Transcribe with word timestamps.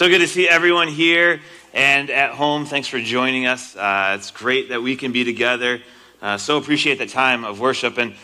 So 0.00 0.08
good 0.08 0.20
to 0.20 0.28
see 0.28 0.48
everyone 0.48 0.88
here 0.88 1.42
and 1.74 2.08
at 2.08 2.30
home. 2.30 2.64
Thanks 2.64 2.88
for 2.88 2.98
joining 2.98 3.44
us. 3.44 3.76
Uh, 3.76 4.16
it's 4.18 4.30
great 4.30 4.70
that 4.70 4.80
we 4.80 4.96
can 4.96 5.12
be 5.12 5.24
together. 5.24 5.82
Uh, 6.22 6.38
so 6.38 6.56
appreciate 6.56 6.96
the 6.96 7.04
time 7.04 7.44
of 7.44 7.60
worship. 7.60 7.98
And 7.98 8.14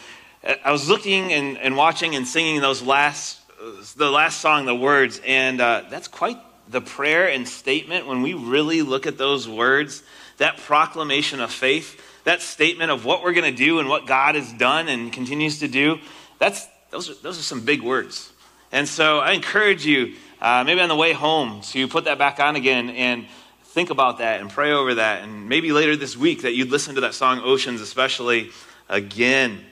uh, 0.42 0.54
I 0.64 0.72
was 0.72 0.88
looking 0.88 1.34
and, 1.34 1.58
and 1.58 1.76
watching 1.76 2.16
and 2.16 2.26
singing 2.26 2.62
those 2.62 2.80
last, 2.80 3.42
the 3.94 4.10
last 4.10 4.40
song, 4.40 4.64
the 4.64 4.74
words, 4.74 5.20
and 5.26 5.60
uh, 5.60 5.82
that's 5.90 6.08
quite 6.08 6.38
the 6.66 6.80
prayer 6.80 7.28
and 7.28 7.46
statement 7.46 8.06
when 8.06 8.22
we 8.22 8.32
really 8.32 8.80
look 8.80 9.06
at 9.06 9.18
those 9.18 9.46
words, 9.46 10.02
that 10.38 10.56
proclamation 10.56 11.42
of 11.42 11.52
faith, 11.52 12.00
that 12.24 12.40
statement 12.40 12.90
of 12.90 13.04
what 13.04 13.22
we're 13.22 13.34
going 13.34 13.54
to 13.54 13.64
do 13.64 13.80
and 13.80 13.88
what 13.90 14.06
God 14.06 14.34
has 14.34 14.50
done 14.54 14.88
and 14.88 15.12
continues 15.12 15.58
to 15.58 15.68
do. 15.68 15.98
That's 16.38 16.66
those 16.90 17.10
are, 17.10 17.14
those 17.16 17.38
are 17.38 17.42
some 17.42 17.66
big 17.66 17.82
words. 17.82 18.32
And 18.72 18.88
so 18.88 19.18
I 19.18 19.32
encourage 19.32 19.84
you 19.84 20.14
uh, 20.46 20.62
maybe 20.62 20.80
on 20.80 20.88
the 20.88 20.94
way 20.94 21.12
home 21.12 21.60
so 21.60 21.76
you 21.76 21.88
put 21.88 22.04
that 22.04 22.18
back 22.18 22.38
on 22.38 22.54
again 22.54 22.88
and 22.90 23.26
think 23.64 23.90
about 23.90 24.18
that 24.18 24.40
and 24.40 24.48
pray 24.48 24.70
over 24.70 24.94
that. 24.94 25.24
And 25.24 25.48
maybe 25.48 25.72
later 25.72 25.96
this 25.96 26.16
week 26.16 26.42
that 26.42 26.54
you'd 26.54 26.70
listen 26.70 26.94
to 26.94 27.00
that 27.00 27.14
song, 27.14 27.40
Oceans, 27.42 27.80
especially 27.80 28.50
again. 28.88 29.64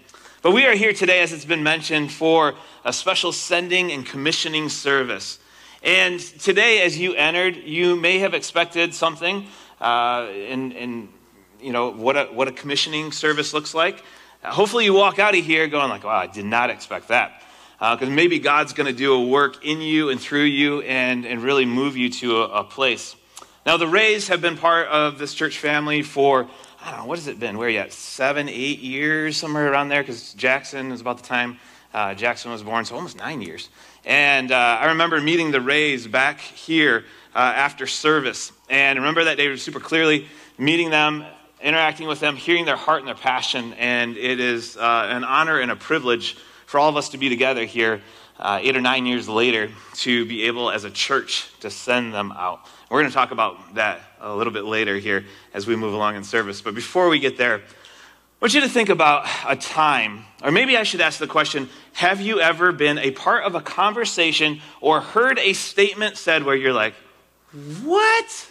But 0.43 0.51
we 0.51 0.67
are 0.67 0.75
here 0.75 0.93
today, 0.93 1.21
as 1.21 1.33
it's 1.33 1.45
been 1.45 1.63
mentioned, 1.63 2.11
for 2.11 2.57
a 2.85 2.93
special 2.93 3.31
sending 3.31 3.93
and 3.93 4.05
commissioning 4.05 4.69
service. 4.69 5.39
And 5.85 6.19
today, 6.19 6.83
as 6.83 6.99
you 6.99 7.15
entered, 7.15 7.55
you 7.55 7.95
may 7.95 8.19
have 8.19 8.35
expected 8.35 8.95
something 8.95 9.47
uh, 9.81 10.27
in 10.33 11.09
you 11.61 11.71
know, 11.71 11.93
what 11.93 12.17
a, 12.17 12.25
what 12.25 12.49
a 12.49 12.53
commissioning 12.53 13.13
service 13.13 13.55
looks 13.55 13.75
like. 13.75 14.03
Hopefully, 14.43 14.87
you 14.87 14.93
walk 14.93 15.21
out 15.21 15.39
of 15.39 15.45
here 15.45 15.69
going 15.69 15.89
like, 15.89 16.03
wow, 16.03 16.17
I 16.17 16.27
did 16.27 16.47
not 16.47 16.69
expect 16.69 17.09
that 17.09 17.44
because 17.93 18.09
uh, 18.09 18.13
maybe 18.13 18.39
God's 18.39 18.73
going 18.73 18.87
to 18.87 18.97
do 18.97 19.13
a 19.13 19.23
work 19.23 19.63
in 19.65 19.83
you 19.83 20.09
and 20.09 20.19
through 20.19 20.45
you 20.45 20.81
and, 20.83 21.27
and 21.27 21.43
really 21.43 21.67
move 21.67 21.99
you 21.99 22.09
to 22.09 22.39
a, 22.39 22.61
a, 22.61 22.65
place. 22.65 23.15
Now, 23.67 23.77
the 23.77 23.87
Rays 23.87 24.29
have 24.29 24.41
been 24.41 24.57
part 24.57 24.89
of 24.89 25.19
this 25.19 25.35
church 25.35 25.59
family 25.59 26.01
for, 26.03 26.49
I 26.83 26.91
don't 26.91 27.01
know, 27.01 27.07
what 27.07 27.19
has 27.19 27.27
it 27.27 27.39
been? 27.39 27.59
Where 27.59 27.69
you 27.69 27.81
at? 27.81 27.93
Seven, 27.93 28.49
eight 28.49 28.79
years, 28.79 29.37
somewhere 29.37 29.71
around 29.71 29.89
there, 29.89 30.03
because 30.03 30.33
Jackson 30.33 30.93
is 30.93 31.03
about 31.03 31.19
the 31.19 31.25
time 31.25 31.59
uh, 31.93 32.15
Jackson 32.15 32.51
was 32.51 32.63
born, 32.63 32.85
so 32.85 32.97
almost 32.97 33.17
nine 33.17 33.41
years. 33.41 33.69
And 34.05 34.51
uh, 34.51 34.79
I 34.81 34.87
remember 34.87 35.21
meeting 35.21 35.53
the 35.53 35.61
Rays 35.61 36.07
back 36.07 36.41
here 36.41 37.05
uh, 37.35 37.39
after 37.39 37.87
service. 37.87 38.51
And 38.69 38.99
I 38.99 39.01
remember 39.01 39.25
that 39.25 39.37
day 39.37 39.55
super 39.57 39.79
clearly, 39.79 40.27
meeting 40.59 40.91
them, 40.91 41.25
interacting 41.63 42.09
with 42.09 42.19
them, 42.19 42.35
hearing 42.35 42.65
their 42.65 42.77
heart 42.77 43.01
and 43.01 43.09
their 43.09 43.15
passion. 43.15 43.75
And 43.75 44.17
it 44.17 44.41
is 44.41 44.77
uh, 44.77 45.07
an 45.09 45.23
honor 45.23 45.61
and 45.61 45.71
a 45.71 45.77
privilege 45.77 46.37
for 46.75 46.81
all 46.81 46.89
of 46.89 46.97
us 46.97 47.11
to 47.11 47.19
be 47.19 47.29
together 47.29 47.65
here 47.65 48.03
uh, 48.37 48.59
eight 48.61 48.77
or 48.77 48.81
nine 48.81 49.07
years 49.07 49.29
later 49.29 49.71
to 49.93 50.25
be 50.25 50.43
able 50.49 50.73
as 50.73 50.83
a 50.83 50.91
church 50.91 51.49
to 51.61 51.71
send 51.71 52.13
them 52.13 52.33
out. 52.33 52.67
We're 52.91 52.99
going 52.99 53.13
to 53.13 53.15
talk 53.15 53.31
about 53.31 53.77
that 53.77 54.01
a 54.19 54.35
little 54.35 54.53
bit 54.53 54.65
later 54.65 54.99
here 54.99 55.25
as 55.53 55.69
we 55.69 55.77
move 55.77 55.95
along 55.95 56.17
in 56.17 56.25
service. 56.25 56.61
But 56.61 56.75
before 56.75 57.09
we 57.09 57.21
get 57.21 57.39
there, 57.39 57.59
I 57.59 57.61
want 58.41 58.55
you 58.55 58.61
to 58.63 58.69
think 58.69 58.89
about 58.89 59.29
a 59.47 59.55
time, 59.55 60.25
or 60.43 60.51
maybe 60.51 60.77
I 60.77 60.83
should 60.83 61.01
ask 61.01 61.21
the 61.21 61.29
question 61.29 61.69
Have 61.93 62.21
you 62.21 62.41
ever 62.41 62.73
been 62.73 62.99
a 62.99 63.13
part 63.13 63.45
of 63.45 63.55
a 63.55 63.61
conversation 63.61 64.61
or 64.81 65.01
heard 65.01 65.39
a 65.39 65.53
statement 65.53 66.17
said 66.17 66.43
where 66.43 66.57
you're 66.57 66.73
like, 66.73 66.95
What? 67.85 68.51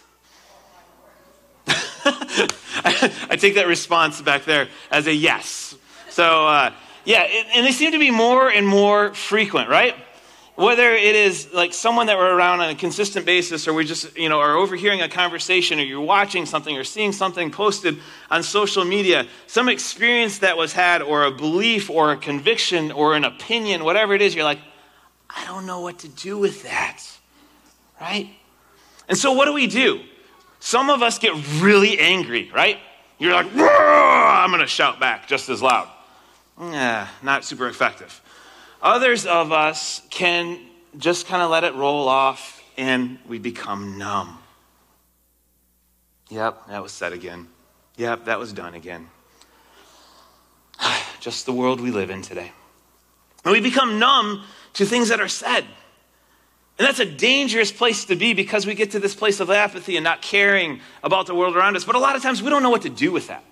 I 1.66 3.36
take 3.38 3.56
that 3.56 3.66
response 3.66 4.22
back 4.22 4.46
there 4.46 4.68
as 4.90 5.06
a 5.08 5.14
yes. 5.14 5.76
So, 6.08 6.46
uh, 6.46 6.72
yeah, 7.04 7.22
and 7.54 7.66
they 7.66 7.72
seem 7.72 7.92
to 7.92 7.98
be 7.98 8.10
more 8.10 8.50
and 8.50 8.66
more 8.66 9.12
frequent, 9.14 9.68
right? 9.68 9.94
Whether 10.56 10.92
it 10.92 11.16
is 11.16 11.52
like 11.52 11.74
someone 11.74 12.06
that 12.06 12.16
we're 12.16 12.32
around 12.32 12.60
on 12.60 12.70
a 12.70 12.74
consistent 12.74 13.26
basis, 13.26 13.66
or 13.66 13.74
we 13.74 13.84
just, 13.84 14.16
you 14.16 14.28
know, 14.28 14.38
are 14.38 14.56
overhearing 14.56 15.02
a 15.02 15.08
conversation, 15.08 15.80
or 15.80 15.82
you're 15.82 16.00
watching 16.00 16.46
something, 16.46 16.76
or 16.76 16.84
seeing 16.84 17.12
something 17.12 17.50
posted 17.50 17.98
on 18.30 18.42
social 18.42 18.84
media, 18.84 19.26
some 19.48 19.68
experience 19.68 20.38
that 20.38 20.56
was 20.56 20.72
had, 20.72 21.02
or 21.02 21.24
a 21.24 21.30
belief, 21.30 21.90
or 21.90 22.12
a 22.12 22.16
conviction, 22.16 22.92
or 22.92 23.16
an 23.16 23.24
opinion, 23.24 23.84
whatever 23.84 24.14
it 24.14 24.22
is, 24.22 24.34
you're 24.34 24.44
like, 24.44 24.60
I 25.28 25.44
don't 25.46 25.66
know 25.66 25.80
what 25.80 25.98
to 26.00 26.08
do 26.08 26.38
with 26.38 26.62
that, 26.62 27.02
right? 28.00 28.30
And 29.08 29.18
so 29.18 29.32
what 29.32 29.46
do 29.46 29.52
we 29.52 29.66
do? 29.66 30.02
Some 30.60 30.88
of 30.88 31.02
us 31.02 31.18
get 31.18 31.34
really 31.60 31.98
angry, 31.98 32.50
right? 32.54 32.78
You're 33.18 33.34
like, 33.34 33.46
I'm 33.54 34.50
going 34.50 34.60
to 34.60 34.66
shout 34.68 35.00
back 35.00 35.26
just 35.26 35.48
as 35.48 35.60
loud 35.60 35.88
eh, 36.60 37.06
not 37.22 37.44
super 37.44 37.68
effective. 37.68 38.20
Others 38.82 39.26
of 39.26 39.52
us 39.52 40.02
can 40.10 40.58
just 40.98 41.26
kind 41.26 41.42
of 41.42 41.50
let 41.50 41.64
it 41.64 41.74
roll 41.74 42.08
off 42.08 42.62
and 42.76 43.18
we 43.26 43.38
become 43.38 43.98
numb. 43.98 44.38
Yep, 46.30 46.68
that 46.68 46.82
was 46.82 46.92
said 46.92 47.12
again. 47.12 47.48
Yep, 47.96 48.24
that 48.24 48.38
was 48.38 48.52
done 48.52 48.74
again. 48.74 49.08
Just 51.20 51.46
the 51.46 51.52
world 51.52 51.80
we 51.80 51.90
live 51.90 52.10
in 52.10 52.22
today. 52.22 52.52
And 53.44 53.52
we 53.52 53.60
become 53.60 53.98
numb 53.98 54.42
to 54.74 54.84
things 54.84 55.10
that 55.10 55.20
are 55.20 55.28
said. 55.28 55.64
And 56.76 56.88
that's 56.88 56.98
a 56.98 57.06
dangerous 57.06 57.70
place 57.70 58.06
to 58.06 58.16
be 58.16 58.34
because 58.34 58.66
we 58.66 58.74
get 58.74 58.90
to 58.92 58.98
this 58.98 59.14
place 59.14 59.38
of 59.38 59.48
apathy 59.48 59.96
and 59.96 60.02
not 60.02 60.22
caring 60.22 60.80
about 61.04 61.26
the 61.26 61.34
world 61.34 61.56
around 61.56 61.76
us. 61.76 61.84
But 61.84 61.94
a 61.94 62.00
lot 62.00 62.16
of 62.16 62.22
times 62.22 62.42
we 62.42 62.50
don't 62.50 62.64
know 62.64 62.70
what 62.70 62.82
to 62.82 62.90
do 62.90 63.12
with 63.12 63.28
that. 63.28 63.44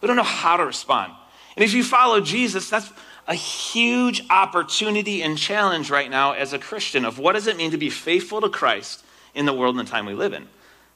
We 0.00 0.06
don't 0.06 0.16
know 0.16 0.22
how 0.22 0.56
to 0.56 0.64
respond. 0.64 1.12
And 1.56 1.64
if 1.64 1.72
you 1.72 1.82
follow 1.82 2.20
Jesus, 2.20 2.68
that's 2.68 2.92
a 3.26 3.34
huge 3.34 4.22
opportunity 4.30 5.22
and 5.22 5.36
challenge 5.36 5.90
right 5.90 6.10
now 6.10 6.32
as 6.32 6.52
a 6.52 6.58
Christian 6.58 7.04
of 7.04 7.18
what 7.18 7.32
does 7.32 7.46
it 7.46 7.56
mean 7.56 7.72
to 7.72 7.78
be 7.78 7.90
faithful 7.90 8.40
to 8.42 8.48
Christ 8.48 9.04
in 9.34 9.46
the 9.46 9.52
world 9.52 9.76
and 9.76 9.86
the 9.86 9.90
time 9.90 10.06
we 10.06 10.14
live 10.14 10.32
in. 10.32 10.46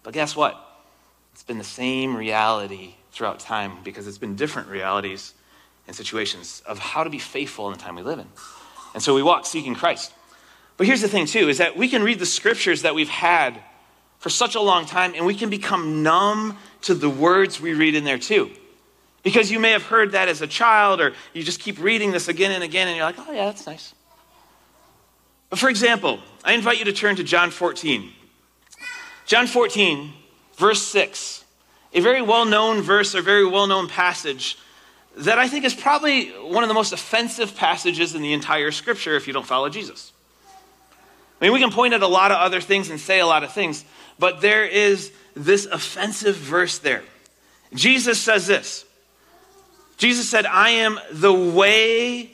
But 0.03 0.15
guess 0.15 0.37
what? 0.37 0.56
It's 1.32 1.43
been 1.43 1.59
the 1.59 1.65
same 1.65 2.16
reality 2.16 2.94
throughout 3.12 3.41
time 3.41 3.78
because 3.82 4.06
it's 4.06 4.19
been 4.19 4.37
different 4.37 4.69
realities 4.69 5.34
and 5.87 5.97
situations 5.97 6.62
of 6.66 6.78
how 6.78 7.03
to 7.03 7.10
be 7.10 7.19
faithful 7.19 7.66
in 7.66 7.72
the 7.72 7.78
time 7.78 7.97
we 7.97 8.03
live 8.03 8.19
in. 8.19 8.28
And 8.94 9.03
so 9.03 9.15
we 9.15 9.22
walk 9.22 9.47
seeking 9.47 9.75
Christ. 9.75 10.12
But 10.77 10.87
here's 10.87 11.00
the 11.00 11.09
thing, 11.09 11.27
too, 11.27 11.48
is 11.48 11.59
that 11.59 11.77
we 11.77 11.88
can 11.88 12.03
read 12.03 12.19
the 12.19 12.27
scriptures 12.27 12.82
that 12.82 12.94
we've 12.94 13.09
had 13.09 13.60
for 14.19 14.31
such 14.31 14.54
a 14.54 14.60
long 14.60 14.87
time 14.87 15.15
and 15.15 15.27
we 15.27 15.34
can 15.34 15.50
become 15.50 16.03
numb 16.03 16.56
to 16.82 16.94
the 16.94 17.10
words 17.10 17.60
we 17.60 17.75
read 17.75 17.94
in 17.94 18.04
there, 18.04 18.19
too. 18.19 18.50
Because 19.22 19.50
you 19.50 19.58
may 19.58 19.70
have 19.72 19.82
heard 19.82 20.12
that 20.12 20.28
as 20.28 20.41
a 20.41 20.47
child, 20.47 21.00
or 21.00 21.12
you 21.34 21.42
just 21.42 21.60
keep 21.60 21.78
reading 21.78 22.12
this 22.12 22.28
again 22.28 22.53
and 22.53 22.64
again, 22.64 22.88
and 22.88 22.97
you're 22.97 23.04
like, 23.04 23.16
oh, 23.19 23.32
yeah, 23.32 23.47
that's 23.47 23.66
nice. 23.66 23.94
But 25.50 25.58
for 25.58 25.69
example, 25.69 26.20
I 26.44 26.53
invite 26.53 26.78
you 26.78 26.84
to 26.86 26.92
turn 26.92 27.16
to 27.16 27.25
John 27.25 27.50
14. 27.50 28.12
John 29.26 29.47
14, 29.47 30.12
verse 30.56 30.82
6, 30.82 31.44
a 31.92 32.00
very 32.00 32.22
well 32.22 32.44
known 32.44 32.80
verse, 32.80 33.14
a 33.14 33.20
very 33.20 33.47
well 33.47 33.66
known 33.66 33.88
passage 33.88 34.56
that 35.16 35.38
I 35.38 35.48
think 35.48 35.64
is 35.64 35.75
probably 35.75 36.28
one 36.28 36.62
of 36.62 36.69
the 36.69 36.75
most 36.75 36.92
offensive 36.92 37.56
passages 37.56 38.14
in 38.14 38.22
the 38.22 38.32
entire 38.32 38.70
scripture 38.70 39.16
if 39.16 39.26
you 39.26 39.32
don't 39.32 39.47
follow 39.47 39.69
Jesus. 39.69 40.12
I 41.41 41.44
mean, 41.44 41.53
we 41.53 41.60
can 41.60 41.70
point 41.70 41.94
at 41.94 42.03
a 42.03 42.06
lot 42.06 42.30
of 42.30 42.38
other 42.38 42.60
things 42.60 42.91
and 42.91 43.00
say 43.00 43.19
a 43.20 43.26
lot 43.26 43.42
of 43.42 43.53
things, 43.53 43.84
but 44.19 44.41
there 44.41 44.64
is 44.64 45.12
this 45.34 45.66
offensive 45.66 46.36
verse 46.36 46.78
there. 46.78 47.03
Jesus 47.75 48.20
says 48.20 48.47
this 48.47 48.84
Jesus 50.00 50.30
said, 50.30 50.46
I 50.46 50.70
am 50.70 50.98
the 51.12 51.30
way, 51.30 52.30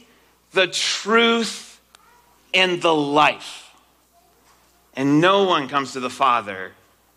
the 0.52 0.68
truth, 0.68 1.80
and 2.54 2.80
the 2.80 2.94
life. 2.94 3.72
And 4.94 5.20
no 5.20 5.42
one 5.42 5.66
comes 5.66 5.92
to 5.94 6.00
the 6.00 6.08
Father 6.08 6.70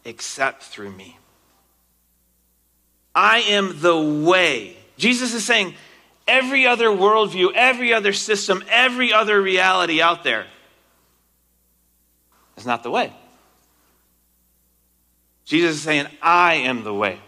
except 0.04 0.64
through 0.64 0.92
me. 0.92 1.20
I 3.14 3.42
am 3.42 3.80
the 3.80 3.96
way. 3.96 4.76
Jesus 4.98 5.36
is 5.36 5.46
saying, 5.46 5.76
every 6.28 6.66
other 6.66 6.88
worldview, 6.88 7.52
every 7.54 7.94
other 7.94 8.12
system, 8.12 8.64
every 8.70 9.14
other 9.14 9.40
reality 9.40 10.02
out 10.02 10.24
there 10.24 10.48
is 12.58 12.66
not 12.66 12.82
the 12.82 12.90
way. 12.90 13.14
Jesus 15.46 15.76
is 15.76 15.82
saying, 15.84 16.08
I 16.24 16.56
am 16.56 16.84
the 16.84 16.94
way. 16.94 17.20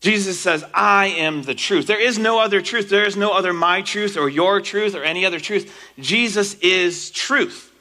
Jesus 0.00 0.38
says, 0.38 0.64
I 0.72 1.06
am 1.06 1.42
the 1.42 1.54
truth. 1.54 1.86
There 1.86 2.00
is 2.00 2.18
no 2.18 2.38
other 2.38 2.62
truth. 2.62 2.88
There 2.88 3.04
is 3.04 3.16
no 3.16 3.32
other 3.32 3.52
my 3.52 3.82
truth 3.82 4.16
or 4.16 4.28
your 4.28 4.60
truth 4.60 4.94
or 4.94 5.02
any 5.02 5.26
other 5.26 5.40
truth. 5.40 5.74
Jesus 5.98 6.54
is 6.60 7.10
truth. 7.10 7.72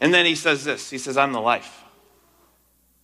And 0.00 0.12
then 0.12 0.26
he 0.26 0.34
says 0.34 0.64
this 0.64 0.90
He 0.90 0.98
says, 0.98 1.16
I'm 1.16 1.32
the 1.32 1.40
life. 1.40 1.82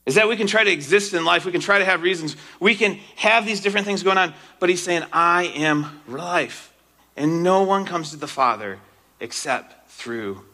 Is 0.04 0.14
that 0.16 0.28
we 0.28 0.36
can 0.36 0.46
try 0.46 0.64
to 0.64 0.70
exist 0.70 1.12
in 1.12 1.24
life, 1.24 1.44
we 1.44 1.52
can 1.52 1.60
try 1.60 1.78
to 1.78 1.84
have 1.84 2.02
reasons, 2.02 2.34
we 2.60 2.74
can 2.74 2.98
have 3.16 3.44
these 3.44 3.60
different 3.60 3.86
things 3.86 4.02
going 4.02 4.16
on, 4.16 4.32
but 4.58 4.70
he's 4.70 4.82
saying, 4.82 5.04
I 5.12 5.44
am 5.44 6.00
life. 6.08 6.72
And 7.14 7.42
no 7.42 7.62
one 7.62 7.84
comes 7.84 8.10
to 8.10 8.16
the 8.16 8.26
Father 8.26 8.78
except 9.20 9.90
through 9.90 10.44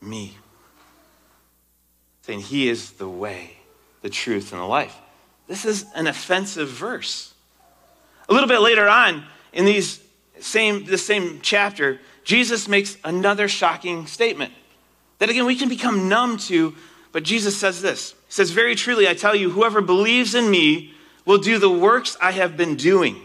me. 0.00 0.36
Saying, 2.22 2.40
He 2.40 2.68
is 2.68 2.92
the 2.92 3.08
way, 3.08 3.56
the 4.02 4.10
truth, 4.10 4.52
and 4.52 4.60
the 4.60 4.66
life. 4.66 4.96
This 5.52 5.66
is 5.66 5.84
an 5.94 6.06
offensive 6.06 6.70
verse. 6.70 7.34
A 8.26 8.32
little 8.32 8.48
bit 8.48 8.60
later 8.60 8.88
on 8.88 9.22
in 9.52 9.66
these 9.66 10.00
same, 10.40 10.86
this 10.86 11.04
same 11.04 11.40
chapter, 11.42 12.00
Jesus 12.24 12.68
makes 12.68 12.96
another 13.04 13.48
shocking 13.48 14.06
statement 14.06 14.54
that 15.18 15.28
again 15.28 15.44
we 15.44 15.54
can 15.54 15.68
become 15.68 16.08
numb 16.08 16.38
to. 16.38 16.74
But 17.12 17.22
Jesus 17.22 17.54
says 17.54 17.82
this 17.82 18.12
He 18.12 18.32
says, 18.32 18.50
Very 18.50 18.74
truly, 18.74 19.06
I 19.06 19.12
tell 19.12 19.34
you, 19.34 19.50
whoever 19.50 19.82
believes 19.82 20.34
in 20.34 20.50
me 20.50 20.94
will 21.26 21.36
do 21.36 21.58
the 21.58 21.68
works 21.68 22.16
I 22.18 22.30
have 22.30 22.56
been 22.56 22.76
doing. 22.76 23.20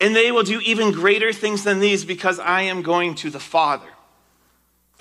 And 0.00 0.16
they 0.16 0.32
will 0.32 0.42
do 0.42 0.58
even 0.60 0.90
greater 0.90 1.34
things 1.34 1.64
than 1.64 1.80
these 1.80 2.06
because 2.06 2.38
I 2.38 2.62
am 2.62 2.80
going 2.80 3.14
to 3.16 3.28
the 3.28 3.38
Father. 3.38 3.90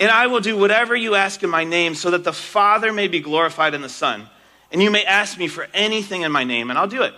And 0.01 0.11
I 0.11 0.27
will 0.27 0.41
do 0.41 0.57
whatever 0.57 0.97
you 0.97 1.15
ask 1.15 1.43
in 1.43 1.49
my 1.49 1.63
name 1.63 1.95
so 1.95 2.11
that 2.11 2.25
the 2.25 2.33
Father 2.33 2.91
may 2.91 3.07
be 3.07 3.21
glorified 3.21 3.73
in 3.73 3.81
the 3.81 3.87
Son. 3.87 4.29
And 4.73 4.81
you 4.81 4.89
may 4.89 5.05
ask 5.05 5.37
me 5.37 5.47
for 5.47 5.67
anything 5.73 6.23
in 6.23 6.31
my 6.31 6.43
name, 6.43 6.71
and 6.71 6.79
I'll 6.79 6.87
do 6.87 7.03
it. 7.03 7.13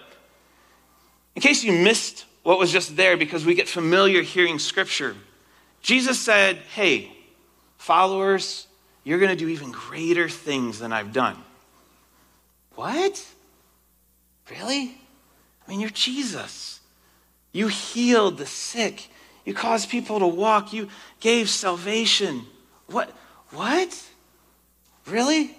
In 1.35 1.41
case 1.41 1.63
you 1.63 1.71
missed 1.71 2.25
what 2.43 2.59
was 2.59 2.69
just 2.71 2.97
there 2.97 3.15
because 3.15 3.45
we 3.45 3.55
get 3.55 3.69
familiar 3.69 4.21
hearing 4.21 4.59
scripture, 4.59 5.15
Jesus 5.81 6.19
said, 6.19 6.57
Hey, 6.57 7.11
followers, 7.77 8.67
you're 9.05 9.19
going 9.19 9.31
to 9.31 9.37
do 9.37 9.47
even 9.47 9.71
greater 9.71 10.27
things 10.27 10.79
than 10.79 10.91
I've 10.91 11.13
done. 11.13 11.37
What? 12.75 13.25
Really? 14.51 14.97
I 15.65 15.71
mean, 15.71 15.79
you're 15.79 15.89
Jesus. 15.89 16.81
You 17.53 17.69
healed 17.69 18.37
the 18.37 18.45
sick. 18.45 19.07
You 19.45 19.53
caused 19.53 19.89
people 19.89 20.19
to 20.19 20.27
walk. 20.27 20.73
You 20.73 20.89
gave 21.21 21.49
salvation. 21.49 22.41
What? 22.87 23.09
What? 23.51 24.03
Really? 25.07 25.55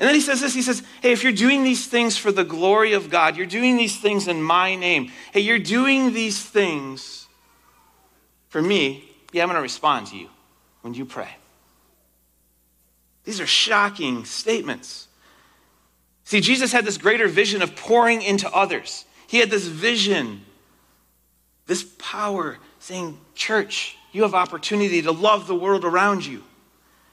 And 0.00 0.08
then 0.08 0.14
he 0.14 0.22
says 0.22 0.40
this 0.40 0.54
he 0.54 0.62
says, 0.62 0.82
Hey, 1.02 1.12
if 1.12 1.22
you're 1.22 1.32
doing 1.32 1.62
these 1.62 1.86
things 1.86 2.16
for 2.16 2.32
the 2.32 2.42
glory 2.42 2.94
of 2.94 3.10
God, 3.10 3.36
you're 3.36 3.46
doing 3.46 3.76
these 3.76 4.00
things 4.00 4.26
in 4.28 4.42
my 4.42 4.74
name. 4.74 5.12
Hey, 5.32 5.40
you're 5.40 5.58
doing 5.58 6.14
these 6.14 6.42
things 6.42 7.28
for 8.48 8.62
me. 8.62 9.04
Yeah, 9.32 9.42
I'm 9.42 9.48
going 9.48 9.56
to 9.56 9.62
respond 9.62 10.06
to 10.08 10.16
you 10.16 10.28
when 10.80 10.94
you 10.94 11.04
pray. 11.04 11.28
These 13.24 13.40
are 13.40 13.46
shocking 13.46 14.24
statements. 14.24 15.06
See, 16.24 16.40
Jesus 16.40 16.72
had 16.72 16.86
this 16.86 16.96
greater 16.96 17.28
vision 17.28 17.60
of 17.60 17.76
pouring 17.76 18.22
into 18.22 18.50
others. 18.50 19.04
He 19.26 19.38
had 19.38 19.50
this 19.50 19.66
vision, 19.66 20.40
this 21.66 21.84
power, 21.98 22.58
saying, 22.78 23.20
Church, 23.34 23.96
you 24.12 24.22
have 24.22 24.34
opportunity 24.34 25.02
to 25.02 25.12
love 25.12 25.46
the 25.46 25.54
world 25.54 25.84
around 25.84 26.24
you. 26.24 26.42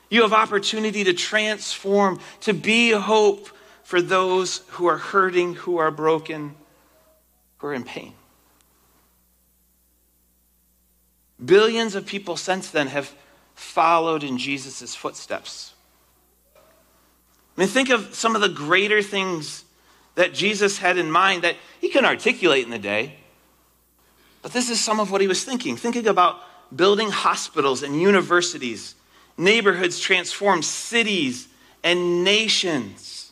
You 0.09 0.21
have 0.21 0.33
opportunity 0.33 1.04
to 1.04 1.13
transform, 1.13 2.19
to 2.42 2.54
be 2.54 2.92
hope 2.92 3.50
for 3.83 4.01
those 4.01 4.59
who 4.69 4.88
are 4.88 4.98
hurting, 4.98 5.56
who 5.56 5.77
are 5.77 5.92
broken, 5.92 6.56
who 7.57 7.68
are 7.68 7.74
in 7.74 7.83
pain. 7.83 8.13
Billions 11.44 11.95
of 11.95 12.06
people 12.06 12.36
since 12.36 12.69
then 12.69 12.88
have 12.88 13.13
followed 13.56 14.24
in 14.24 14.38
Jesus' 14.38 14.95
footsteps. 14.95 15.74
I 16.56 17.62
mean, 17.62 17.69
think 17.69 17.89
of 17.89 18.13
some 18.13 18.36
of 18.36 18.42
the 18.42 18.50
greater 18.50 19.01
things 19.01 19.63
that 20.15 20.33
Jesus 20.33 20.80
had 20.80 20.98
in 20.98 21.12
mind 21.12 21.44
that 21.44 21.56
he 21.80 21.89
couldn't 21.89 22.06
articulate 22.10 22.65
in 22.65 22.71
the 22.71 22.80
day. 22.80 23.15
But 24.42 24.53
this 24.53 24.69
is 24.69 24.83
some 24.83 25.00
of 25.00 25.12
what 25.12 25.21
he 25.21 25.27
was 25.27 25.44
thinking. 25.44 25.75
Thinking 25.75 26.07
about 26.07 26.39
building 26.75 27.10
hospitals 27.10 27.83
and 27.83 28.00
universities, 28.00 28.95
neighborhoods 29.38 30.00
transformed, 30.00 30.66
cities 30.66 31.48
and 31.84 32.24
nations. 32.24 33.31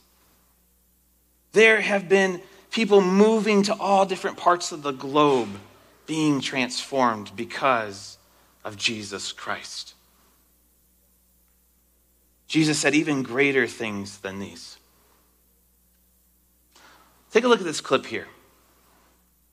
There 1.52 1.82
have 1.82 2.08
been 2.08 2.42
people 2.72 3.02
moving 3.02 3.64
to 3.64 3.74
all 3.74 4.06
different 4.06 4.38
parts 4.38 4.72
of 4.72 4.84
the 4.84 4.92
globe 4.92 5.50
being 6.06 6.42
transformed 6.42 7.32
because 7.36 8.18
of 8.64 8.78
Jesus 8.78 9.32
Christ. 9.32 9.94
Jesus 12.48 12.80
said 12.80 12.94
even 12.94 13.24
greater 13.24 13.68
things 13.68 14.20
than 14.20 14.40
these. 14.40 14.78
Take 17.32 17.44
a 17.44 17.48
look 17.48 17.60
at 17.60 17.66
this 17.66 17.82
clip 17.82 18.06
here. 18.06 18.28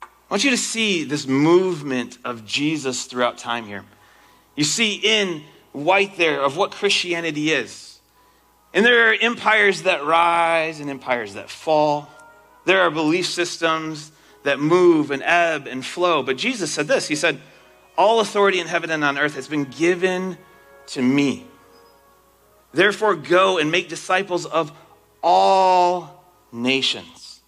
I 0.02 0.06
want 0.30 0.44
you 0.44 0.50
to 0.50 0.56
see 0.56 1.04
this 1.04 1.26
movement 1.26 2.18
of 2.24 2.46
Jesus 2.46 3.04
throughout 3.04 3.38
time 3.38 3.66
here. 3.66 3.84
You 4.56 4.64
see 4.64 4.94
in 4.94 5.42
white 5.72 6.16
there 6.16 6.40
of 6.42 6.56
what 6.56 6.70
Christianity 6.70 7.50
is. 7.50 8.00
And 8.74 8.84
there 8.84 9.10
are 9.10 9.14
empires 9.20 9.82
that 9.82 10.04
rise 10.04 10.80
and 10.80 10.88
empires 10.88 11.34
that 11.34 11.50
fall. 11.50 12.08
There 12.64 12.80
are 12.80 12.90
belief 12.90 13.26
systems 13.26 14.12
that 14.44 14.60
move 14.60 15.10
and 15.10 15.22
ebb 15.22 15.66
and 15.66 15.84
flow. 15.84 16.22
But 16.22 16.36
Jesus 16.36 16.72
said 16.72 16.88
this 16.88 17.08
He 17.08 17.16
said, 17.16 17.40
All 17.96 18.20
authority 18.20 18.60
in 18.60 18.66
heaven 18.66 18.90
and 18.90 19.04
on 19.04 19.18
earth 19.18 19.34
has 19.34 19.48
been 19.48 19.64
given 19.64 20.38
to 20.88 21.02
me. 21.02 21.46
Therefore, 22.72 23.14
go 23.14 23.58
and 23.58 23.70
make 23.70 23.88
disciples 23.88 24.46
of 24.46 24.72
all 25.22 26.24
nations. 26.50 27.40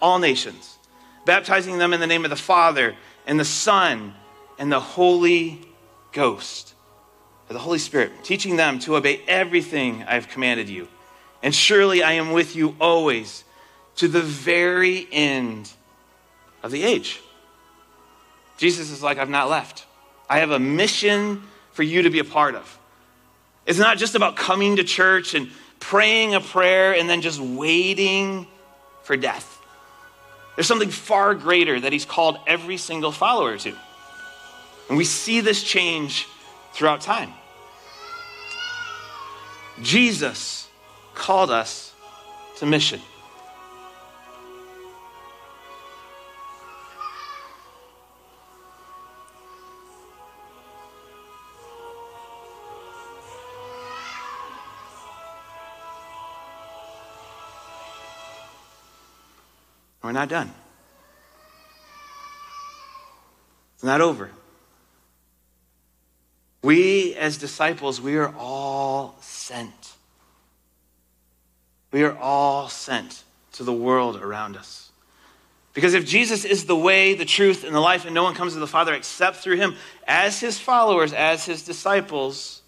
All 0.00 0.18
nations. 0.18 0.78
Baptizing 1.24 1.78
them 1.78 1.92
in 1.92 2.00
the 2.00 2.06
name 2.06 2.24
of 2.24 2.30
the 2.30 2.36
Father 2.36 2.94
and 3.26 3.38
the 3.38 3.44
Son 3.44 4.14
and 4.58 4.70
the 4.70 4.80
Holy 4.80 5.60
Ghost, 6.12 6.73
the 7.52 7.58
Holy 7.58 7.78
Spirit, 7.78 8.12
teaching 8.22 8.56
them 8.56 8.78
to 8.80 8.96
obey 8.96 9.20
everything 9.28 10.02
I 10.04 10.14
have 10.14 10.28
commanded 10.28 10.68
you. 10.68 10.88
And 11.42 11.54
surely 11.54 12.02
I 12.02 12.12
am 12.12 12.32
with 12.32 12.56
you 12.56 12.74
always 12.80 13.44
to 13.96 14.08
the 14.08 14.22
very 14.22 15.06
end 15.12 15.70
of 16.62 16.70
the 16.70 16.82
age. 16.82 17.20
Jesus 18.56 18.90
is 18.90 19.02
like, 19.02 19.18
I've 19.18 19.28
not 19.28 19.50
left. 19.50 19.84
I 20.28 20.38
have 20.38 20.50
a 20.50 20.58
mission 20.58 21.42
for 21.72 21.82
you 21.82 22.02
to 22.02 22.10
be 22.10 22.18
a 22.18 22.24
part 22.24 22.54
of. 22.54 22.78
It's 23.66 23.78
not 23.78 23.98
just 23.98 24.14
about 24.14 24.36
coming 24.36 24.76
to 24.76 24.84
church 24.84 25.34
and 25.34 25.50
praying 25.80 26.34
a 26.34 26.40
prayer 26.40 26.94
and 26.94 27.08
then 27.08 27.20
just 27.20 27.40
waiting 27.40 28.46
for 29.02 29.16
death. 29.16 29.60
There's 30.56 30.66
something 30.66 30.90
far 30.90 31.34
greater 31.34 31.78
that 31.80 31.92
he's 31.92 32.04
called 32.04 32.38
every 32.46 32.76
single 32.76 33.12
follower 33.12 33.58
to. 33.58 33.74
And 34.88 34.96
we 34.96 35.04
see 35.04 35.40
this 35.40 35.62
change 35.62 36.26
throughout 36.74 37.00
time. 37.00 37.32
Jesus 39.80 40.68
called 41.14 41.50
us 41.50 41.94
to 42.56 42.66
mission. 42.66 43.00
We're 60.02 60.12
not 60.12 60.28
done. 60.28 60.52
It's 63.74 63.84
not 63.84 64.00
over. 64.00 64.30
We, 66.64 67.14
as 67.16 67.36
disciples, 67.36 68.00
we 68.00 68.16
are 68.16 68.34
all 68.38 69.16
sent. 69.20 69.92
We 71.92 72.04
are 72.04 72.16
all 72.16 72.70
sent 72.70 73.22
to 73.52 73.64
the 73.64 73.72
world 73.72 74.16
around 74.16 74.56
us. 74.56 74.90
Because 75.74 75.92
if 75.92 76.06
Jesus 76.06 76.46
is 76.46 76.64
the 76.64 76.74
way, 76.74 77.12
the 77.12 77.26
truth, 77.26 77.64
and 77.64 77.74
the 77.74 77.80
life, 77.80 78.06
and 78.06 78.14
no 78.14 78.22
one 78.22 78.34
comes 78.34 78.54
to 78.54 78.60
the 78.60 78.66
Father 78.66 78.94
except 78.94 79.36
through 79.36 79.56
him, 79.56 79.76
as 80.08 80.40
his 80.40 80.58
followers, 80.58 81.12
as 81.12 81.44
his 81.44 81.64
disciples, 81.64 82.62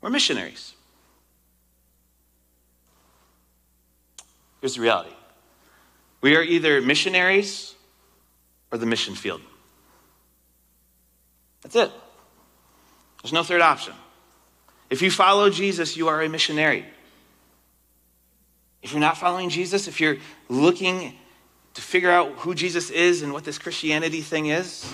we're 0.00 0.10
missionaries. 0.10 0.74
Here's 4.60 4.74
the 4.74 4.80
reality 4.80 5.14
we 6.20 6.34
are 6.34 6.42
either 6.42 6.80
missionaries 6.80 7.76
or 8.72 8.78
the 8.78 8.86
mission 8.86 9.14
field. 9.14 9.40
That's 11.62 11.76
it. 11.76 11.92
There's 13.28 13.34
no 13.34 13.42
third 13.42 13.60
option. 13.60 13.92
If 14.88 15.02
you 15.02 15.10
follow 15.10 15.50
Jesus, 15.50 15.98
you 15.98 16.08
are 16.08 16.22
a 16.22 16.30
missionary. 16.30 16.86
If 18.82 18.92
you're 18.92 19.00
not 19.00 19.18
following 19.18 19.50
Jesus, 19.50 19.86
if 19.86 20.00
you're 20.00 20.16
looking 20.48 21.12
to 21.74 21.82
figure 21.82 22.10
out 22.10 22.32
who 22.36 22.54
Jesus 22.54 22.88
is 22.88 23.20
and 23.20 23.34
what 23.34 23.44
this 23.44 23.58
Christianity 23.58 24.22
thing 24.22 24.46
is, 24.46 24.90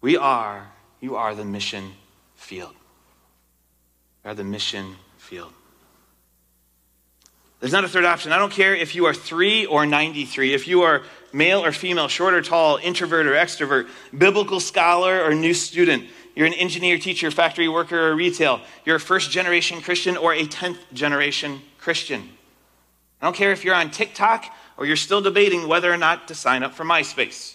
we 0.00 0.16
are, 0.16 0.72
you 1.02 1.16
are 1.16 1.34
the 1.34 1.44
mission 1.44 1.92
field. 2.36 2.72
We 4.24 4.30
are 4.30 4.34
the 4.34 4.44
mission 4.44 4.94
field. 5.18 5.52
There's 7.60 7.72
not 7.74 7.84
a 7.84 7.88
third 7.88 8.06
option. 8.06 8.32
I 8.32 8.38
don't 8.38 8.52
care 8.52 8.74
if 8.74 8.94
you 8.94 9.04
are 9.04 9.14
three 9.14 9.66
or 9.66 9.84
93, 9.84 10.54
if 10.54 10.66
you 10.66 10.82
are 10.82 11.02
male 11.34 11.62
or 11.62 11.72
female, 11.72 12.08
short 12.08 12.32
or 12.32 12.40
tall, 12.40 12.78
introvert 12.82 13.26
or 13.26 13.32
extrovert, 13.32 13.88
biblical 14.16 14.58
scholar 14.58 15.22
or 15.22 15.34
new 15.34 15.52
student. 15.52 16.04
You're 16.34 16.46
an 16.46 16.54
engineer, 16.54 16.98
teacher, 16.98 17.30
factory 17.30 17.68
worker, 17.68 18.08
or 18.08 18.14
retail. 18.14 18.60
You're 18.84 18.96
a 18.96 19.00
first 19.00 19.30
generation 19.30 19.80
Christian 19.80 20.16
or 20.16 20.34
a 20.34 20.44
10th 20.44 20.78
generation 20.92 21.60
Christian. 21.78 22.28
I 23.20 23.26
don't 23.26 23.36
care 23.36 23.52
if 23.52 23.64
you're 23.64 23.74
on 23.74 23.90
TikTok 23.90 24.46
or 24.76 24.86
you're 24.86 24.96
still 24.96 25.20
debating 25.20 25.68
whether 25.68 25.92
or 25.92 25.96
not 25.96 26.28
to 26.28 26.34
sign 26.34 26.62
up 26.62 26.74
for 26.74 26.84
MySpace. 26.84 27.54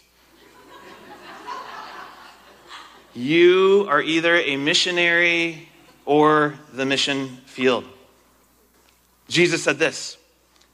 you 3.14 3.86
are 3.90 4.02
either 4.02 4.38
a 4.38 4.56
missionary 4.56 5.68
or 6.06 6.56
the 6.74 6.86
mission 6.86 7.28
field. 7.46 7.84
Jesus 9.28 9.64
said 9.64 9.78
this 9.78 10.18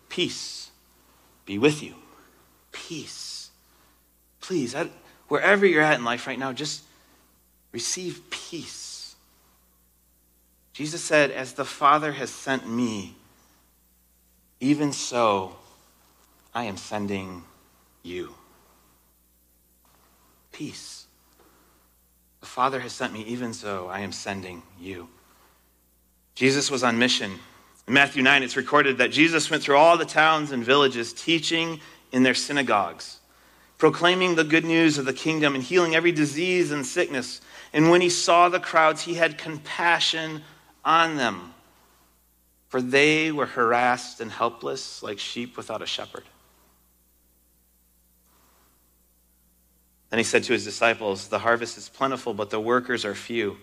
Peace 0.09 0.69
be 1.45 1.57
with 1.57 1.83
you. 1.83 1.93
Peace. 2.71 3.49
Please, 4.41 4.75
wherever 5.27 5.65
you're 5.65 5.81
at 5.81 5.97
in 5.97 6.05
life 6.05 6.27
right 6.27 6.37
now, 6.37 6.53
just 6.53 6.83
receive 7.75 8.21
peace. 8.29 9.15
Jesus 10.71 11.03
said, 11.03 11.29
As 11.29 11.51
the 11.51 11.65
Father 11.65 12.13
has 12.13 12.29
sent 12.29 12.69
me, 12.69 13.15
even 14.61 14.93
so 14.93 15.57
I 16.53 16.63
am 16.63 16.77
sending 16.77 17.43
you. 18.01 18.33
Peace. 20.53 21.05
The 22.39 22.45
Father 22.45 22.79
has 22.79 22.93
sent 22.93 23.11
me, 23.11 23.23
even 23.23 23.53
so 23.53 23.89
I 23.89 23.99
am 23.99 24.13
sending 24.13 24.63
you. 24.79 25.09
Jesus 26.33 26.71
was 26.71 26.81
on 26.81 26.97
mission. 26.97 27.33
In 27.89 27.93
Matthew 27.93 28.23
9, 28.23 28.41
it's 28.41 28.55
recorded 28.55 28.99
that 28.99 29.11
Jesus 29.11 29.51
went 29.51 29.63
through 29.63 29.75
all 29.75 29.97
the 29.97 30.05
towns 30.05 30.53
and 30.53 30.63
villages, 30.63 31.11
teaching 31.11 31.81
in 32.13 32.23
their 32.23 32.35
synagogues, 32.35 33.19
proclaiming 33.77 34.35
the 34.35 34.45
good 34.45 34.63
news 34.63 34.97
of 34.97 35.03
the 35.03 35.11
kingdom 35.11 35.55
and 35.55 35.63
healing 35.63 35.93
every 35.93 36.13
disease 36.13 36.71
and 36.71 36.85
sickness. 36.85 37.41
And 37.75 37.89
when 37.89 37.99
he 37.99 38.09
saw 38.09 38.47
the 38.47 38.61
crowds, 38.61 39.01
he 39.01 39.15
had 39.15 39.37
compassion 39.37 40.43
on 40.85 41.17
them, 41.17 41.53
for 42.69 42.81
they 42.81 43.33
were 43.33 43.45
harassed 43.45 44.21
and 44.21 44.31
helpless 44.31 45.03
like 45.03 45.19
sheep 45.19 45.57
without 45.57 45.81
a 45.81 45.85
shepherd. 45.85 46.23
Then 50.09 50.19
he 50.19 50.23
said 50.23 50.45
to 50.45 50.53
his 50.53 50.63
disciples, 50.63 51.27
The 51.27 51.39
harvest 51.39 51.77
is 51.77 51.89
plentiful, 51.89 52.33
but 52.33 52.49
the 52.49 52.61
workers 52.61 53.03
are 53.03 53.13
few. 53.13 53.57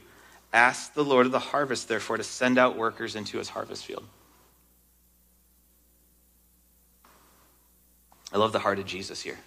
Ask 0.52 0.92
the 0.92 1.04
Lord 1.04 1.24
of 1.24 1.32
the 1.32 1.38
harvest, 1.38 1.88
therefore, 1.88 2.18
to 2.18 2.22
send 2.22 2.58
out 2.58 2.76
workers 2.76 3.16
into 3.16 3.38
his 3.38 3.48
harvest 3.48 3.86
field. 3.86 4.04
I 8.30 8.36
love 8.36 8.52
the 8.52 8.58
heart 8.58 8.78
of 8.78 8.84
Jesus 8.84 9.22
here. 9.22 9.38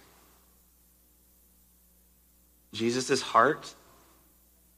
Jesus' 2.72 3.22
heart 3.22 3.72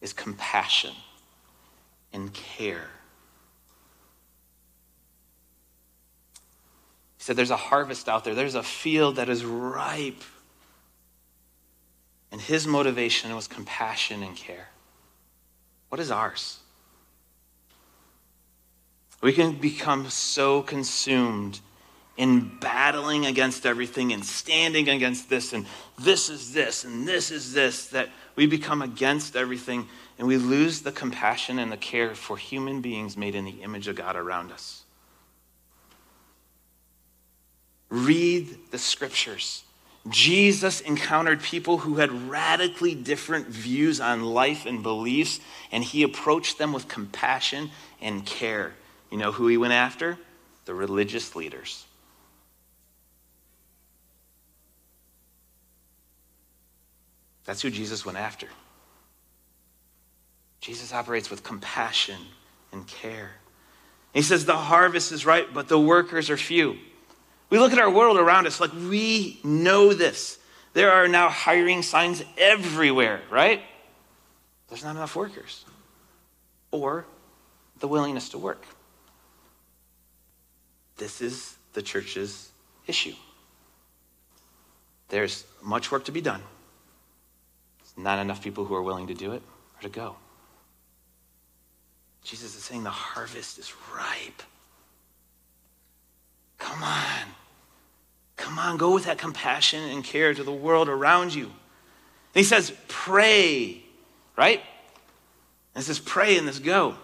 is 0.00 0.12
compassion 0.12 0.95
and 2.12 2.33
care. 2.33 2.88
He 7.17 7.25
said, 7.25 7.37
There's 7.37 7.50
a 7.50 7.57
harvest 7.57 8.09
out 8.09 8.25
there, 8.25 8.35
there's 8.35 8.55
a 8.55 8.62
field 8.62 9.17
that 9.17 9.28
is 9.28 9.45
ripe. 9.45 10.23
And 12.31 12.40
his 12.40 12.67
motivation 12.67 13.35
was 13.35 13.49
compassion 13.49 14.23
and 14.23 14.37
care. 14.37 14.69
What 15.88 15.99
is 15.99 16.11
ours? 16.11 16.59
We 19.23 19.33
can 19.33 19.52
become 19.52 20.11
so 20.11 20.62
consumed 20.62 21.61
in 22.18 22.50
battling 22.58 23.25
against 23.25 23.64
everything 23.64 24.12
and 24.12 24.25
standing 24.25 24.88
against 24.88 25.30
this 25.30 25.52
and 25.52 25.64
this 25.98 26.28
is 26.28 26.52
this 26.52 26.84
and 26.84 27.08
this 27.08 27.30
is 27.30 27.54
this 27.54 27.87
that 27.87 28.10
we 28.34 28.46
become 28.46 28.82
against 28.82 29.37
everything 29.37 29.87
and 30.18 30.26
we 30.26 30.37
lose 30.37 30.82
the 30.82 30.92
compassion 30.92 31.58
and 31.58 31.70
the 31.70 31.76
care 31.76 32.14
for 32.14 32.37
human 32.37 32.80
beings 32.80 33.16
made 33.16 33.37
in 33.37 33.44
the 33.44 33.62
image 33.62 33.87
of 33.87 33.94
God 33.94 34.16
around 34.16 34.50
us. 34.50 34.82
Read 37.88 38.58
the 38.70 38.78
scriptures. 38.78 39.62
Jesus 40.08 40.80
encountered 40.80 41.40
people 41.40 41.78
who 41.78 41.96
had 41.96 42.28
radically 42.28 42.94
different 42.94 43.46
views 43.46 44.00
on 44.00 44.25
life 44.25 44.66
and 44.66 44.82
beliefs, 44.82 45.40
and 45.70 45.84
he 45.84 46.02
approached 46.02 46.58
them 46.58 46.72
with 46.72 46.88
compassion 46.88 47.70
and 48.00 48.25
care. 48.26 48.75
You 49.10 49.18
know 49.18 49.32
who 49.32 49.46
he 49.46 49.56
went 49.56 49.72
after? 49.72 50.18
The 50.64 50.75
religious 50.75 51.37
leaders. 51.37 51.84
That's 57.49 57.62
who 57.62 57.71
Jesus 57.71 58.05
went 58.05 58.19
after. 58.19 58.47
Jesus 60.61 60.93
operates 60.93 61.31
with 61.31 61.43
compassion 61.43 62.21
and 62.73 62.87
care. 62.87 63.31
He 64.12 64.21
says, 64.21 64.45
The 64.45 64.55
harvest 64.55 65.12
is 65.12 65.25
ripe, 65.25 65.55
but 65.55 65.67
the 65.67 65.81
workers 65.81 66.28
are 66.28 66.37
few. 66.37 66.76
We 67.49 67.59
look 67.59 67.73
at 67.73 67.78
our 67.78 67.88
world 67.88 68.19
around 68.19 68.47
us 68.47 68.61
like 68.61 68.75
we 68.75 69.40
know 69.43 69.95
this. 69.95 70.38
There 70.75 70.93
are 70.93 71.09
now 71.09 71.31
hiring 71.31 71.81
signs 71.81 72.23
everywhere, 72.37 73.23
right? 73.31 73.62
There's 74.69 74.85
not 74.85 74.97
enough 74.97 75.17
workers 75.17 75.64
or 76.71 77.07
the 77.78 77.88
willingness 77.88 78.28
to 78.31 78.38
work. 78.38 78.62
This 80.99 81.23
is 81.23 81.57
the 81.73 81.81
church's 81.81 82.50
issue. 82.87 83.14
There's 85.09 85.47
much 85.62 85.90
work 85.90 86.05
to 86.05 86.12
be 86.12 86.21
done. 86.21 86.43
Not 87.99 88.21
enough 88.21 88.43
people 88.43 88.64
who 88.64 88.76
are 88.76 88.83
willing 88.83 89.09
to 89.09 89.14
do 89.14 89.33
it 89.33 89.43
or 89.76 89.83
to 89.83 89.88
go. 89.88 90.17
Jesus 92.23 92.55
is 92.57 92.62
saying 92.62 92.85
the 92.85 92.90
harvest 92.90 93.59
is 93.59 93.73
ripe. 93.93 94.43
Come 96.59 96.83
on. 96.83 97.26
Come 98.37 98.59
on, 98.59 98.76
go 98.76 98.95
with 98.95 99.07
that 99.07 99.19
compassion 99.19 99.83
and 99.83 100.05
care 100.05 100.33
to 100.33 100.45
the 100.45 100.52
world 100.52 100.88
around 100.88 101.35
you. 101.35 101.47
And 101.47 101.55
he 102.35 102.45
says, 102.45 102.73
pray, 102.87 103.83
right? 104.37 104.62
And 105.75 105.83
it 105.83 105.85
says, 105.85 105.99
pray 105.99 106.38
and 106.38 106.47
this 106.47 106.61
go. 106.61 106.95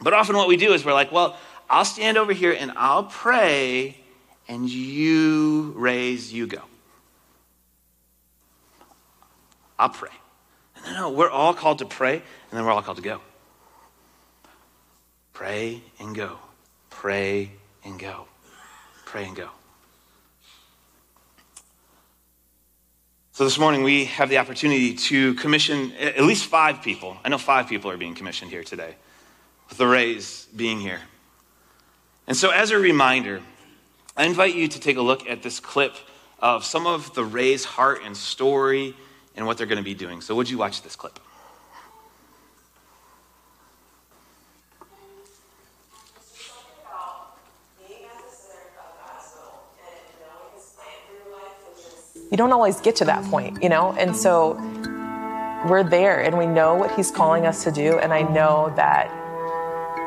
But 0.00 0.14
often 0.14 0.34
what 0.34 0.48
we 0.48 0.56
do 0.56 0.72
is 0.72 0.82
we're 0.82 0.94
like, 0.94 1.12
well, 1.12 1.36
I'll 1.68 1.84
stand 1.84 2.16
over 2.16 2.32
here 2.32 2.56
and 2.58 2.72
I'll 2.74 3.04
pray, 3.04 3.98
and 4.48 4.68
you 4.68 5.74
raise, 5.76 6.32
you 6.32 6.46
go. 6.46 6.62
I'll 9.78 9.90
pray. 9.90 10.10
No, 10.84 10.92
no, 10.92 11.10
we're 11.10 11.30
all 11.30 11.54
called 11.54 11.78
to 11.78 11.84
pray, 11.84 12.14
and 12.14 12.22
then 12.52 12.64
we're 12.64 12.72
all 12.72 12.82
called 12.82 12.96
to 12.96 13.02
go. 13.02 13.20
Pray 15.32 15.82
and 15.98 16.14
go. 16.14 16.38
Pray 16.90 17.50
and 17.84 17.98
go. 17.98 18.26
Pray 19.06 19.24
and 19.24 19.36
go. 19.36 19.48
So 23.32 23.44
this 23.44 23.58
morning 23.58 23.82
we 23.82 24.04
have 24.06 24.28
the 24.28 24.38
opportunity 24.38 24.94
to 24.94 25.34
commission 25.34 25.92
at 25.94 26.20
least 26.22 26.46
five 26.46 26.82
people. 26.82 27.16
I 27.24 27.30
know 27.30 27.38
five 27.38 27.66
people 27.66 27.90
are 27.90 27.96
being 27.96 28.14
commissioned 28.14 28.50
here 28.50 28.62
today, 28.62 28.94
with 29.68 29.78
the 29.78 29.86
Rays 29.86 30.46
being 30.54 30.80
here. 30.80 31.00
And 32.26 32.36
so, 32.36 32.50
as 32.50 32.70
a 32.70 32.78
reminder, 32.78 33.40
I 34.16 34.26
invite 34.26 34.54
you 34.54 34.68
to 34.68 34.78
take 34.78 34.96
a 34.96 35.02
look 35.02 35.26
at 35.28 35.42
this 35.42 35.60
clip 35.60 35.94
of 36.38 36.64
some 36.64 36.86
of 36.86 37.14
the 37.14 37.24
Rays' 37.24 37.64
heart 37.64 38.02
and 38.04 38.16
story 38.16 38.94
and 39.36 39.46
what 39.46 39.58
they're 39.58 39.66
going 39.66 39.78
to 39.78 39.84
be 39.84 39.94
doing. 39.94 40.20
So, 40.20 40.34
would 40.34 40.48
you 40.48 40.58
watch 40.58 40.82
this 40.82 40.96
clip? 40.96 41.18
you 52.32 52.38
don't 52.38 52.52
always 52.52 52.80
get 52.80 52.96
to 52.96 53.04
that 53.04 53.22
point, 53.26 53.62
you 53.62 53.68
know? 53.68 53.92
And 53.98 54.16
so 54.16 54.54
we're 55.68 55.84
there 55.84 56.22
and 56.22 56.38
we 56.38 56.46
know 56.46 56.74
what 56.74 56.90
he's 56.92 57.10
calling 57.10 57.44
us 57.44 57.62
to 57.64 57.70
do. 57.70 57.98
And 57.98 58.10
I 58.10 58.22
know 58.22 58.72
that 58.74 59.21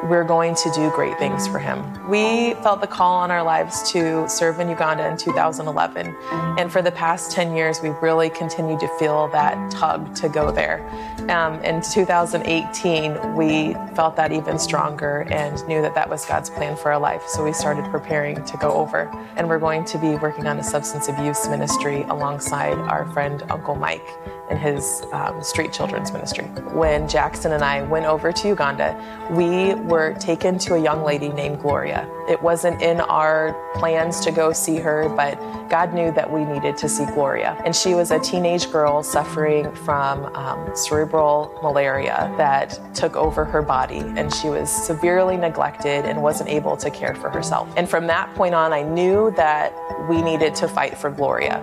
we're 0.03 0.23
going 0.23 0.55
to 0.55 0.71
do 0.71 0.91
great 0.91 1.17
things 1.17 1.47
for 1.47 1.59
him. 1.59 1.83
We 2.09 2.53
felt 2.55 2.81
the 2.81 2.87
call 2.87 3.17
on 3.17 3.31
our 3.31 3.41
lives 3.41 3.91
to 3.91 4.27
serve 4.29 4.59
in 4.59 4.69
Uganda 4.69 5.07
in 5.09 5.17
2011. 5.17 6.15
And 6.59 6.71
for 6.71 6.81
the 6.81 6.91
past 6.91 7.31
10 7.31 7.55
years, 7.55 7.81
we've 7.81 7.99
really 8.01 8.29
continued 8.29 8.79
to 8.81 8.87
feel 8.99 9.27
that 9.29 9.71
tug 9.71 10.13
to 10.15 10.29
go 10.29 10.51
there. 10.51 10.85
Um, 11.29 11.63
in 11.63 11.81
2018, 11.81 13.35
we 13.35 13.73
felt 13.95 14.15
that 14.17 14.31
even 14.31 14.59
stronger 14.59 15.27
and 15.31 15.65
knew 15.67 15.81
that 15.81 15.95
that 15.95 16.09
was 16.09 16.25
God's 16.25 16.49
plan 16.49 16.75
for 16.77 16.91
our 16.91 16.99
life. 16.99 17.23
So 17.27 17.43
we 17.43 17.53
started 17.53 17.85
preparing 17.91 18.43
to 18.43 18.57
go 18.57 18.73
over. 18.73 19.09
And 19.35 19.49
we're 19.49 19.59
going 19.59 19.85
to 19.85 19.97
be 19.97 20.15
working 20.15 20.45
on 20.47 20.59
a 20.59 20.63
substance 20.63 21.07
abuse 21.07 21.47
ministry 21.47 22.03
alongside 22.03 22.77
our 22.77 23.11
friend 23.11 23.43
Uncle 23.49 23.75
Mike 23.75 24.07
and 24.49 24.59
his 24.59 25.03
um, 25.11 25.41
street 25.41 25.73
children's 25.73 26.11
ministry. 26.11 26.45
When 26.73 27.07
Jackson 27.07 27.53
and 27.53 27.63
I 27.63 27.81
went 27.83 28.05
over 28.05 28.31
to 28.31 28.47
Uganda, 28.47 28.95
we 29.31 29.73
were 29.85 30.13
taken 30.15 30.57
to 30.59 30.75
a 30.75 30.81
young 30.81 31.03
lady 31.03 31.29
named 31.29 31.61
Gloria. 31.61 32.09
It 32.27 32.41
wasn't 32.41 32.81
in 32.81 32.99
our 33.01 33.53
plans 33.75 34.19
to 34.21 34.31
go 34.31 34.51
see 34.51 34.77
her, 34.77 35.09
but 35.09 35.35
God 35.69 35.93
knew 35.93 36.11
that 36.11 36.31
we 36.31 36.43
needed 36.43 36.77
to 36.77 36.89
see 36.89 37.05
Gloria. 37.05 37.61
And 37.65 37.75
she 37.75 37.93
was 37.93 38.11
a 38.11 38.19
teenage 38.19 38.71
girl 38.71 39.03
suffering 39.03 39.73
from 39.75 40.25
um, 40.35 40.75
cerebral 40.75 41.57
malaria 41.61 42.33
that 42.37 42.79
took 42.95 43.15
over 43.15 43.45
her 43.45 43.61
body, 43.61 43.99
and 43.99 44.33
she 44.33 44.49
was 44.49 44.69
severely 44.69 45.37
neglected 45.37 46.05
and 46.05 46.21
wasn't 46.21 46.49
able 46.49 46.75
to 46.77 46.89
care 46.89 47.15
for 47.15 47.29
herself. 47.29 47.71
And 47.77 47.89
from 47.89 48.07
that 48.07 48.33
point 48.35 48.55
on, 48.55 48.73
I 48.73 48.81
knew 48.81 49.31
that 49.37 49.73
we 50.09 50.21
needed 50.21 50.55
to 50.55 50.67
fight 50.67 50.97
for 50.97 51.09
Gloria. 51.09 51.61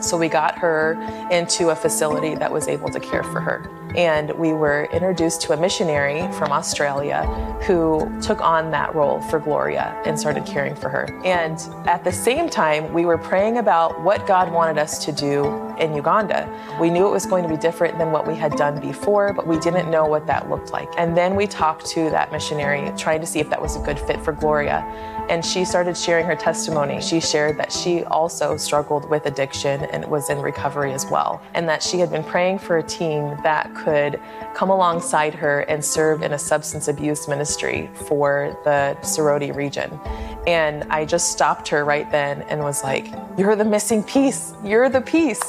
So 0.00 0.18
we 0.18 0.28
got 0.28 0.58
her 0.58 0.94
into 1.30 1.70
a 1.70 1.76
facility 1.76 2.34
that 2.34 2.52
was 2.52 2.68
able 2.68 2.90
to 2.90 3.00
care 3.00 3.22
for 3.22 3.40
her. 3.40 3.83
And 3.94 4.30
we 4.32 4.52
were 4.52 4.88
introduced 4.92 5.40
to 5.42 5.52
a 5.52 5.56
missionary 5.56 6.30
from 6.32 6.52
Australia 6.52 7.24
who 7.66 8.20
took 8.20 8.40
on 8.40 8.70
that 8.72 8.94
role 8.94 9.20
for 9.22 9.38
Gloria 9.38 10.00
and 10.04 10.18
started 10.18 10.44
caring 10.44 10.74
for 10.74 10.88
her. 10.88 11.08
And 11.24 11.58
at 11.86 12.04
the 12.04 12.12
same 12.12 12.48
time, 12.48 12.92
we 12.92 13.04
were 13.04 13.18
praying 13.18 13.58
about 13.58 14.02
what 14.02 14.26
God 14.26 14.52
wanted 14.52 14.78
us 14.78 15.04
to 15.04 15.12
do 15.12 15.73
in 15.78 15.94
Uganda. 15.94 16.48
We 16.80 16.90
knew 16.90 17.06
it 17.06 17.10
was 17.10 17.26
going 17.26 17.42
to 17.42 17.48
be 17.48 17.56
different 17.56 17.98
than 17.98 18.12
what 18.12 18.26
we 18.26 18.34
had 18.34 18.52
done 18.56 18.80
before, 18.80 19.32
but 19.32 19.46
we 19.46 19.58
didn't 19.58 19.90
know 19.90 20.06
what 20.06 20.26
that 20.26 20.48
looked 20.50 20.72
like. 20.72 20.88
And 20.96 21.16
then 21.16 21.34
we 21.34 21.46
talked 21.46 21.86
to 21.86 22.10
that 22.10 22.32
missionary, 22.32 22.92
trying 22.96 23.20
to 23.20 23.26
see 23.26 23.40
if 23.40 23.50
that 23.50 23.60
was 23.60 23.76
a 23.76 23.80
good 23.80 23.98
fit 23.98 24.22
for 24.22 24.32
Gloria. 24.32 24.80
And 25.28 25.44
she 25.44 25.64
started 25.64 25.96
sharing 25.96 26.26
her 26.26 26.36
testimony. 26.36 27.00
She 27.00 27.18
shared 27.20 27.56
that 27.58 27.72
she 27.72 28.04
also 28.04 28.56
struggled 28.56 29.08
with 29.08 29.24
addiction 29.26 29.82
and 29.86 30.04
was 30.06 30.28
in 30.28 30.38
recovery 30.38 30.92
as 30.92 31.06
well, 31.06 31.40
and 31.54 31.68
that 31.68 31.82
she 31.82 31.98
had 31.98 32.10
been 32.10 32.24
praying 32.24 32.58
for 32.58 32.78
a 32.78 32.82
team 32.82 33.36
that 33.42 33.74
could 33.74 34.20
come 34.54 34.70
alongside 34.70 35.34
her 35.34 35.60
and 35.60 35.84
serve 35.84 36.22
in 36.22 36.32
a 36.32 36.38
substance 36.38 36.88
abuse 36.88 37.26
ministry 37.26 37.90
for 38.06 38.56
the 38.64 38.96
Soroti 39.00 39.54
region. 39.54 39.98
And 40.46 40.84
I 40.90 41.06
just 41.06 41.32
stopped 41.32 41.68
her 41.68 41.84
right 41.84 42.10
then 42.10 42.42
and 42.42 42.60
was 42.60 42.82
like, 42.82 43.12
You're 43.38 43.56
the 43.56 43.64
missing 43.64 44.02
piece. 44.02 44.52
You're 44.62 44.88
the 44.90 45.00
piece. 45.00 45.40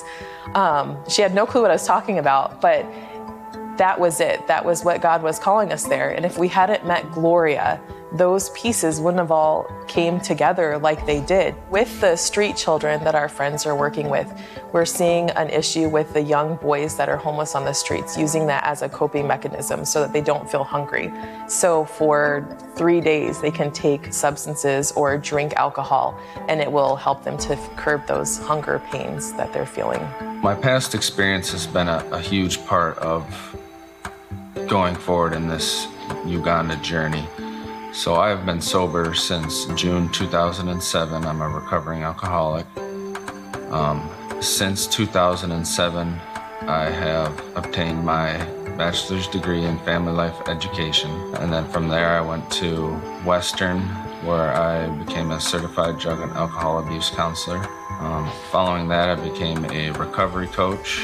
Um, 0.53 0.97
she 1.09 1.21
had 1.21 1.33
no 1.33 1.45
clue 1.45 1.61
what 1.61 1.71
I 1.71 1.75
was 1.75 1.85
talking 1.85 2.19
about, 2.19 2.61
but 2.61 2.85
that 3.77 3.99
was 3.99 4.19
it. 4.19 4.45
That 4.47 4.63
was 4.63 4.83
what 4.83 5.01
God 5.01 5.21
was 5.21 5.39
calling 5.39 5.71
us 5.71 5.83
there. 5.83 6.09
And 6.09 6.25
if 6.25 6.37
we 6.37 6.47
hadn't 6.47 6.85
met 6.85 7.11
Gloria, 7.11 7.81
those 8.17 8.49
pieces 8.51 8.99
wouldn't 9.01 9.19
have 9.19 9.31
all 9.31 9.67
came 9.87 10.19
together 10.19 10.77
like 10.77 11.05
they 11.05 11.21
did. 11.21 11.53
With 11.69 11.99
the 11.99 12.15
street 12.15 12.55
children 12.55 13.03
that 13.03 13.15
our 13.15 13.27
friends 13.27 13.65
are 13.65 13.75
working 13.75 14.09
with, 14.09 14.31
we're 14.71 14.85
seeing 14.85 15.29
an 15.31 15.49
issue 15.49 15.89
with 15.89 16.13
the 16.13 16.21
young 16.21 16.55
boys 16.57 16.95
that 16.97 17.09
are 17.09 17.17
homeless 17.17 17.55
on 17.55 17.65
the 17.65 17.73
streets, 17.73 18.17
using 18.17 18.47
that 18.47 18.63
as 18.63 18.81
a 18.81 18.89
coping 18.89 19.27
mechanism 19.27 19.83
so 19.83 20.01
that 20.01 20.13
they 20.13 20.21
don't 20.21 20.49
feel 20.49 20.63
hungry. 20.63 21.11
So 21.47 21.85
for 21.85 22.47
three 22.75 23.01
days, 23.01 23.41
they 23.41 23.51
can 23.51 23.71
take 23.71 24.13
substances 24.13 24.91
or 24.93 25.17
drink 25.17 25.53
alcohol, 25.55 26.17
and 26.47 26.61
it 26.61 26.71
will 26.71 26.95
help 26.95 27.23
them 27.23 27.37
to 27.39 27.55
curb 27.75 28.07
those 28.07 28.37
hunger 28.37 28.81
pains 28.91 29.33
that 29.33 29.51
they're 29.51 29.65
feeling. 29.65 30.01
My 30.41 30.55
past 30.55 30.95
experience 30.95 31.51
has 31.51 31.67
been 31.67 31.87
a, 31.87 32.05
a 32.11 32.21
huge 32.21 32.65
part 32.65 32.97
of 32.99 33.25
going 34.67 34.95
forward 34.95 35.33
in 35.33 35.47
this 35.47 35.87
Uganda 36.25 36.75
journey. 36.77 37.27
So 37.95 38.15
I've 38.15 38.45
been 38.45 38.59
sober 38.59 39.13
since 39.13 39.67
June 39.67 40.09
2007. 40.09 41.25
I'm 41.25 41.41
a 41.41 41.47
recovering 41.47 42.03
alcoholic. 42.03 42.67
Um, 43.71 44.09
since 44.41 44.85
2007, 44.85 46.09
I 46.67 46.89
have 46.89 47.31
obtained 47.55 48.03
my 48.03 48.37
bachelor's 48.77 49.29
degree 49.29 49.63
in 49.63 49.79
family 49.79 50.11
life 50.11 50.35
education. 50.49 51.09
And 51.35 51.53
then 51.53 51.65
from 51.69 51.87
there, 51.87 52.09
I 52.09 52.21
went 52.21 52.51
to 52.59 52.89
Western, 53.23 53.79
where 54.25 54.53
I 54.53 54.89
became 55.05 55.31
a 55.31 55.39
certified 55.39 55.97
drug 55.97 56.19
and 56.19 56.33
alcohol 56.33 56.85
abuse 56.85 57.09
counselor. 57.09 57.65
Um, 58.01 58.29
following 58.51 58.89
that, 58.89 59.07
I 59.07 59.15
became 59.15 59.63
a 59.71 59.91
recovery 59.91 60.47
coach 60.47 61.01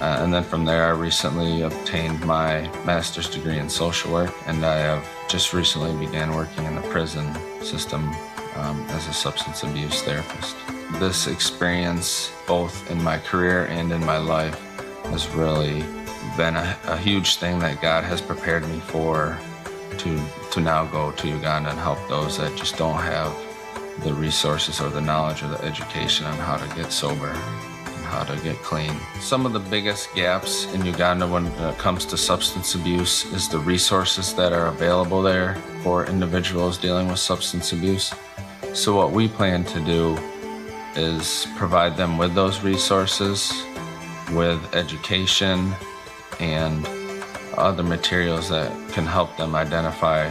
uh, 0.00 0.18
and 0.20 0.32
then 0.32 0.44
from 0.44 0.64
there, 0.64 0.84
I 0.84 0.90
recently 0.90 1.62
obtained 1.62 2.24
my 2.24 2.70
master's 2.84 3.28
degree 3.28 3.58
in 3.58 3.68
social 3.68 4.12
work, 4.12 4.32
and 4.46 4.64
I 4.64 4.76
have 4.76 5.04
just 5.28 5.52
recently 5.52 5.94
began 6.04 6.34
working 6.34 6.64
in 6.64 6.74
the 6.74 6.80
prison 6.82 7.34
system 7.62 8.08
um, 8.56 8.80
as 8.88 9.06
a 9.08 9.12
substance 9.12 9.62
abuse 9.62 10.02
therapist. 10.02 10.56
This 10.94 11.26
experience, 11.26 12.32
both 12.46 12.90
in 12.90 13.02
my 13.02 13.18
career 13.18 13.66
and 13.66 13.92
in 13.92 14.04
my 14.04 14.16
life, 14.16 14.58
has 15.04 15.28
really 15.34 15.84
been 16.36 16.56
a, 16.56 16.78
a 16.84 16.96
huge 16.96 17.36
thing 17.36 17.58
that 17.58 17.82
God 17.82 18.04
has 18.04 18.20
prepared 18.20 18.66
me 18.68 18.80
for 18.80 19.38
to 19.98 20.20
to 20.52 20.60
now 20.60 20.86
go 20.86 21.12
to 21.12 21.28
Uganda 21.28 21.70
and 21.70 21.78
help 21.78 21.98
those 22.08 22.38
that 22.38 22.56
just 22.56 22.76
don't 22.76 23.00
have 23.00 23.36
the 24.02 24.14
resources 24.14 24.80
or 24.80 24.88
the 24.88 25.00
knowledge 25.00 25.42
or 25.42 25.48
the 25.48 25.62
education 25.62 26.26
on 26.26 26.34
how 26.38 26.56
to 26.56 26.76
get 26.76 26.92
sober 26.92 27.32
how 28.08 28.24
to 28.24 28.36
get 28.42 28.56
clean. 28.62 28.92
Some 29.20 29.46
of 29.46 29.52
the 29.52 29.60
biggest 29.60 30.14
gaps 30.14 30.66
in 30.74 30.84
Uganda 30.84 31.26
when 31.26 31.46
it 31.46 31.78
comes 31.78 32.04
to 32.06 32.16
substance 32.16 32.74
abuse 32.74 33.24
is 33.32 33.48
the 33.48 33.58
resources 33.58 34.34
that 34.34 34.52
are 34.52 34.66
available 34.66 35.22
there 35.22 35.54
for 35.82 36.06
individuals 36.06 36.78
dealing 36.78 37.08
with 37.08 37.18
substance 37.18 37.72
abuse. 37.72 38.12
So, 38.74 38.96
what 38.96 39.12
we 39.12 39.28
plan 39.28 39.64
to 39.64 39.80
do 39.80 40.18
is 40.96 41.46
provide 41.56 41.96
them 41.96 42.18
with 42.18 42.34
those 42.34 42.62
resources, 42.62 43.52
with 44.32 44.60
education, 44.74 45.74
and 46.40 46.86
other 47.56 47.82
materials 47.82 48.48
that 48.48 48.70
can 48.92 49.04
help 49.04 49.36
them 49.36 49.54
identify 49.54 50.28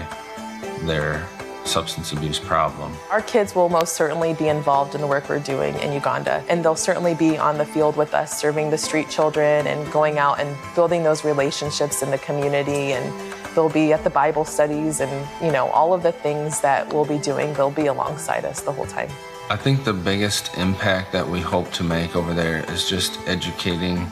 their 0.85 1.27
substance 1.67 2.11
abuse 2.13 2.39
problem. 2.39 2.93
Our 3.11 3.21
kids 3.21 3.53
will 3.53 3.69
most 3.69 3.93
certainly 3.93 4.33
be 4.33 4.47
involved 4.47 4.95
in 4.95 5.01
the 5.01 5.07
work 5.07 5.29
we're 5.29 5.39
doing 5.39 5.75
in 5.79 5.91
Uganda, 5.91 6.43
and 6.49 6.63
they'll 6.63 6.75
certainly 6.75 7.13
be 7.13 7.37
on 7.37 7.57
the 7.57 7.65
field 7.65 7.97
with 7.97 8.13
us, 8.13 8.39
serving 8.39 8.69
the 8.69 8.77
street 8.77 9.09
children 9.09 9.67
and 9.67 9.91
going 9.91 10.17
out 10.17 10.39
and 10.39 10.55
building 10.75 11.03
those 11.03 11.23
relationships 11.23 12.01
in 12.01 12.09
the 12.09 12.17
community. 12.17 12.93
And 12.93 13.13
they'll 13.53 13.69
be 13.69 13.91
at 13.91 14.03
the 14.03 14.09
Bible 14.09 14.45
studies 14.45 14.99
and, 14.99 15.27
you 15.43 15.51
know, 15.51 15.67
all 15.69 15.93
of 15.93 16.03
the 16.03 16.11
things 16.11 16.61
that 16.61 16.91
we'll 16.93 17.05
be 17.05 17.17
doing, 17.17 17.53
they'll 17.53 17.71
be 17.71 17.87
alongside 17.87 18.45
us 18.45 18.61
the 18.61 18.71
whole 18.71 18.85
time. 18.85 19.09
I 19.49 19.55
think 19.55 19.83
the 19.83 19.93
biggest 19.93 20.57
impact 20.57 21.11
that 21.13 21.27
we 21.27 21.39
hope 21.39 21.71
to 21.73 21.83
make 21.83 22.15
over 22.15 22.33
there 22.33 22.69
is 22.71 22.87
just 22.87 23.19
educating 23.27 24.07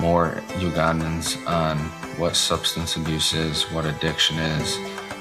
more 0.00 0.30
Ugandans 0.54 1.46
on 1.46 1.78
what 2.18 2.36
substance 2.36 2.96
abuse 2.96 3.34
is, 3.34 3.64
what 3.70 3.84
addiction 3.84 4.38
is, 4.38 4.78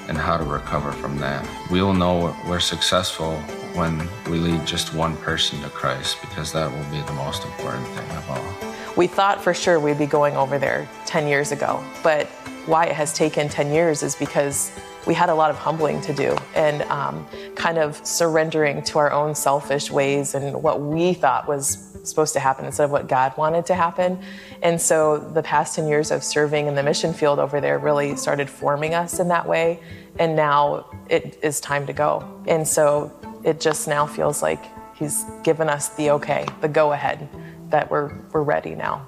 and 0.08 0.18
how 0.18 0.38
to 0.38 0.44
recover 0.44 0.92
from 0.92 1.18
that. 1.18 1.48
We 1.70 1.82
will 1.82 1.94
know 1.94 2.36
we're 2.48 2.60
successful 2.60 3.36
when 3.74 4.08
we 4.30 4.38
lead 4.40 4.66
just 4.66 4.94
one 4.94 5.16
person 5.18 5.62
to 5.62 5.70
Christ 5.70 6.18
because 6.22 6.52
that 6.54 6.72
will 6.72 6.92
be 6.92 7.02
the 7.06 7.14
most 7.14 7.46
important 7.46 7.88
thing 7.88 8.10
of 8.12 8.30
all. 8.30 8.72
We 8.98 9.08
thought 9.08 9.42
for 9.42 9.54
sure 9.54 9.80
we'd 9.80 9.98
be 9.98 10.06
going 10.06 10.36
over 10.36 10.60
there 10.60 10.90
10 11.06 11.28
years 11.28 11.52
ago, 11.52 11.84
but 12.04 12.28
why 12.66 12.86
it 12.86 12.94
has 12.94 13.14
taken 13.14 13.50
10 13.50 13.72
years 13.72 14.04
is 14.04 14.16
because 14.16 14.72
we 15.08 15.14
had 15.14 15.30
a 15.30 15.34
lot 15.34 15.50
of 15.50 15.58
humbling 15.58 16.00
to 16.02 16.14
do 16.14 16.36
and 16.54 16.84
um, 16.84 17.26
kind 17.56 17.78
of 17.78 18.06
surrendering 18.06 18.84
to 18.84 19.00
our 19.00 19.12
own 19.12 19.34
selfish 19.34 19.90
ways 19.90 20.36
and 20.36 20.62
what 20.62 20.82
we 20.82 21.14
thought 21.14 21.48
was 21.48 21.91
supposed 22.04 22.34
to 22.34 22.40
happen 22.40 22.66
instead 22.66 22.86
of 22.86 22.92
what 22.92 23.08
God 23.08 23.36
wanted 23.38 23.66
to 23.68 23.76
happen. 23.76 24.20
And 24.62 24.82
so 24.82 25.18
the 25.18 25.44
past 25.44 25.76
10 25.76 25.88
years 25.88 26.12
of 26.12 26.24
serving 26.24 26.68
in 26.68 26.76
the 26.76 26.84
mission 26.84 27.14
field 27.14 27.40
over 27.40 27.62
there 27.62 27.80
really 27.80 28.16
started 28.16 28.50
forming 28.50 28.94
us 28.94 29.20
in 29.20 29.28
that 29.30 29.48
way. 29.48 29.80
And 30.20 30.36
now 30.36 30.86
it 31.10 31.40
is 31.42 31.60
time 31.60 31.86
to 31.88 31.94
go. 31.94 32.44
And 32.48 32.68
so 32.68 33.12
it 33.44 33.60
just 33.60 33.88
now 33.88 34.06
feels 34.06 34.42
like 34.42 34.64
He's 34.96 35.26
given 35.42 35.68
us 35.68 35.90
the 35.90 36.12
okay, 36.12 36.46
the 36.62 36.68
go 36.68 36.92
ahead, 36.92 37.28
that 37.70 37.90
we're, 37.90 38.14
we're 38.32 38.44
ready 38.44 38.76
now. 38.76 39.08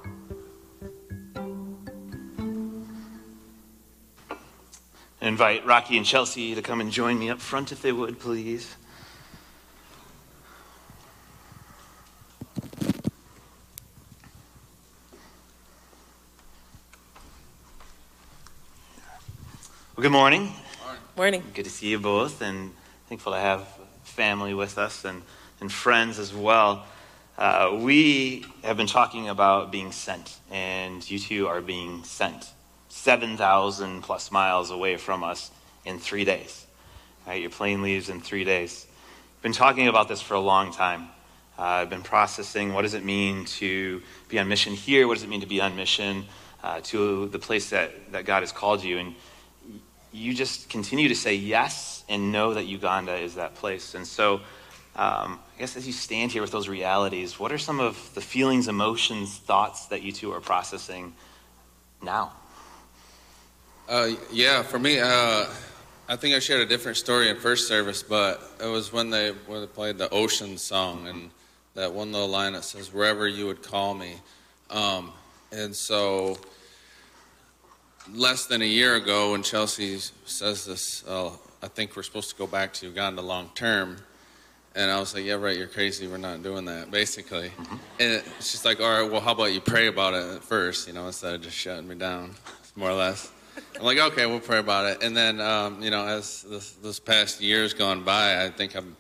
Invite 5.21 5.65
Rocky 5.65 5.95
and 5.95 6.05
Chelsea 6.05 6.55
to 6.55 6.61
come 6.63 6.81
and 6.81 6.91
join 6.91 7.19
me 7.19 7.29
up 7.29 7.39
front 7.39 7.71
if 7.71 7.81
they 7.81 7.91
would, 7.91 8.19
please. 8.19 8.75
Well, 20.03 20.09
good 20.09 20.17
morning. 20.17 20.51
Morning. 21.15 21.43
Good 21.53 21.63
to 21.63 21.71
see 21.71 21.87
you 21.87 21.97
both, 21.97 22.41
and 22.41 22.73
thankful 23.07 23.31
to 23.31 23.39
have 23.39 23.65
family 24.03 24.53
with 24.53 24.77
us 24.77 25.05
and, 25.05 25.21
and 25.61 25.71
friends 25.71 26.19
as 26.19 26.33
well. 26.33 26.83
Uh, 27.37 27.77
we 27.79 28.43
have 28.65 28.75
been 28.75 28.87
talking 28.87 29.29
about 29.29 29.71
being 29.71 29.93
sent, 29.93 30.39
and 30.51 31.09
you 31.09 31.19
two 31.19 31.47
are 31.47 31.61
being 31.61 32.03
sent 32.03 32.51
7,000 32.89 34.01
plus 34.01 34.29
miles 34.29 34.71
away 34.71 34.97
from 34.97 35.23
us 35.23 35.51
in 35.85 35.99
three 35.99 36.25
days. 36.25 36.65
Right, 37.25 37.39
your 37.39 37.49
plane 37.49 37.81
leaves 37.81 38.09
in 38.09 38.19
three 38.19 38.43
days. 38.43 38.85
I've 39.37 39.41
been 39.41 39.53
talking 39.53 39.87
about 39.87 40.09
this 40.09 40.21
for 40.21 40.33
a 40.33 40.41
long 40.41 40.73
time. 40.73 41.03
Uh, 41.57 41.61
I've 41.61 41.89
been 41.89 42.03
processing 42.03 42.73
what 42.73 42.81
does 42.81 42.93
it 42.93 43.05
mean 43.05 43.45
to 43.45 44.01
be 44.27 44.37
on 44.37 44.49
mission 44.49 44.73
here? 44.73 45.07
What 45.07 45.13
does 45.13 45.23
it 45.23 45.29
mean 45.29 45.39
to 45.39 45.47
be 45.47 45.61
on 45.61 45.77
mission 45.77 46.25
uh, 46.61 46.81
to 46.91 47.29
the 47.29 47.39
place 47.39 47.69
that, 47.69 48.11
that 48.11 48.25
God 48.25 48.41
has 48.41 48.51
called 48.51 48.83
you? 48.83 48.97
And 48.97 49.15
you 50.13 50.33
just 50.33 50.69
continue 50.69 51.09
to 51.09 51.15
say 51.15 51.35
yes 51.35 52.03
and 52.07 52.31
know 52.31 52.53
that 52.53 52.65
Uganda 52.65 53.15
is 53.15 53.35
that 53.35 53.55
place. 53.55 53.95
And 53.95 54.05
so, 54.05 54.35
um, 54.95 55.39
I 55.55 55.59
guess 55.59 55.75
as 55.75 55.87
you 55.87 55.93
stand 55.93 56.31
here 56.31 56.41
with 56.41 56.51
those 56.51 56.69
realities, 56.69 57.39
what 57.39 57.51
are 57.51 57.57
some 57.57 57.79
of 57.79 58.13
the 58.13 58.21
feelings, 58.21 58.67
emotions, 58.67 59.37
thoughts 59.37 59.87
that 59.87 60.03
you 60.03 60.11
two 60.11 60.31
are 60.31 60.39
processing 60.39 61.13
now? 62.01 62.33
Uh, 63.89 64.11
yeah, 64.31 64.61
for 64.61 64.79
me, 64.79 64.99
uh, 64.99 65.45
I 66.07 66.15
think 66.15 66.35
I 66.35 66.39
shared 66.39 66.61
a 66.61 66.65
different 66.65 66.97
story 66.97 67.29
in 67.29 67.37
first 67.37 67.67
service, 67.67 68.03
but 68.03 68.41
it 68.61 68.67
was 68.67 68.93
when 68.93 69.09
they 69.09 69.31
when 69.47 69.61
they 69.61 69.67
played 69.67 69.97
the 69.97 70.09
Ocean 70.09 70.57
song 70.57 71.07
and 71.07 71.31
that 71.73 71.91
one 71.91 72.11
little 72.11 72.27
line 72.27 72.53
that 72.53 72.63
says 72.63 72.93
"Wherever 72.93 73.27
you 73.27 73.47
would 73.47 73.63
call 73.63 73.93
me," 73.93 74.15
um, 74.69 75.11
and 75.51 75.75
so 75.75 76.37
less 78.11 78.45
than 78.45 78.61
a 78.61 78.65
year 78.65 78.95
ago, 78.95 79.31
when 79.31 79.43
Chelsea 79.43 79.97
says 80.25 80.65
this, 80.65 81.03
uh, 81.07 81.31
I 81.61 81.67
think 81.67 81.95
we're 81.95 82.03
supposed 82.03 82.29
to 82.31 82.35
go 82.35 82.47
back 82.47 82.73
to 82.73 82.87
Uganda 82.87 83.21
long 83.21 83.49
term. 83.55 83.97
And 84.75 84.89
I 84.89 84.99
was 84.99 85.13
like, 85.13 85.23
yeah, 85.23 85.35
right, 85.35 85.55
you're 85.55 85.67
crazy. 85.67 86.07
We're 86.07 86.17
not 86.17 86.41
doing 86.41 86.65
that, 86.65 86.89
basically. 86.89 87.49
Mm-hmm. 87.49 87.75
And 87.99 88.23
she's 88.37 88.65
like, 88.65 88.81
all 88.81 89.01
right, 89.01 89.09
well, 89.09 89.21
how 89.21 89.31
about 89.31 89.53
you 89.53 89.61
pray 89.61 89.87
about 89.87 90.15
it 90.15 90.43
first, 90.43 90.87
you 90.87 90.93
know, 90.93 91.05
instead 91.07 91.35
of 91.35 91.41
just 91.41 91.55
shutting 91.55 91.87
me 91.87 91.95
down, 91.95 92.31
more 92.75 92.89
or 92.89 92.95
less. 92.95 93.31
I'm 93.77 93.83
like, 93.83 93.99
okay, 93.99 94.25
we'll 94.25 94.39
pray 94.39 94.57
about 94.57 94.85
it. 94.87 95.03
And 95.03 95.15
then, 95.15 95.39
um, 95.39 95.81
you 95.81 95.91
know, 95.91 96.05
as 96.05 96.41
this, 96.43 96.71
this 96.71 96.99
past 96.99 97.39
year's 97.39 97.75
gone 97.75 98.03
by, 98.03 98.43
I 98.43 98.49
think 98.49 98.75
I'm, 98.75 98.97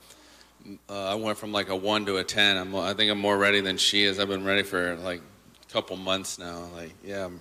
uh, 0.87 1.11
I 1.11 1.15
went 1.15 1.39
from 1.39 1.51
like 1.51 1.69
a 1.69 1.75
one 1.75 2.05
to 2.05 2.17
a 2.17 2.23
10. 2.23 2.57
I'm, 2.57 2.75
I 2.75 2.93
think 2.93 3.11
I'm 3.11 3.19
more 3.19 3.37
ready 3.37 3.61
than 3.61 3.77
she 3.77 4.03
is. 4.03 4.19
I've 4.19 4.27
been 4.27 4.45
ready 4.45 4.61
for 4.61 4.95
like 4.97 5.21
a 5.67 5.73
couple 5.73 5.97
months 5.97 6.37
now. 6.37 6.67
Like, 6.75 6.93
yeah, 7.03 7.25
I'm, 7.25 7.39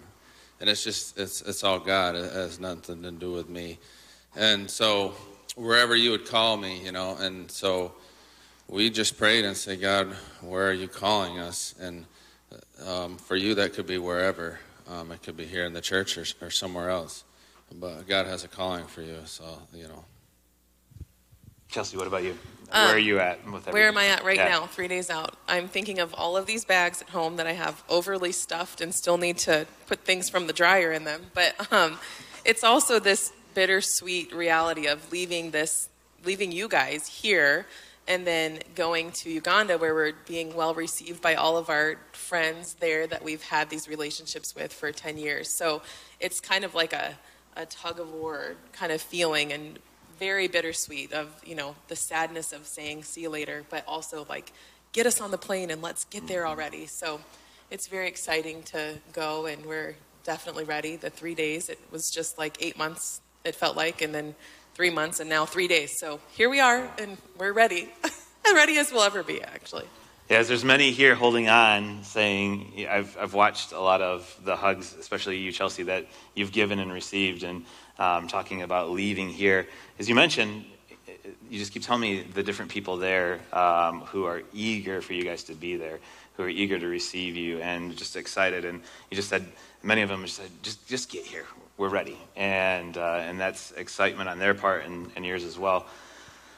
and 0.62 0.70
it's 0.70 0.84
just, 0.84 1.18
it's, 1.18 1.42
it's 1.42 1.64
all 1.64 1.80
God. 1.80 2.14
It 2.14 2.32
has 2.32 2.60
nothing 2.60 3.02
to 3.02 3.10
do 3.10 3.32
with 3.32 3.48
me. 3.48 3.80
And 4.36 4.70
so, 4.70 5.12
wherever 5.56 5.96
you 5.96 6.12
would 6.12 6.24
call 6.24 6.56
me, 6.56 6.84
you 6.84 6.92
know, 6.92 7.16
and 7.16 7.50
so, 7.50 7.90
we 8.68 8.88
just 8.88 9.18
prayed 9.18 9.44
and 9.44 9.56
said, 9.56 9.80
God, 9.80 10.14
where 10.40 10.68
are 10.70 10.72
you 10.72 10.86
calling 10.86 11.40
us? 11.40 11.74
And 11.80 12.06
um, 12.86 13.16
for 13.16 13.34
you, 13.34 13.56
that 13.56 13.74
could 13.74 13.88
be 13.88 13.98
wherever. 13.98 14.60
Um, 14.88 15.10
it 15.10 15.24
could 15.24 15.36
be 15.36 15.46
here 15.46 15.64
in 15.64 15.72
the 15.72 15.80
church 15.80 16.16
or, 16.16 16.24
or, 16.40 16.50
somewhere 16.50 16.90
else. 16.90 17.24
But 17.74 18.06
God 18.06 18.26
has 18.26 18.44
a 18.44 18.48
calling 18.48 18.84
for 18.84 19.02
you, 19.02 19.18
so, 19.24 19.44
you 19.74 19.88
know. 19.88 20.04
Chelsea, 21.68 21.96
what 21.96 22.06
about 22.06 22.22
you? 22.22 22.38
Um, 22.72 22.86
where 22.86 22.94
are 22.94 22.98
you 22.98 23.20
at? 23.20 23.38
where 23.70 23.88
am 23.88 23.98
I 23.98 24.06
at 24.06 24.24
right 24.24 24.38
now, 24.38 24.66
three 24.66 24.88
days 24.88 25.10
out? 25.10 25.36
I'm 25.46 25.68
thinking 25.68 25.98
of 25.98 26.14
all 26.14 26.38
of 26.38 26.46
these 26.46 26.64
bags 26.64 27.02
at 27.02 27.10
home 27.10 27.36
that 27.36 27.46
I 27.46 27.52
have 27.52 27.84
overly 27.88 28.32
stuffed 28.32 28.80
and 28.80 28.94
still 28.94 29.18
need 29.18 29.36
to 29.38 29.66
put 29.86 30.00
things 30.00 30.30
from 30.30 30.46
the 30.46 30.54
dryer 30.54 30.90
in 30.90 31.04
them. 31.04 31.26
But 31.34 31.70
um, 31.72 31.98
it's 32.46 32.64
also 32.64 32.98
this 32.98 33.32
bittersweet 33.54 34.34
reality 34.34 34.86
of 34.86 35.12
leaving 35.12 35.50
this, 35.50 35.90
leaving 36.24 36.50
you 36.50 36.66
guys 36.66 37.06
here 37.06 37.66
and 38.08 38.26
then 38.26 38.58
going 38.74 39.12
to 39.12 39.30
Uganda 39.30 39.78
where 39.78 39.94
we're 39.94 40.12
being 40.26 40.54
well 40.54 40.74
received 40.74 41.20
by 41.22 41.34
all 41.34 41.56
of 41.56 41.68
our 41.68 41.96
friends 42.12 42.74
there 42.80 43.06
that 43.06 43.22
we've 43.22 43.42
had 43.42 43.70
these 43.70 43.86
relationships 43.86 44.54
with 44.54 44.72
for 44.72 44.90
10 44.90 45.18
years. 45.18 45.48
So 45.48 45.82
it's 46.18 46.40
kind 46.40 46.64
of 46.64 46.74
like 46.74 46.92
a, 46.92 47.18
a 47.56 47.66
tug 47.66 48.00
of 48.00 48.12
war 48.12 48.56
kind 48.72 48.90
of 48.90 49.00
feeling 49.00 49.52
and 49.52 49.78
very 50.22 50.46
bittersweet 50.46 51.12
of, 51.12 51.26
you 51.44 51.56
know, 51.56 51.74
the 51.88 51.96
sadness 51.96 52.52
of 52.52 52.64
saying 52.64 53.02
see 53.02 53.22
you 53.22 53.28
later, 53.28 53.64
but 53.70 53.82
also 53.88 54.24
like 54.28 54.52
get 54.92 55.04
us 55.04 55.20
on 55.20 55.32
the 55.32 55.36
plane 55.36 55.68
and 55.68 55.82
let's 55.82 56.04
get 56.04 56.28
there 56.28 56.42
mm-hmm. 56.42 56.50
already. 56.50 56.86
So 56.86 57.20
it's 57.72 57.88
very 57.88 58.06
exciting 58.06 58.62
to 58.74 59.00
go 59.12 59.46
and 59.46 59.66
we're 59.66 59.96
definitely 60.22 60.62
ready. 60.62 60.94
The 60.94 61.10
three 61.10 61.34
days, 61.34 61.68
it 61.68 61.80
was 61.90 62.08
just 62.08 62.38
like 62.38 62.56
eight 62.60 62.78
months, 62.78 63.20
it 63.42 63.56
felt 63.56 63.76
like, 63.76 64.00
and 64.00 64.14
then 64.14 64.36
three 64.76 64.90
months 64.90 65.18
and 65.18 65.28
now 65.28 65.44
three 65.44 65.66
days. 65.66 65.98
So 65.98 66.20
here 66.30 66.48
we 66.48 66.60
are, 66.60 66.88
and 66.98 67.18
we're 67.36 67.52
ready. 67.52 67.88
as 68.04 68.54
ready 68.54 68.78
as 68.78 68.92
we'll 68.92 69.02
ever 69.02 69.24
be, 69.24 69.42
actually. 69.42 69.86
Yes, 70.30 70.46
there's 70.46 70.64
many 70.64 70.92
here 70.92 71.16
holding 71.16 71.48
on, 71.48 72.04
saying, 72.04 72.86
I've, 72.88 73.16
I've 73.20 73.34
watched 73.34 73.72
a 73.72 73.80
lot 73.80 74.00
of 74.00 74.38
the 74.44 74.54
hugs, 74.54 74.94
especially 74.94 75.38
you, 75.38 75.50
Chelsea, 75.50 75.82
that 75.82 76.06
you've 76.36 76.52
given 76.52 76.78
and 76.78 76.92
received, 76.92 77.42
and 77.42 77.66
um, 77.98 78.28
talking 78.28 78.62
about 78.62 78.90
leaving 78.90 79.28
here. 79.28 79.66
As 79.98 80.08
you 80.08 80.14
mentioned, 80.14 80.64
you 81.50 81.58
just 81.58 81.72
keep 81.72 81.82
telling 81.82 82.02
me 82.02 82.22
the 82.22 82.42
different 82.42 82.70
people 82.70 82.96
there 82.96 83.40
um, 83.52 84.00
who 84.02 84.24
are 84.24 84.42
eager 84.52 85.00
for 85.02 85.12
you 85.12 85.24
guys 85.24 85.44
to 85.44 85.54
be 85.54 85.76
there, 85.76 85.98
who 86.36 86.44
are 86.44 86.48
eager 86.48 86.78
to 86.78 86.86
receive 86.86 87.36
you, 87.36 87.60
and 87.60 87.96
just 87.96 88.16
excited. 88.16 88.64
And 88.64 88.80
you 89.10 89.16
just 89.16 89.28
said, 89.28 89.46
many 89.82 90.02
of 90.02 90.08
them 90.08 90.22
just 90.24 90.36
said, 90.36 90.50
just, 90.62 90.86
just 90.88 91.10
get 91.10 91.24
here 91.24 91.44
we're 91.76 91.88
ready. 91.88 92.16
And, 92.36 92.96
uh, 92.96 93.22
and 93.22 93.40
that's 93.40 93.72
excitement 93.72 94.28
on 94.28 94.38
their 94.38 94.54
part 94.54 94.84
and, 94.84 95.10
and 95.16 95.24
yours 95.24 95.44
as 95.44 95.58
well. 95.58 95.86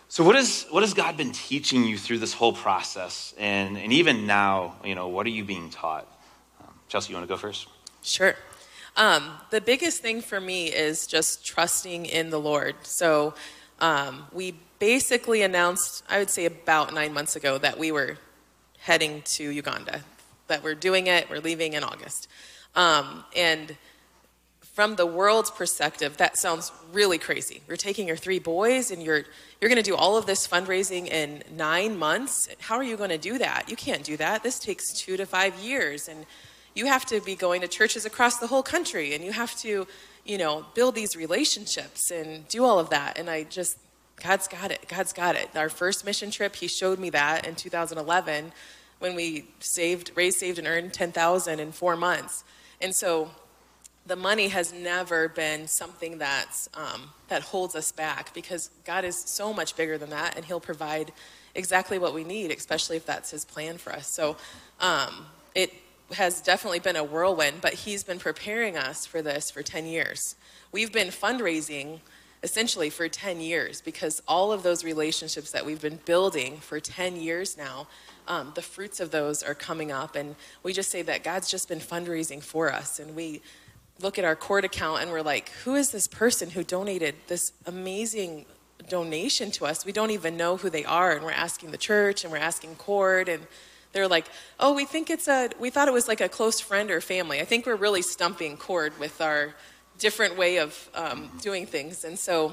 So, 0.08 0.22
what, 0.22 0.36
is, 0.36 0.66
what 0.70 0.82
has 0.82 0.94
God 0.94 1.16
been 1.16 1.32
teaching 1.32 1.84
you 1.84 1.96
through 1.96 2.18
this 2.18 2.34
whole 2.34 2.52
process? 2.52 3.34
And, 3.38 3.78
and 3.78 3.92
even 3.92 4.26
now, 4.26 4.74
you 4.84 4.94
know, 4.94 5.08
what 5.08 5.26
are 5.26 5.30
you 5.30 5.44
being 5.44 5.70
taught? 5.70 6.06
Um, 6.60 6.74
Chelsea, 6.88 7.10
you 7.10 7.16
want 7.16 7.26
to 7.26 7.32
go 7.32 7.38
first? 7.38 7.66
Sure. 8.02 8.34
Um, 8.96 9.32
the 9.50 9.60
biggest 9.60 10.02
thing 10.02 10.20
for 10.20 10.40
me 10.40 10.66
is 10.66 11.06
just 11.06 11.44
trusting 11.44 12.06
in 12.06 12.30
the 12.30 12.38
Lord. 12.38 12.76
So, 12.82 13.34
um, 13.80 14.26
we 14.32 14.54
basically 14.78 15.42
announced, 15.42 16.04
I 16.08 16.18
would 16.18 16.30
say 16.30 16.44
about 16.44 16.94
nine 16.94 17.12
months 17.12 17.34
ago, 17.36 17.58
that 17.58 17.78
we 17.78 17.90
were 17.90 18.18
heading 18.78 19.22
to 19.22 19.48
Uganda, 19.48 20.02
that 20.46 20.62
we're 20.62 20.74
doing 20.74 21.06
it, 21.08 21.28
we're 21.28 21.40
leaving 21.40 21.72
in 21.72 21.82
August. 21.82 22.28
Um, 22.76 23.24
and 23.34 23.76
from 24.74 24.96
the 24.96 25.06
world's 25.06 25.50
perspective, 25.50 26.16
that 26.16 26.36
sounds 26.36 26.72
really 26.92 27.18
crazy. 27.18 27.62
You're 27.66 27.76
taking 27.76 28.08
your 28.08 28.16
three 28.16 28.40
boys 28.40 28.90
and 28.90 29.02
you're 29.02 29.24
you're 29.60 29.68
going 29.68 29.82
to 29.82 29.88
do 29.88 29.94
all 29.94 30.16
of 30.16 30.26
this 30.26 30.46
fundraising 30.46 31.06
in 31.06 31.42
9 31.52 31.96
months. 31.96 32.48
How 32.60 32.76
are 32.76 32.82
you 32.82 32.96
going 32.96 33.10
to 33.10 33.18
do 33.18 33.38
that? 33.38 33.68
You 33.68 33.76
can't 33.76 34.02
do 34.02 34.16
that. 34.18 34.42
This 34.42 34.58
takes 34.58 34.92
2 34.92 35.16
to 35.16 35.26
5 35.26 35.58
years 35.60 36.08
and 36.08 36.26
you 36.74 36.86
have 36.86 37.04
to 37.06 37.20
be 37.20 37.34
going 37.34 37.60
to 37.60 37.68
churches 37.68 38.04
across 38.04 38.38
the 38.38 38.46
whole 38.46 38.62
country 38.62 39.14
and 39.14 39.24
you 39.24 39.32
have 39.32 39.56
to, 39.60 39.86
you 40.24 40.38
know, 40.38 40.66
build 40.74 40.94
these 40.94 41.16
relationships 41.16 42.10
and 42.10 42.46
do 42.48 42.64
all 42.64 42.78
of 42.78 42.90
that. 42.90 43.18
And 43.18 43.30
I 43.30 43.44
just 43.44 43.78
God's 44.22 44.46
got 44.46 44.70
it. 44.70 44.86
God's 44.88 45.12
got 45.12 45.36
it. 45.36 45.50
Our 45.56 45.68
first 45.68 46.04
mission 46.04 46.30
trip, 46.30 46.56
he 46.56 46.68
showed 46.68 46.98
me 46.98 47.10
that 47.10 47.46
in 47.46 47.54
2011 47.54 48.52
when 48.98 49.14
we 49.14 49.46
saved 49.60 50.12
raised 50.14 50.38
saved 50.38 50.58
and 50.58 50.66
earned 50.66 50.92
10,000 50.92 51.60
in 51.60 51.72
4 51.72 51.96
months. 51.96 52.44
And 52.80 52.94
so 52.94 53.30
the 54.06 54.16
money 54.16 54.48
has 54.48 54.72
never 54.72 55.28
been 55.28 55.66
something 55.66 56.18
that's 56.18 56.68
um, 56.74 57.10
that 57.28 57.42
holds 57.42 57.74
us 57.74 57.90
back 57.92 58.34
because 58.34 58.70
God 58.84 59.04
is 59.04 59.16
so 59.16 59.52
much 59.52 59.76
bigger 59.76 59.96
than 59.96 60.10
that, 60.10 60.36
and 60.36 60.44
He'll 60.44 60.60
provide 60.60 61.12
exactly 61.54 61.98
what 61.98 62.12
we 62.14 62.24
need, 62.24 62.50
especially 62.50 62.96
if 62.96 63.06
that's 63.06 63.30
His 63.30 63.44
plan 63.44 63.78
for 63.78 63.92
us. 63.92 64.08
So 64.08 64.36
um, 64.80 65.26
it 65.54 65.72
has 66.12 66.40
definitely 66.40 66.80
been 66.80 66.96
a 66.96 67.04
whirlwind, 67.04 67.60
but 67.60 67.74
He's 67.74 68.04
been 68.04 68.18
preparing 68.18 68.76
us 68.76 69.06
for 69.06 69.22
this 69.22 69.50
for 69.50 69.62
10 69.62 69.86
years. 69.86 70.36
We've 70.72 70.92
been 70.92 71.08
fundraising 71.08 72.00
essentially 72.42 72.90
for 72.90 73.08
10 73.08 73.40
years 73.40 73.80
because 73.80 74.22
all 74.28 74.52
of 74.52 74.62
those 74.62 74.84
relationships 74.84 75.50
that 75.52 75.64
we've 75.64 75.80
been 75.80 75.98
building 76.04 76.58
for 76.58 76.78
10 76.78 77.16
years 77.16 77.56
now 77.56 77.86
um, 78.28 78.52
the 78.54 78.60
fruits 78.60 79.00
of 79.00 79.10
those 79.10 79.42
are 79.42 79.54
coming 79.54 79.90
up 79.90 80.14
and 80.14 80.36
we 80.62 80.74
just 80.74 80.90
say 80.90 81.00
that 81.00 81.24
god's 81.24 81.50
just 81.50 81.70
been 81.70 81.78
fundraising 81.78 82.42
for 82.42 82.70
us 82.70 82.98
and 82.98 83.16
we 83.16 83.40
look 84.00 84.18
at 84.18 84.24
our 84.24 84.36
Cord 84.36 84.64
account 84.64 85.02
and 85.02 85.10
we're 85.10 85.22
like, 85.22 85.50
who 85.64 85.74
is 85.74 85.90
this 85.90 86.06
person 86.06 86.50
who 86.50 86.64
donated 86.64 87.14
this 87.28 87.52
amazing 87.66 88.46
donation 88.88 89.50
to 89.52 89.66
us? 89.66 89.84
We 89.84 89.92
don't 89.92 90.10
even 90.10 90.36
know 90.36 90.56
who 90.56 90.70
they 90.70 90.84
are. 90.84 91.12
And 91.12 91.24
we're 91.24 91.30
asking 91.30 91.70
the 91.70 91.78
church 91.78 92.24
and 92.24 92.32
we're 92.32 92.38
asking 92.38 92.76
Cord 92.76 93.28
and 93.28 93.46
they're 93.94 94.08
like, 94.08 94.26
oh, 94.60 94.74
we 94.74 94.84
think 94.84 95.08
it's 95.08 95.28
a, 95.28 95.48
we 95.58 95.70
thought 95.70 95.88
it 95.88 95.94
was 95.94 96.06
like 96.06 96.20
a 96.20 96.28
close 96.28 96.60
friend 96.60 96.90
or 96.90 97.00
family. 97.00 97.40
I 97.40 97.44
think 97.46 97.64
we're 97.64 97.76
really 97.76 98.02
stumping 98.02 98.58
Cord 98.58 98.92
with 99.00 99.20
our 99.22 99.54
different 99.98 100.36
way 100.36 100.58
of 100.58 100.90
um, 100.94 101.30
doing 101.40 101.64
things. 101.64 102.04
And 102.04 102.18
so 102.18 102.52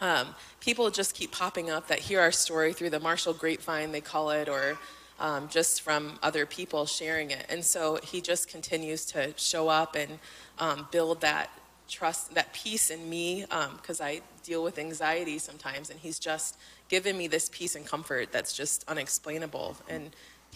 um, 0.00 0.34
people 0.60 0.88
just 0.90 1.14
keep 1.14 1.32
popping 1.32 1.68
up 1.68 1.88
that 1.88 1.98
hear 1.98 2.20
our 2.20 2.32
story 2.32 2.72
through 2.72 2.90
the 2.90 3.00
Marshall 3.00 3.34
grapevine, 3.34 3.92
they 3.92 4.00
call 4.00 4.30
it, 4.30 4.48
or 4.48 4.78
um, 5.18 5.48
just 5.48 5.82
from 5.82 6.18
other 6.22 6.46
people 6.46 6.86
sharing 6.86 7.30
it. 7.30 7.44
And 7.50 7.62
so 7.64 7.98
he 8.02 8.20
just 8.22 8.48
continues 8.48 9.04
to 9.06 9.34
show 9.36 9.68
up 9.68 9.94
and 9.94 10.18
um, 10.58 10.88
build 10.90 11.20
that 11.20 11.50
trust, 11.88 12.34
that 12.34 12.52
peace 12.54 12.90
in 12.90 13.10
me, 13.10 13.44
because 13.76 14.00
um, 14.00 14.06
I 14.06 14.22
deal 14.44 14.62
with 14.62 14.78
anxiety 14.78 15.38
sometimes, 15.38 15.90
and 15.90 15.98
He's 16.00 16.18
just 16.18 16.56
given 16.88 17.18
me 17.18 17.26
this 17.28 17.50
peace 17.52 17.74
and 17.74 17.86
comfort 17.86 18.32
that's 18.32 18.52
just 18.56 18.84
unexplainable. 18.88 19.76
And 19.88 20.10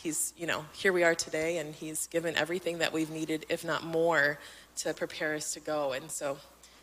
He's, 0.04 0.34
you 0.36 0.46
know, 0.46 0.66
here 0.74 0.92
we 0.92 1.02
are 1.02 1.14
today, 1.14 1.56
and 1.56 1.74
He's 1.74 2.08
given 2.08 2.36
everything 2.36 2.76
that 2.80 2.92
we've 2.92 3.08
needed, 3.08 3.46
if 3.48 3.64
not 3.64 3.84
more, 3.84 4.38
to 4.76 4.92
prepare 4.92 5.34
us 5.34 5.54
to 5.54 5.60
go. 5.60 5.92
And 5.92 6.10
so 6.10 6.36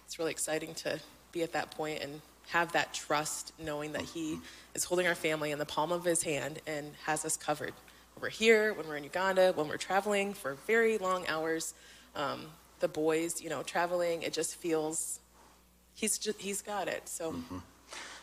it's 0.07 0.17
really 0.17 0.31
exciting 0.31 0.73
to 0.73 0.99
be 1.31 1.43
at 1.43 1.53
that 1.53 1.69
point 1.69 2.01
and 2.01 2.21
have 2.47 2.71
that 2.71 2.95
trust, 2.95 3.53
knowing 3.63 3.91
that 3.91 4.01
He 4.01 4.39
is 4.73 4.85
holding 4.85 5.05
our 5.05 5.13
family 5.13 5.51
in 5.51 5.59
the 5.59 5.67
palm 5.67 5.91
of 5.91 6.03
His 6.03 6.23
hand 6.23 6.61
and 6.65 6.93
has 7.05 7.23
us 7.23 7.37
covered. 7.37 7.73
When 8.15 8.23
we're 8.23 8.29
here, 8.29 8.73
when 8.73 8.87
we're 8.87 8.97
in 8.97 9.03
Uganda, 9.03 9.53
when 9.53 9.67
we're 9.67 9.77
traveling 9.77 10.33
for 10.33 10.55
very 10.65 10.97
long 10.97 11.27
hours. 11.27 11.75
Um, 12.15 12.47
the 12.79 12.87
boys, 12.87 13.39
you 13.39 13.51
know, 13.51 13.61
traveling. 13.61 14.23
It 14.23 14.33
just 14.33 14.55
feels 14.55 15.19
he's 15.93 16.17
just, 16.17 16.41
he's 16.41 16.63
got 16.63 16.87
it. 16.87 17.07
So. 17.07 17.33
Mm-hmm. 17.33 17.57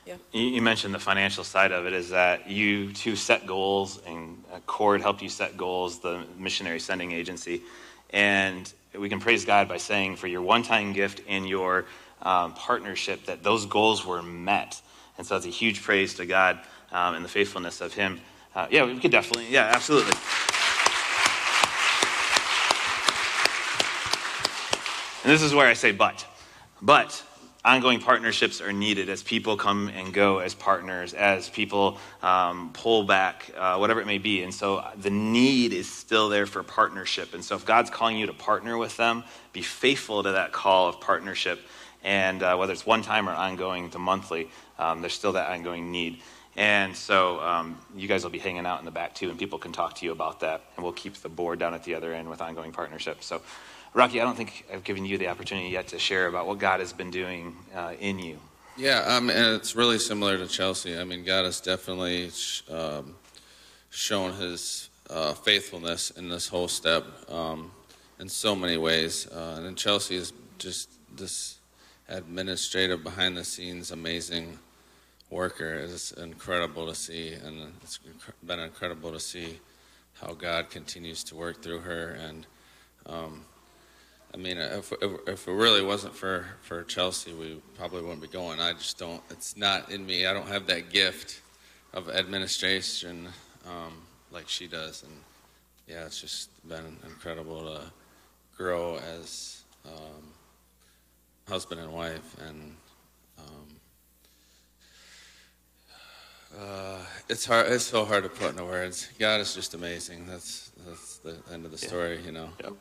Yeah. 0.09 0.17
You 0.33 0.63
mentioned 0.63 0.95
the 0.95 0.99
financial 0.99 1.45
side 1.45 1.71
of 1.71 1.85
it 1.85 1.93
is 1.93 2.09
that 2.09 2.49
you 2.49 2.95
two 2.95 3.15
set 3.15 3.47
goals 3.47 4.01
and 4.07 4.43
Accord 4.55 5.03
helped 5.03 5.21
you 5.21 5.29
set 5.29 5.59
goals, 5.59 6.01
the 6.01 6.25
missionary 6.39 6.81
sending 6.81 7.13
agency. 7.13 7.61
And 8.09 8.73
we 8.99 9.11
can 9.11 9.21
praise 9.21 9.45
God 9.45 9.69
by 9.69 9.77
saying 9.77 10.17
for 10.17 10.27
your 10.27 10.41
one 10.41 10.63
time 10.63 10.95
gift 10.95 11.21
and 11.29 11.47
your 11.47 11.85
um, 12.23 12.55
partnership 12.55 13.27
that 13.27 13.43
those 13.43 13.67
goals 13.67 14.07
were 14.07 14.23
met. 14.23 14.81
And 15.19 15.27
so 15.27 15.37
it's 15.37 15.45
a 15.45 15.51
huge 15.51 15.83
praise 15.83 16.15
to 16.15 16.25
God 16.25 16.59
um, 16.91 17.15
and 17.15 17.23
the 17.23 17.29
faithfulness 17.29 17.83
of 17.83 17.93
Him. 17.93 18.19
Uh, 18.55 18.67
yeah, 18.71 18.87
we 18.87 18.99
could 18.99 19.11
definitely, 19.11 19.51
yeah, 19.51 19.71
absolutely. 19.75 20.15
And 25.23 25.31
this 25.31 25.43
is 25.43 25.55
where 25.55 25.67
I 25.67 25.75
say 25.75 25.93
but. 25.93 26.25
But 26.81 27.23
ongoing 27.65 28.01
partnerships 28.01 28.61
are 28.61 28.73
needed 28.73 29.09
as 29.09 29.23
people 29.23 29.57
come 29.57 29.89
and 29.89 30.13
go 30.13 30.39
as 30.39 30.55
partners, 30.55 31.13
as 31.15 31.49
people 31.49 31.99
um, 32.23 32.71
pull 32.73 33.05
back, 33.05 33.51
uh, 33.57 33.77
whatever 33.77 34.01
it 34.01 34.07
may 34.07 34.19
be. 34.19 34.43
And 34.43 34.55
so 34.55 34.85
the 34.97 35.11
need 35.11 35.73
is 35.73 35.91
still 35.91 36.29
there 36.29 36.47
for 36.47 36.63
partnership. 36.63 37.35
And 37.35 37.45
so 37.45 37.57
if 37.57 37.67
God's 37.67 37.91
calling 37.91 38.17
you 38.17 38.27
to 38.27 38.33
partner 38.33 38.79
with 38.79 38.97
them, 38.97 39.25
be 39.53 39.63
faithful 39.63 40.23
to 40.23 40.33
that 40.33 40.53
call 40.53 40.89
of 40.89 41.01
partnership. 41.01 41.61
And 42.05 42.43
uh, 42.43 42.57
whether 42.57 42.73
it's 42.73 42.87
one 42.87 43.03
time 43.03 43.29
or 43.29 43.33
ongoing 43.33 43.91
to 43.91 43.99
monthly, 43.99 44.49
um, 44.79 45.01
there's 45.01 45.15
still 45.15 45.33
that 45.33 45.51
ongoing 45.51 45.91
need. 45.91 46.21
And 46.57 46.97
so 46.97 47.41
um, 47.41 47.79
you 47.97 48.09
guys 48.09 48.25
will 48.25 48.31
be 48.31 48.39
hanging 48.39 48.67
out 48.67 48.81
in 48.81 48.85
the 48.85 48.91
back 48.91 49.15
too, 49.15 49.31
and 49.31 49.39
people 49.39 49.61
can 49.61 49.71
talk 49.71 49.95
to 49.97 50.05
you 50.05 50.11
about 50.11 50.41
that. 50.41 50.63
And 50.75 50.83
we'll 50.83 50.93
keep 50.93 51.15
the 51.15 51.29
board 51.29 51.61
down 51.61 51.73
at 51.73 51.85
the 51.85 51.95
other 51.95 52.13
end 52.13 52.29
with 52.29 52.41
ongoing 52.41 52.73
partnership. 52.73 53.23
So, 53.23 53.43
Rocky, 53.95 54.21
I 54.21 54.25
don't 54.25 54.37
think 54.37 54.67
I've 54.73 54.85
given 54.85 55.05
you 55.05 55.19
the 55.19 55.29
opportunity 55.29 55.71
yet 55.71 55.89
to 55.89 55.99
share 55.99 56.27
about 56.27 56.47
what 56.47 56.59
God 56.59 56.81
has 56.81 56.93
been 56.93 57.11
doing 57.11 57.57
uh, 57.75 57.95
in 57.99 58.19
you. 58.19 58.39
Yeah, 58.77 59.01
um, 59.01 59.29
and 59.29 59.55
it's 59.57 59.75
really 59.75 59.99
similar 59.99 60.39
to 60.39 60.47
Chelsea. 60.47 60.97
I 60.97 61.05
mean, 61.05 61.25
God 61.25 61.45
has 61.45 61.61
definitely 61.61 62.31
um, 62.71 63.17
shown 63.91 64.35
His 64.35 64.89
uh, 65.11 65.33
faithfulness 65.35 66.11
in 66.11 66.29
this 66.29 66.47
whole 66.47 66.69
step 66.69 67.05
um, 67.29 67.73
in 68.21 68.29
so 68.29 68.55
many 68.55 68.77
ways. 68.77 69.27
Uh, 69.27 69.63
and 69.65 69.77
Chelsea 69.77 70.17
is 70.17 70.33
just 70.59 70.91
this 71.17 71.59
administrative, 72.09 73.03
behind 73.03 73.37
the 73.37 73.45
scenes, 73.45 73.91
amazing 73.91 74.59
worker 75.31 75.75
It's 75.75 76.13
incredible 76.13 76.87
to 76.87 76.95
see, 76.95 77.33
and 77.33 77.73
it's 77.83 77.99
been 78.45 78.61
incredible 78.61 79.13
to 79.13 79.21
see 79.21 79.59
how 80.21 80.33
God 80.33 80.71
continues 80.71 81.23
to 81.25 81.37
work 81.37 81.63
through 81.63 81.81
her. 81.81 82.11
And 82.13 82.47
um, 83.07 83.45
I 84.33 84.37
mean, 84.37 84.59
if, 84.59 84.93
if, 85.01 85.49
it 85.49 85.53
really 85.53 85.83
wasn't 85.83 86.15
for, 86.15 86.47
for 86.61 86.85
Chelsea, 86.85 87.33
we 87.33 87.61
probably 87.77 88.03
wouldn't 88.03 88.21
be 88.21 88.29
going. 88.29 88.61
I 88.61 88.75
just 88.75 88.99
don't, 88.99 89.23
it's 89.31 89.57
not 89.57 89.91
in 89.91 90.05
me. 90.05 90.27
I 90.27 90.35
don't 90.35 90.49
have 90.49 90.67
that 90.67 90.91
gift 90.91 91.41
of 91.95 92.11
administration 92.11 93.29
um, 93.67 93.95
like 94.31 94.49
she 94.49 94.67
does. 94.67 95.03
And 95.03 95.13
yeah, 95.87 96.05
it's 96.05 96.21
just 96.21 96.51
been 96.69 96.99
incredible 97.07 97.75
to 97.75 97.81
grow 98.57 98.99
as 98.99 99.63
um, 99.87 100.33
husband 101.49 101.81
and 101.81 101.93
wife. 101.93 102.37
And 102.47 102.77
um, 103.39 103.79
uh, 106.61 106.99
it's 107.31 107.47
hard. 107.47 107.73
It's 107.73 107.85
so 107.85 108.05
hard 108.05 108.25
to 108.25 108.29
put 108.29 108.51
into 108.51 108.65
words. 108.65 109.09
God 109.19 109.41
is 109.41 109.55
just 109.55 109.73
amazing. 109.73 110.27
That's 110.27 110.71
that's 110.87 111.19
the 111.19 111.39
end 111.53 111.65
of 111.65 111.71
the 111.71 111.79
story. 111.79 112.17
Yeah. 112.17 112.27
You 112.27 112.33
know. 112.33 112.49
Yep. 112.63 112.73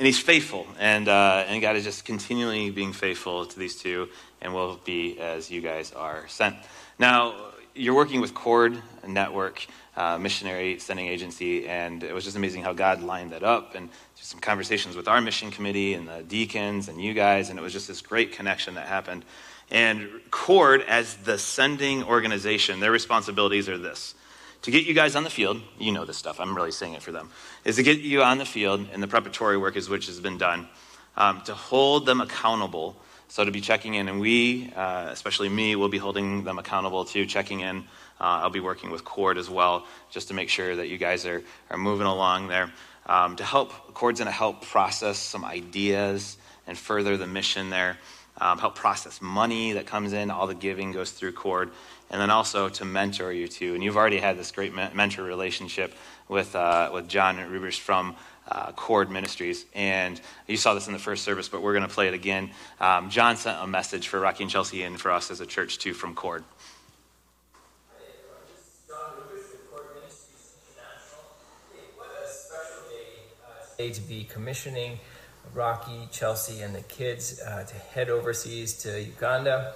And 0.00 0.06
He's 0.06 0.18
faithful, 0.18 0.66
and 0.78 1.08
uh, 1.08 1.44
and 1.46 1.60
God 1.60 1.76
is 1.76 1.84
just 1.84 2.06
continually 2.06 2.70
being 2.70 2.94
faithful 2.94 3.44
to 3.44 3.58
these 3.58 3.76
two, 3.76 4.08
and 4.40 4.54
will 4.54 4.80
be 4.82 5.20
as 5.20 5.50
you 5.50 5.60
guys 5.60 5.92
are 5.92 6.26
sent. 6.26 6.56
Now 6.98 7.34
you're 7.74 7.92
working 7.92 8.22
with 8.22 8.32
Cord 8.32 8.82
Network, 9.06 9.66
uh, 9.98 10.16
missionary 10.16 10.78
sending 10.78 11.06
agency, 11.06 11.68
and 11.68 12.02
it 12.02 12.14
was 12.14 12.24
just 12.24 12.34
amazing 12.34 12.62
how 12.62 12.72
God 12.72 13.02
lined 13.02 13.32
that 13.32 13.42
up, 13.42 13.74
and 13.74 13.90
some 14.14 14.40
conversations 14.40 14.96
with 14.96 15.06
our 15.06 15.20
mission 15.20 15.50
committee 15.50 15.92
and 15.92 16.08
the 16.08 16.22
deacons 16.22 16.88
and 16.88 16.98
you 16.98 17.12
guys, 17.12 17.50
and 17.50 17.58
it 17.58 17.62
was 17.62 17.74
just 17.74 17.86
this 17.86 18.00
great 18.00 18.32
connection 18.32 18.76
that 18.76 18.86
happened. 18.86 19.22
And 19.70 20.08
Cord, 20.30 20.80
as 20.88 21.14
the 21.16 21.36
sending 21.36 22.04
organization, 22.04 22.80
their 22.80 22.90
responsibilities 22.90 23.68
are 23.68 23.76
this 23.76 24.14
to 24.62 24.70
get 24.70 24.86
you 24.86 24.94
guys 24.94 25.16
on 25.16 25.24
the 25.24 25.30
field, 25.30 25.60
you 25.78 25.92
know 25.92 26.04
this 26.04 26.16
stuff, 26.16 26.40
I'm 26.40 26.54
really 26.54 26.70
saying 26.70 26.94
it 26.94 27.02
for 27.02 27.12
them, 27.12 27.30
is 27.64 27.76
to 27.76 27.82
get 27.82 28.00
you 28.00 28.22
on 28.22 28.38
the 28.38 28.44
field, 28.44 28.86
and 28.92 29.02
the 29.02 29.08
preparatory 29.08 29.56
work 29.56 29.76
is 29.76 29.88
which 29.88 30.06
has 30.06 30.20
been 30.20 30.38
done, 30.38 30.68
um, 31.16 31.40
to 31.42 31.54
hold 31.54 32.06
them 32.06 32.20
accountable. 32.20 32.96
So 33.28 33.44
to 33.44 33.50
be 33.52 33.60
checking 33.60 33.94
in, 33.94 34.08
and 34.08 34.20
we, 34.20 34.72
uh, 34.74 35.08
especially 35.10 35.48
me, 35.48 35.76
will 35.76 35.88
be 35.88 35.98
holding 35.98 36.42
them 36.42 36.58
accountable 36.58 37.04
to 37.06 37.24
checking 37.26 37.60
in. 37.60 37.78
Uh, 38.20 38.42
I'll 38.42 38.50
be 38.50 38.60
working 38.60 38.90
with 38.90 39.04
Cord 39.04 39.38
as 39.38 39.48
well, 39.48 39.86
just 40.10 40.28
to 40.28 40.34
make 40.34 40.48
sure 40.48 40.74
that 40.74 40.88
you 40.88 40.98
guys 40.98 41.24
are, 41.26 41.42
are 41.70 41.78
moving 41.78 42.06
along 42.06 42.48
there. 42.48 42.72
Um, 43.06 43.36
to 43.36 43.44
help, 43.44 43.94
Cord's 43.94 44.20
to 44.20 44.30
help 44.30 44.62
process 44.62 45.18
some 45.18 45.44
ideas 45.44 46.36
and 46.66 46.76
further 46.76 47.16
the 47.16 47.26
mission 47.26 47.70
there 47.70 47.98
um, 48.40 48.58
help 48.58 48.74
process 48.74 49.20
money 49.20 49.72
that 49.72 49.86
comes 49.86 50.12
in. 50.12 50.30
All 50.30 50.46
the 50.46 50.54
giving 50.54 50.92
goes 50.92 51.10
through 51.10 51.32
Cord. 51.32 51.70
And 52.10 52.20
then 52.20 52.30
also 52.30 52.68
to 52.68 52.84
mentor 52.84 53.32
you 53.32 53.46
too. 53.46 53.74
And 53.74 53.84
you've 53.84 53.96
already 53.96 54.18
had 54.18 54.36
this 54.36 54.50
great 54.50 54.74
mentor 54.74 55.22
relationship 55.22 55.94
with, 56.28 56.56
uh, 56.56 56.90
with 56.92 57.08
John 57.08 57.38
Rubers 57.38 57.78
from 57.78 58.16
uh, 58.48 58.72
Cord 58.72 59.10
Ministries. 59.10 59.64
And 59.74 60.20
you 60.48 60.56
saw 60.56 60.74
this 60.74 60.88
in 60.88 60.92
the 60.92 60.98
first 60.98 61.22
service, 61.24 61.48
but 61.48 61.62
we're 61.62 61.72
going 61.72 61.86
to 61.86 61.94
play 61.94 62.08
it 62.08 62.14
again. 62.14 62.50
Um, 62.80 63.10
John 63.10 63.36
sent 63.36 63.62
a 63.62 63.66
message 63.66 64.08
for 64.08 64.18
Rocky 64.18 64.42
and 64.42 64.50
Chelsea 64.50 64.82
and 64.82 65.00
for 65.00 65.12
us 65.12 65.30
as 65.30 65.40
a 65.40 65.46
church 65.46 65.78
too 65.78 65.94
from 65.94 66.14
Cord. 66.14 66.44
to 73.88 74.00
be 74.02 74.24
commissioning 74.24 74.98
Rocky, 75.54 76.06
Chelsea, 76.12 76.60
and 76.62 76.74
the 76.74 76.82
kids 76.82 77.40
uh, 77.40 77.64
to 77.64 77.74
head 77.74 78.10
overseas 78.10 78.74
to 78.82 79.00
Uganda. 79.00 79.72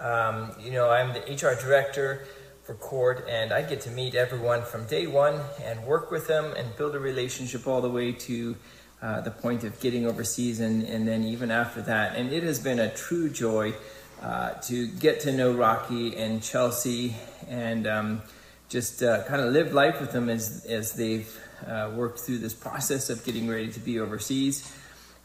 Um, 0.00 0.52
you 0.60 0.70
know, 0.70 0.90
I'm 0.90 1.12
the 1.12 1.20
HR 1.20 1.60
director 1.60 2.26
for 2.62 2.74
Cord 2.74 3.24
and 3.28 3.52
I 3.52 3.62
get 3.62 3.80
to 3.82 3.90
meet 3.90 4.14
everyone 4.14 4.62
from 4.62 4.86
day 4.86 5.06
one 5.06 5.40
and 5.64 5.84
work 5.84 6.10
with 6.10 6.28
them 6.28 6.52
and 6.56 6.76
build 6.76 6.94
a 6.94 7.00
relationship 7.00 7.66
all 7.66 7.80
the 7.80 7.90
way 7.90 8.12
to 8.12 8.56
uh, 9.02 9.20
the 9.22 9.30
point 9.30 9.64
of 9.64 9.80
getting 9.80 10.06
overseas 10.06 10.60
and, 10.60 10.82
and 10.84 11.06
then 11.08 11.24
even 11.24 11.50
after 11.50 11.82
that. 11.82 12.16
And 12.16 12.32
it 12.32 12.42
has 12.44 12.60
been 12.60 12.78
a 12.78 12.94
true 12.94 13.28
joy 13.28 13.74
uh, 14.22 14.50
to 14.62 14.86
get 14.86 15.20
to 15.20 15.32
know 15.32 15.52
Rocky 15.52 16.16
and 16.16 16.42
Chelsea 16.42 17.16
and 17.48 17.86
um, 17.86 18.22
just 18.68 19.02
uh, 19.02 19.24
kind 19.24 19.40
of 19.40 19.52
live 19.52 19.72
life 19.72 20.00
with 20.00 20.12
them 20.12 20.28
as, 20.28 20.64
as 20.66 20.92
they've 20.92 21.40
uh, 21.66 21.90
worked 21.94 22.20
through 22.20 22.38
this 22.38 22.54
process 22.54 23.10
of 23.10 23.24
getting 23.24 23.48
ready 23.48 23.72
to 23.72 23.80
be 23.80 23.98
overseas. 23.98 24.72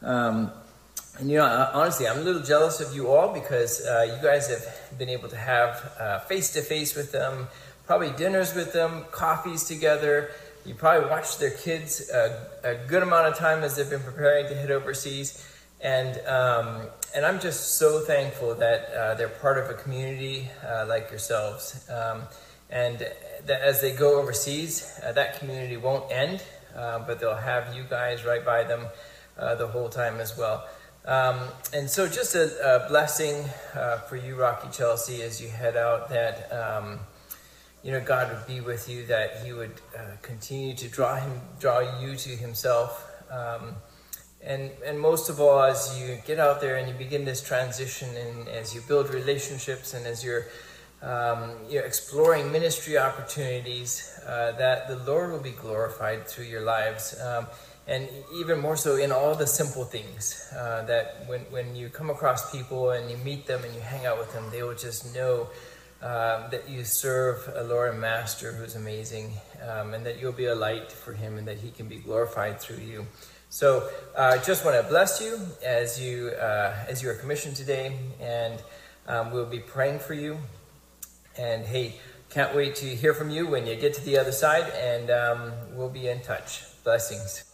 Um, 0.02 0.50
and 1.18 1.30
you 1.30 1.38
know, 1.38 1.70
honestly, 1.72 2.08
I'm 2.08 2.18
a 2.18 2.22
little 2.22 2.42
jealous 2.42 2.80
of 2.80 2.94
you 2.94 3.08
all 3.08 3.32
because 3.32 3.84
uh, 3.86 4.06
you 4.16 4.22
guys 4.22 4.48
have 4.48 4.98
been 4.98 5.08
able 5.08 5.28
to 5.28 5.36
have 5.36 6.24
face 6.26 6.52
to 6.54 6.62
face 6.62 6.94
with 6.94 7.12
them, 7.12 7.48
probably 7.86 8.10
dinners 8.10 8.54
with 8.54 8.72
them, 8.72 9.04
coffees 9.10 9.64
together. 9.64 10.30
You 10.64 10.74
probably 10.74 11.10
watched 11.10 11.40
their 11.40 11.50
kids 11.50 12.10
a, 12.10 12.48
a 12.64 12.74
good 12.88 13.02
amount 13.02 13.28
of 13.28 13.36
time 13.36 13.62
as 13.62 13.76
they've 13.76 13.88
been 13.88 14.02
preparing 14.02 14.48
to 14.48 14.54
head 14.54 14.70
overseas. 14.70 15.46
And, 15.80 16.18
um, 16.26 16.86
and 17.14 17.26
I'm 17.26 17.38
just 17.38 17.76
so 17.76 18.00
thankful 18.00 18.54
that 18.54 18.88
uh, 18.88 19.14
they're 19.14 19.28
part 19.28 19.58
of 19.58 19.68
a 19.68 19.74
community 19.74 20.48
uh, 20.66 20.86
like 20.88 21.10
yourselves. 21.10 21.88
Um, 21.90 22.22
and 22.70 22.98
that 22.98 23.60
as 23.60 23.82
they 23.82 23.94
go 23.94 24.18
overseas, 24.18 24.98
uh, 25.04 25.12
that 25.12 25.38
community 25.38 25.76
won't 25.76 26.10
end, 26.10 26.42
uh, 26.74 27.00
but 27.00 27.20
they'll 27.20 27.36
have 27.36 27.76
you 27.76 27.84
guys 27.84 28.24
right 28.24 28.44
by 28.44 28.64
them 28.64 28.86
uh, 29.38 29.54
the 29.56 29.66
whole 29.66 29.90
time 29.90 30.20
as 30.20 30.36
well. 30.38 30.66
Um, 31.06 31.48
and 31.74 31.90
so, 31.90 32.08
just 32.08 32.34
a, 32.34 32.84
a 32.84 32.88
blessing 32.88 33.44
uh, 33.74 33.98
for 33.98 34.16
you, 34.16 34.36
Rocky 34.36 34.68
Chelsea, 34.72 35.22
as 35.22 35.40
you 35.40 35.48
head 35.48 35.76
out. 35.76 36.08
That 36.08 36.50
um, 36.50 36.98
you 37.82 37.92
know 37.92 38.00
God 38.00 38.32
would 38.32 38.46
be 38.46 38.62
with 38.62 38.88
you. 38.88 39.04
That 39.06 39.44
He 39.44 39.52
would 39.52 39.82
uh, 39.96 40.16
continue 40.22 40.74
to 40.76 40.88
draw 40.88 41.16
him, 41.16 41.42
draw 41.60 42.00
you 42.00 42.16
to 42.16 42.30
Himself. 42.30 43.06
Um, 43.30 43.74
and 44.42 44.70
and 44.84 44.98
most 44.98 45.28
of 45.28 45.40
all, 45.40 45.62
as 45.62 45.98
you 46.00 46.18
get 46.26 46.38
out 46.38 46.62
there 46.62 46.76
and 46.76 46.88
you 46.88 46.94
begin 46.94 47.26
this 47.26 47.42
transition, 47.42 48.08
and 48.16 48.48
as 48.48 48.74
you 48.74 48.80
build 48.88 49.12
relationships, 49.12 49.92
and 49.92 50.06
as 50.06 50.24
you're 50.24 50.46
um, 51.02 51.50
you're 51.68 51.84
exploring 51.84 52.50
ministry 52.50 52.96
opportunities, 52.96 54.18
uh, 54.26 54.52
that 54.52 54.88
the 54.88 54.96
Lord 54.96 55.32
will 55.32 55.40
be 55.40 55.50
glorified 55.50 56.26
through 56.26 56.46
your 56.46 56.62
lives. 56.62 57.20
Um, 57.20 57.46
and 57.86 58.08
even 58.34 58.60
more 58.60 58.76
so 58.76 58.96
in 58.96 59.12
all 59.12 59.34
the 59.34 59.46
simple 59.46 59.84
things 59.84 60.50
uh, 60.56 60.82
that 60.84 61.24
when, 61.26 61.40
when 61.50 61.76
you 61.76 61.88
come 61.88 62.08
across 62.10 62.50
people 62.50 62.90
and 62.90 63.10
you 63.10 63.16
meet 63.18 63.46
them 63.46 63.62
and 63.62 63.74
you 63.74 63.80
hang 63.80 64.06
out 64.06 64.18
with 64.18 64.32
them 64.32 64.44
they 64.50 64.62
will 64.62 64.74
just 64.74 65.14
know 65.14 65.48
uh, 66.02 66.48
that 66.48 66.68
you 66.68 66.84
serve 66.84 67.50
a 67.56 67.62
lord 67.64 67.90
and 67.90 68.00
master 68.00 68.52
who's 68.52 68.74
amazing 68.74 69.32
um, 69.68 69.94
and 69.94 70.04
that 70.04 70.20
you'll 70.20 70.32
be 70.32 70.46
a 70.46 70.54
light 70.54 70.90
for 70.90 71.12
him 71.12 71.38
and 71.38 71.46
that 71.48 71.58
he 71.58 71.70
can 71.70 71.88
be 71.88 71.96
glorified 71.96 72.60
through 72.60 72.76
you. 72.76 73.06
So 73.48 73.88
i 74.18 74.36
uh, 74.36 74.42
just 74.42 74.64
want 74.64 74.76
to 74.82 74.88
bless 74.88 75.22
you 75.22 75.38
as 75.64 76.00
you 76.00 76.28
uh, 76.30 76.74
as 76.88 77.02
you 77.02 77.08
are 77.10 77.14
commissioned 77.14 77.56
today 77.56 77.96
and 78.20 78.62
um, 79.06 79.30
we'll 79.30 79.46
be 79.46 79.60
praying 79.60 80.00
for 80.00 80.14
you. 80.14 80.38
And 81.38 81.64
hey 81.64 81.94
can't 82.30 82.54
wait 82.54 82.74
to 82.76 82.86
hear 82.86 83.14
from 83.14 83.30
you 83.30 83.46
when 83.46 83.66
you 83.66 83.76
get 83.76 83.94
to 83.94 84.04
the 84.04 84.18
other 84.18 84.32
side 84.32 84.68
and 84.74 85.10
um, 85.10 85.52
we'll 85.74 85.88
be 85.88 86.08
in 86.08 86.20
touch. 86.20 86.64
Blessings 86.82 87.53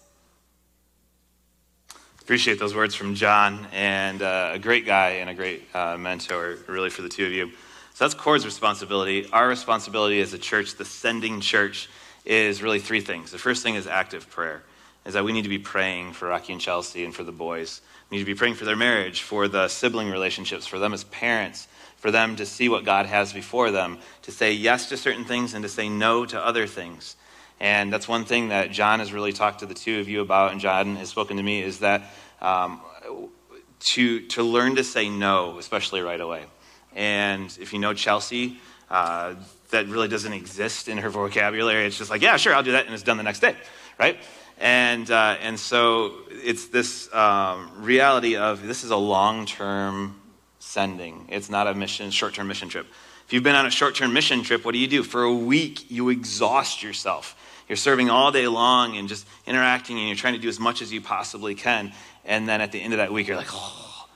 Appreciate 2.30 2.60
those 2.60 2.76
words 2.76 2.94
from 2.94 3.16
John, 3.16 3.66
and 3.72 4.22
uh, 4.22 4.52
a 4.52 4.58
great 4.60 4.86
guy 4.86 5.14
and 5.14 5.28
a 5.28 5.34
great 5.34 5.64
uh, 5.74 5.96
mentor, 5.96 6.58
really, 6.68 6.88
for 6.88 7.02
the 7.02 7.08
two 7.08 7.26
of 7.26 7.32
you. 7.32 7.50
So 7.94 8.04
that's 8.04 8.14
Cord's 8.14 8.44
responsibility. 8.44 9.26
Our 9.32 9.48
responsibility 9.48 10.20
as 10.20 10.32
a 10.32 10.38
church, 10.38 10.76
the 10.76 10.84
sending 10.84 11.40
church, 11.40 11.88
is 12.24 12.62
really 12.62 12.78
three 12.78 13.00
things. 13.00 13.32
The 13.32 13.38
first 13.38 13.64
thing 13.64 13.74
is 13.74 13.88
active 13.88 14.30
prayer. 14.30 14.62
is 15.04 15.14
that 15.14 15.24
we 15.24 15.32
need 15.32 15.42
to 15.42 15.48
be 15.48 15.58
praying 15.58 16.12
for 16.12 16.28
Rocky 16.28 16.52
and 16.52 16.62
Chelsea 16.62 17.04
and 17.04 17.12
for 17.12 17.24
the 17.24 17.32
boys. 17.32 17.80
We 18.10 18.18
need 18.18 18.22
to 18.22 18.32
be 18.32 18.36
praying 18.36 18.54
for 18.54 18.64
their 18.64 18.76
marriage, 18.76 19.22
for 19.22 19.48
the 19.48 19.66
sibling 19.66 20.08
relationships, 20.08 20.68
for 20.68 20.78
them 20.78 20.92
as 20.94 21.02
parents, 21.02 21.66
for 21.96 22.12
them 22.12 22.36
to 22.36 22.46
see 22.46 22.68
what 22.68 22.84
God 22.84 23.06
has 23.06 23.32
before 23.32 23.72
them, 23.72 23.98
to 24.22 24.30
say 24.30 24.52
yes 24.52 24.88
to 24.90 24.96
certain 24.96 25.24
things 25.24 25.52
and 25.52 25.64
to 25.64 25.68
say 25.68 25.88
no 25.88 26.24
to 26.26 26.38
other 26.40 26.68
things. 26.68 27.16
And 27.60 27.92
that's 27.92 28.08
one 28.08 28.24
thing 28.24 28.48
that 28.48 28.70
John 28.70 29.00
has 29.00 29.12
really 29.12 29.32
talked 29.32 29.60
to 29.60 29.66
the 29.66 29.74
two 29.74 30.00
of 30.00 30.08
you 30.08 30.22
about, 30.22 30.52
and 30.52 30.60
John 30.60 30.96
has 30.96 31.10
spoken 31.10 31.36
to 31.36 31.42
me, 31.42 31.62
is 31.62 31.80
that 31.80 32.02
um, 32.40 32.80
to, 33.80 34.26
to 34.28 34.42
learn 34.42 34.76
to 34.76 34.84
say 34.84 35.10
no, 35.10 35.58
especially 35.58 36.00
right 36.00 36.20
away. 36.20 36.44
And 36.96 37.56
if 37.60 37.72
you 37.72 37.78
know 37.78 37.92
Chelsea, 37.92 38.58
uh, 38.90 39.34
that 39.70 39.88
really 39.88 40.08
doesn't 40.08 40.32
exist 40.32 40.88
in 40.88 40.98
her 40.98 41.10
vocabulary. 41.10 41.84
It's 41.84 41.98
just 41.98 42.10
like, 42.10 42.22
yeah, 42.22 42.36
sure, 42.38 42.54
I'll 42.54 42.62
do 42.62 42.72
that, 42.72 42.86
and 42.86 42.94
it's 42.94 43.02
done 43.02 43.18
the 43.18 43.22
next 43.22 43.40
day, 43.40 43.54
right? 43.98 44.18
And, 44.58 45.10
uh, 45.10 45.36
and 45.40 45.58
so 45.58 46.14
it's 46.30 46.68
this 46.68 47.12
um, 47.14 47.70
reality 47.76 48.36
of 48.36 48.66
this 48.66 48.84
is 48.84 48.90
a 48.90 48.96
long 48.96 49.46
term 49.46 50.20
sending. 50.58 51.26
It's 51.28 51.50
not 51.50 51.66
a 51.66 51.74
mission, 51.74 52.10
short 52.10 52.34
term 52.34 52.48
mission 52.48 52.68
trip. 52.68 52.86
If 53.30 53.34
you've 53.34 53.44
been 53.44 53.54
on 53.54 53.64
a 53.64 53.70
short 53.70 53.94
term 53.94 54.12
mission 54.12 54.42
trip, 54.42 54.64
what 54.64 54.72
do 54.72 54.80
you 54.80 54.88
do? 54.88 55.04
For 55.04 55.22
a 55.22 55.32
week, 55.32 55.88
you 55.88 56.08
exhaust 56.08 56.82
yourself. 56.82 57.36
You're 57.68 57.76
serving 57.76 58.10
all 58.10 58.32
day 58.32 58.48
long 58.48 58.96
and 58.96 59.08
just 59.08 59.24
interacting, 59.46 59.96
and 59.98 60.08
you're 60.08 60.16
trying 60.16 60.34
to 60.34 60.40
do 60.40 60.48
as 60.48 60.58
much 60.58 60.82
as 60.82 60.92
you 60.92 61.00
possibly 61.00 61.54
can. 61.54 61.92
And 62.24 62.48
then 62.48 62.60
at 62.60 62.72
the 62.72 62.82
end 62.82 62.92
of 62.92 62.96
that 62.96 63.12
week, 63.12 63.28
you're 63.28 63.36
like, 63.36 63.52
oh, 63.52 64.08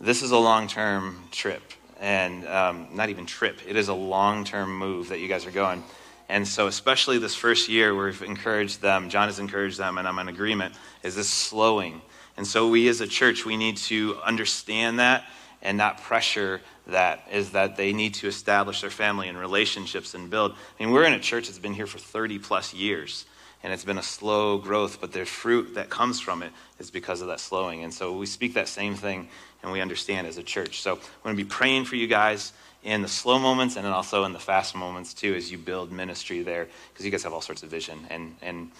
this 0.00 0.22
is 0.22 0.30
a 0.30 0.38
long 0.38 0.68
term 0.68 1.24
trip 1.32 1.64
and 1.98 2.46
um, 2.46 2.86
not 2.92 3.08
even 3.08 3.26
trip. 3.26 3.58
It 3.66 3.74
is 3.74 3.88
a 3.88 3.94
long 3.94 4.44
term 4.44 4.78
move 4.78 5.08
that 5.08 5.18
you 5.18 5.26
guys 5.26 5.46
are 5.46 5.50
going. 5.50 5.82
And 6.28 6.46
so, 6.46 6.68
especially 6.68 7.18
this 7.18 7.34
first 7.34 7.68
year, 7.68 7.92
we've 7.92 8.22
encouraged 8.22 8.80
them, 8.80 9.10
John 9.10 9.26
has 9.26 9.40
encouraged 9.40 9.78
them, 9.78 9.98
and 9.98 10.06
I'm 10.06 10.20
in 10.20 10.28
agreement, 10.28 10.76
is 11.02 11.16
this 11.16 11.28
slowing. 11.28 12.02
And 12.36 12.46
so, 12.46 12.68
we 12.68 12.86
as 12.86 13.00
a 13.00 13.08
church, 13.08 13.44
we 13.44 13.56
need 13.56 13.78
to 13.78 14.16
understand 14.24 15.00
that 15.00 15.24
and 15.62 15.80
that 15.80 16.02
pressure 16.02 16.60
that, 16.86 17.26
is 17.30 17.50
that 17.50 17.76
they 17.76 17.92
need 17.92 18.14
to 18.14 18.26
establish 18.26 18.80
their 18.80 18.90
family 18.90 19.28
and 19.28 19.38
relationships 19.38 20.14
and 20.14 20.30
build. 20.30 20.52
I 20.52 20.84
mean, 20.84 20.92
we're 20.92 21.04
in 21.04 21.12
a 21.12 21.20
church 21.20 21.46
that's 21.46 21.58
been 21.58 21.74
here 21.74 21.86
for 21.86 21.98
30 21.98 22.38
plus 22.38 22.74
years, 22.74 23.26
and 23.62 23.72
it's 23.72 23.84
been 23.84 23.98
a 23.98 24.02
slow 24.02 24.58
growth, 24.58 25.00
but 25.00 25.12
the 25.12 25.24
fruit 25.24 25.74
that 25.74 25.90
comes 25.90 26.20
from 26.20 26.42
it 26.42 26.52
is 26.78 26.90
because 26.90 27.20
of 27.20 27.28
that 27.28 27.40
slowing. 27.40 27.84
And 27.84 27.92
so, 27.92 28.16
we 28.16 28.26
speak 28.26 28.54
that 28.54 28.68
same 28.68 28.94
thing 28.94 29.28
and 29.62 29.72
we 29.72 29.80
understand 29.80 30.26
as 30.26 30.38
a 30.38 30.42
church. 30.42 30.80
So 30.80 30.92
I'm 30.94 31.00
going 31.22 31.36
to 31.36 31.42
be 31.42 31.48
praying 31.48 31.84
for 31.84 31.96
you 31.96 32.06
guys 32.06 32.52
in 32.82 33.02
the 33.02 33.08
slow 33.08 33.38
moments 33.38 33.76
and 33.76 33.84
then 33.84 33.92
also 33.92 34.24
in 34.24 34.32
the 34.32 34.38
fast 34.38 34.74
moments 34.74 35.12
too 35.12 35.34
as 35.34 35.50
you 35.52 35.58
build 35.58 35.92
ministry 35.92 36.42
there 36.42 36.68
because 36.92 37.04
you 37.04 37.10
guys 37.10 37.22
have 37.22 37.32
all 37.32 37.42
sorts 37.42 37.62
of 37.62 37.68
vision 37.68 37.98
and 38.08 38.34
and 38.40 38.70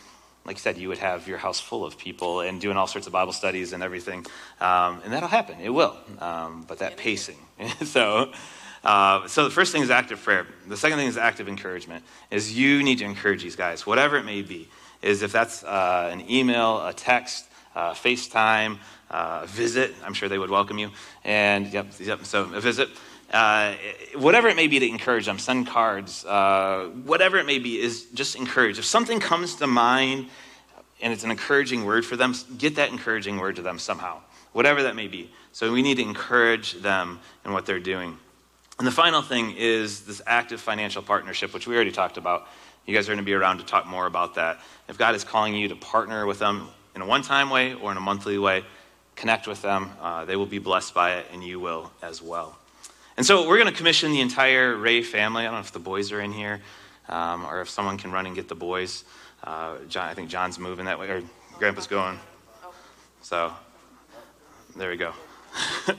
like 0.45 0.57
you 0.57 0.61
said 0.61 0.79
you 0.79 0.89
would 0.89 0.99
have 0.99 1.29
your 1.29 1.39
house 1.39 1.61
full 1.61 1.85
of 1.85 1.99
people 1.99 2.41
and 2.41 2.61
doing 2.61 2.77
all 2.77 2.87
sorts 2.87 3.07
of 3.07 3.13
bible 3.13 3.33
studies 3.33 3.73
and 3.73 3.83
everything 3.83 4.25
um, 4.61 5.01
and 5.05 5.13
that'll 5.13 5.29
happen 5.29 5.59
it 5.61 5.71
will 5.71 5.97
um, 6.19 6.65
but 6.67 6.79
that 6.79 6.97
pacing 6.97 7.39
so 7.85 8.33
uh, 8.83 9.27
so 9.27 9.45
the 9.45 9.51
first 9.51 9.73
thing 9.73 9.83
is 9.83 9.91
active 9.91 10.23
prayer 10.23 10.47
the 10.69 10.77
second 10.77 10.99
thing 10.99 11.09
is 11.09 11.17
active 11.17 11.49
encouragement 11.49 12.05
is 12.31 12.57
you 12.57 12.83
need 12.83 12.99
to 12.99 13.05
encourage 13.05 13.43
these 13.43 13.57
guys 13.57 13.87
whatever 13.87 14.17
it 14.17 14.25
may 14.25 14.43
be 14.43 14.69
is 15.03 15.23
if 15.23 15.33
that's 15.33 15.63
uh, 15.65 16.09
an 16.13 16.29
email 16.31 16.87
a 16.87 16.93
text 16.93 17.47
uh, 17.75 17.93
facetime 17.93 18.79
uh, 19.11 19.45
visit. 19.47 19.95
I'm 20.05 20.15
sure 20.15 20.29
they 20.29 20.39
would 20.39 20.51
welcome 20.51 20.79
you. 20.79 20.91
And 21.25 21.67
yep, 21.69 21.89
yep. 21.99 22.25
So 22.25 22.45
a 22.45 22.61
visit. 22.61 22.89
Uh, 23.31 23.75
whatever 24.17 24.49
it 24.49 24.57
may 24.57 24.67
be 24.67 24.81
to 24.81 24.89
encourage 24.89 25.27
them, 25.27 25.39
send 25.39 25.67
cards, 25.67 26.25
uh, 26.25 26.91
whatever 27.05 27.39
it 27.39 27.47
may 27.47 27.59
be, 27.59 27.81
is 27.81 28.07
just 28.13 28.35
encourage. 28.35 28.79
If 28.79 28.85
something 28.85 29.21
comes 29.21 29.57
to 29.57 29.67
mind 29.69 30.29
and 31.01 31.13
it's 31.13 31.23
an 31.23 31.31
encouraging 31.31 31.85
word 31.85 32.05
for 32.05 32.17
them, 32.17 32.35
get 32.59 32.77
that 32.77 32.91
encouraging 32.91 33.39
word 33.39 33.57
to 33.57 33.63
them 33.63 33.79
somehow, 33.79 34.21
whatever 34.53 34.83
that 34.83 34.97
may 34.97 35.07
be. 35.07 35.31
So 35.53 35.73
we 35.73 35.83
need 35.83 35.97
to 35.97 36.03
encourage 36.03 36.75
them 36.75 37.21
in 37.45 37.53
what 37.53 37.67
they're 37.67 37.79
doing. 37.79 38.19
And 38.79 38.87
the 38.87 38.93
final 38.93 39.23
thing 39.23 39.55
is 39.57 40.03
this 40.03 40.23
active 40.27 40.61
financial 40.61 41.03
partnership, 41.03 41.55
which 41.55 41.67
we 41.67 41.75
already 41.75 41.93
talked 41.93 42.17
about. 42.17 42.49
You 42.87 42.95
guys 42.95 43.09
are 43.09 43.13
going 43.13 43.19
to 43.19 43.25
be 43.25 43.35
around 43.35 43.59
to 43.59 43.65
talk 43.65 43.87
more 43.87 44.07
about 44.07 44.35
that. 44.37 44.59
If 44.89 44.99
God 44.99 45.15
is 45.15 45.23
calling 45.23 45.55
you 45.55 45.69
to 45.69 45.77
partner 45.77 46.27
with 46.27 46.39
them 46.39 46.69
in 46.97 47.03
a 47.03 47.07
one 47.07 47.23
time 47.23 47.51
way 47.51 47.75
or 47.75 47.91
in 47.93 47.97
a 47.97 48.01
monthly 48.01 48.39
way, 48.39 48.65
connect 49.17 49.47
with 49.47 49.63
them. 49.63 49.91
Uh, 50.01 50.25
they 50.25 50.35
will 50.35 50.47
be 50.47 50.59
blessed 50.59 50.95
by 50.95 51.17
it, 51.17 51.27
and 51.33 51.45
you 51.45 51.61
will 51.61 51.93
as 52.03 52.23
well. 52.23 52.57
And 53.21 53.27
so 53.27 53.47
we're 53.47 53.59
going 53.59 53.71
to 53.71 53.77
commission 53.77 54.13
the 54.13 54.23
entire 54.23 54.75
Ray 54.75 55.03
family. 55.03 55.43
I 55.43 55.45
don't 55.45 55.57
know 55.57 55.61
if 55.61 55.73
the 55.73 55.79
boys 55.79 56.11
are 56.11 56.23
in 56.23 56.33
here 56.33 56.63
um, 57.07 57.45
or 57.45 57.61
if 57.61 57.69
someone 57.69 57.99
can 57.99 58.11
run 58.11 58.25
and 58.25 58.35
get 58.35 58.49
the 58.49 58.55
boys. 58.55 59.05
Uh, 59.45 59.77
John, 59.91 60.09
I 60.09 60.15
think 60.15 60.31
John's 60.31 60.59
moving 60.59 60.87
that 60.87 60.99
way, 60.99 61.07
or 61.11 61.23
Grandpa's 61.59 61.87
going. 61.87 62.19
So 63.21 63.53
there 64.75 64.89
we 64.89 64.97
go. 64.97 65.13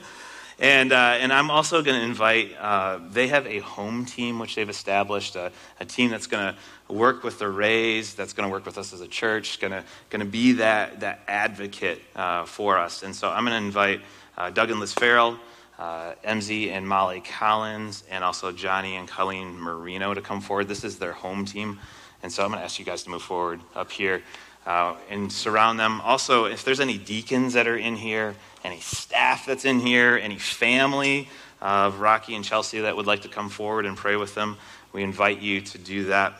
And, 0.58 0.92
uh, 0.92 1.16
and 1.18 1.32
I'm 1.32 1.50
also 1.50 1.82
going 1.82 1.98
to 1.98 2.04
invite, 2.04 2.54
uh, 2.56 3.00
they 3.10 3.26
have 3.28 3.48
a 3.48 3.58
home 3.60 4.04
team 4.04 4.38
which 4.38 4.54
they've 4.54 4.68
established, 4.68 5.34
a, 5.34 5.50
a 5.80 5.84
team 5.84 6.10
that's 6.10 6.28
going 6.28 6.54
to 6.54 6.92
work 6.92 7.24
with 7.24 7.40
the 7.40 7.48
Rays, 7.48 8.14
that's 8.14 8.32
going 8.32 8.48
to 8.48 8.52
work 8.52 8.64
with 8.64 8.78
us 8.78 8.92
as 8.92 9.00
a 9.00 9.08
church, 9.08 9.58
going 9.58 9.82
to 10.10 10.24
be 10.24 10.52
that, 10.52 11.00
that 11.00 11.20
advocate 11.26 12.00
uh, 12.14 12.44
for 12.44 12.78
us. 12.78 13.02
And 13.02 13.16
so 13.16 13.28
I'm 13.28 13.44
going 13.44 13.58
to 13.58 13.66
invite 13.66 14.02
uh, 14.38 14.50
Doug 14.50 14.70
and 14.70 14.78
Liz 14.78 14.92
Farrell, 14.92 15.36
uh, 15.82 16.14
MZ 16.24 16.70
and 16.70 16.86
Molly 16.86 17.20
Collins, 17.20 18.04
and 18.08 18.22
also 18.22 18.52
Johnny 18.52 18.94
and 18.94 19.08
Colleen 19.08 19.58
Marino 19.58 20.14
to 20.14 20.20
come 20.20 20.40
forward. 20.40 20.68
This 20.68 20.84
is 20.84 21.00
their 21.00 21.12
home 21.12 21.44
team. 21.44 21.80
And 22.22 22.30
so 22.30 22.44
I'm 22.44 22.50
going 22.50 22.60
to 22.60 22.64
ask 22.64 22.78
you 22.78 22.84
guys 22.84 23.02
to 23.02 23.10
move 23.10 23.22
forward 23.22 23.60
up 23.74 23.90
here 23.90 24.22
uh, 24.64 24.94
and 25.10 25.32
surround 25.32 25.80
them. 25.80 26.00
Also, 26.02 26.44
if 26.44 26.64
there's 26.64 26.78
any 26.78 26.98
deacons 26.98 27.54
that 27.54 27.66
are 27.66 27.76
in 27.76 27.96
here, 27.96 28.36
any 28.62 28.78
staff 28.78 29.44
that's 29.44 29.64
in 29.64 29.80
here, 29.80 30.16
any 30.22 30.38
family 30.38 31.28
of 31.60 31.98
Rocky 31.98 32.36
and 32.36 32.44
Chelsea 32.44 32.82
that 32.82 32.96
would 32.96 33.08
like 33.08 33.22
to 33.22 33.28
come 33.28 33.48
forward 33.48 33.84
and 33.84 33.96
pray 33.96 34.14
with 34.14 34.36
them, 34.36 34.58
we 34.92 35.02
invite 35.02 35.40
you 35.40 35.62
to 35.62 35.78
do 35.78 36.04
that. 36.04 36.34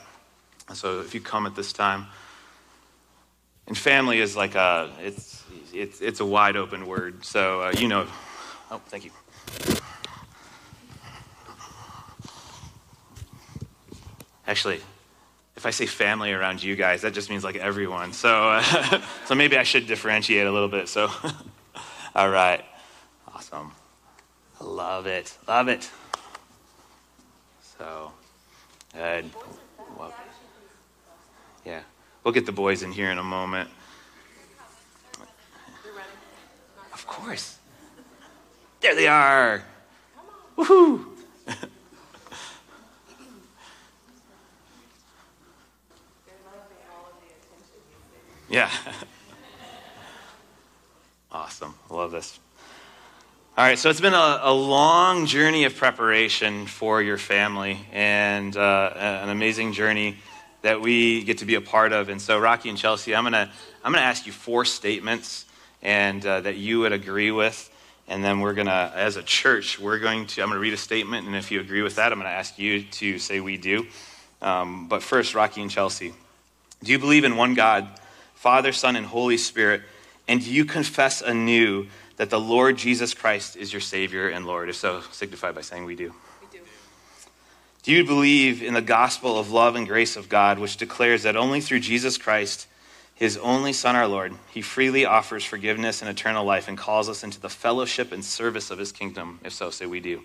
So 0.73 1.01
if 1.01 1.15
you 1.17 1.21
come 1.21 1.47
at 1.47 1.57
this 1.57 1.73
time, 1.73 2.07
and 3.67 3.77
family 3.77 4.21
is 4.21 4.37
like 4.37 4.55
a 4.55 4.89
it's 5.01 5.43
it's 5.73 6.01
it's 6.01 6.21
a 6.21 6.25
wide 6.25 6.57
open 6.57 6.87
word. 6.87 7.25
So 7.25 7.63
uh, 7.63 7.73
you 7.77 7.89
know. 7.89 8.07
Oh, 8.71 8.81
thank 8.87 9.05
you. 9.05 9.11
Actually, 14.47 14.81
if 15.57 15.65
I 15.65 15.71
say 15.71 15.87
family 15.87 16.33
around 16.33 16.63
you 16.63 16.77
guys, 16.77 17.03
that 17.03 17.15
just 17.15 17.31
means 17.31 17.45
like 17.45 17.57
everyone. 17.57 18.13
So, 18.13 18.51
uh, 18.51 19.01
so 19.27 19.35
maybe 19.35 19.57
I 19.57 19.63
should 19.63 19.87
differentiate 19.87 20.47
a 20.47 20.53
little 20.53 20.69
bit. 20.69 20.89
So, 20.89 21.09
all 22.15 22.29
right, 22.29 22.63
awesome. 23.35 23.73
Love 24.61 25.07
it, 25.07 25.37
love 25.49 25.69
it. 25.69 25.89
So, 27.79 28.13
good. 28.93 29.31
Well, 29.99 30.13
yeah, 31.65 31.81
we'll 32.23 32.35
get 32.35 32.45
the 32.45 32.53
boys 32.53 32.83
in 32.83 32.93
here 32.93 33.11
in 33.11 33.19
a 33.19 33.25
moment. 33.25 33.71
Of 36.93 37.07
course. 37.07 37.59
There 38.83 38.97
they 38.97 39.07
are. 39.07 39.63
Woohoo! 40.57 41.07
Yeah. 48.53 48.71
awesome. 51.33 51.75
I 51.91 51.95
love 51.95 52.11
this. 52.11 52.39
All 53.57 53.65
right, 53.65 53.79
so 53.79 53.89
it's 53.89 54.03
been 54.03 54.13
a, 54.13 54.41
a, 54.43 54.53
long 54.53 55.25
journey 55.25 55.65
of 55.65 55.75
preparation 55.75 56.67
for 56.67 57.01
your 57.01 57.17
family 57.17 57.79
and 57.93 58.55
uh, 58.55 58.93
an 58.95 59.31
amazing 59.31 59.73
journey 59.73 60.19
that 60.61 60.83
we 60.83 61.25
get 61.25 61.39
to 61.39 61.47
be 61.47 61.55
a 61.55 61.63
part 61.63 61.95
of. 61.95 62.11
And 62.11 62.21
so, 62.21 62.39
Rocky 62.39 62.69
and 62.69 62.77
Chelsea, 62.77 63.15
I'm 63.15 63.23
going 63.23 63.33
to 63.33 63.51
I'm 63.83 63.93
gonna 63.93 64.05
ask 64.05 64.27
you 64.27 64.33
four 64.33 64.67
statements 64.67 65.47
and 65.81 66.25
uh, 66.27 66.43
that 66.43 66.57
you 66.57 66.81
would 66.81 66.93
agree 66.93 67.31
with. 67.31 67.71
And 68.09 68.23
then 68.23 68.41
we're 68.41 68.55
going 68.55 68.67
to, 68.67 68.93
as 68.95 69.17
a 69.17 69.23
church, 69.23 69.79
we're 69.79 69.99
going 69.99 70.27
to, 70.27 70.43
I'm 70.43 70.49
going 70.49 70.57
to 70.57 70.61
read 70.61 70.75
a 70.75 70.79
statement. 70.79 71.27
And 71.27 71.37
if 71.37 71.51
you 71.51 71.61
agree 71.61 71.83
with 71.83 71.97
that, 71.97 72.13
I'm 72.13 72.19
going 72.19 72.31
to 72.31 72.37
ask 72.37 72.59
you 72.59 72.83
to 72.83 73.19
say 73.19 73.41
we 73.41 73.57
do. 73.57 73.87
Um, 74.41 74.89
but 74.89 75.03
first, 75.03 75.35
Rocky 75.35 75.63
and 75.63 75.71
Chelsea, 75.71 76.13
do 76.83 76.93
you 76.93 76.99
believe 76.99 77.25
in 77.25 77.37
one 77.37 77.55
God? 77.55 77.89
Father, 78.35 78.73
Son, 78.73 78.97
and 78.97 79.07
Holy 79.07 79.37
Spirit? 79.37 79.83
And 80.27 80.45
do 80.45 80.53
you 80.53 80.65
confess 80.65 81.23
anew 81.23 81.87
that 82.17 82.29
the 82.29 82.41
Lord 82.41 82.77
Jesus 82.77 83.15
Christ 83.15 83.57
is 83.57 83.73
your 83.73 83.81
Savior 83.81 84.29
and 84.29 84.47
Lord? 84.47 84.69
If 84.69 84.77
so, 84.77 85.01
signify 85.13 85.53
by 85.53 85.61
saying 85.61 85.85
we 85.85 85.95
do. 85.95 86.13
We 86.41 86.59
do. 86.59 86.65
Do 87.85 87.93
you 87.93 88.05
believe 88.05 88.63
in 88.63 88.75
the 88.75 88.83
gospel 88.83 89.39
of 89.39 89.53
love 89.53 89.77
and 89.77 89.87
grace 89.87 90.17
of 90.17 90.29
God, 90.29 90.59
which 90.59 90.77
declares 90.77 91.23
that 91.23 91.37
only 91.37 91.61
through 91.61 91.81
Jesus 91.81 92.19
Christ, 92.19 92.67
his 93.23 93.37
only 93.37 93.73
Son, 93.73 93.95
our 93.95 94.09
Lord, 94.09 94.35
he 94.51 94.63
freely 94.63 95.05
offers 95.05 95.45
forgiveness 95.45 96.03
and 96.03 96.11
eternal 96.11 96.45
life 96.45 96.67
and 96.67 96.77
calls 96.77 97.09
us 97.09 97.23
into 97.23 97.39
the 97.39 97.49
fellowship 97.49 98.11
and 98.11 98.25
service 98.25 98.69
of 98.69 98.81
his 98.81 98.91
kingdom? 98.91 99.39
If 99.45 99.53
so, 99.53 99.71
say 99.71 99.87
we 99.87 100.01
do. 100.01 100.23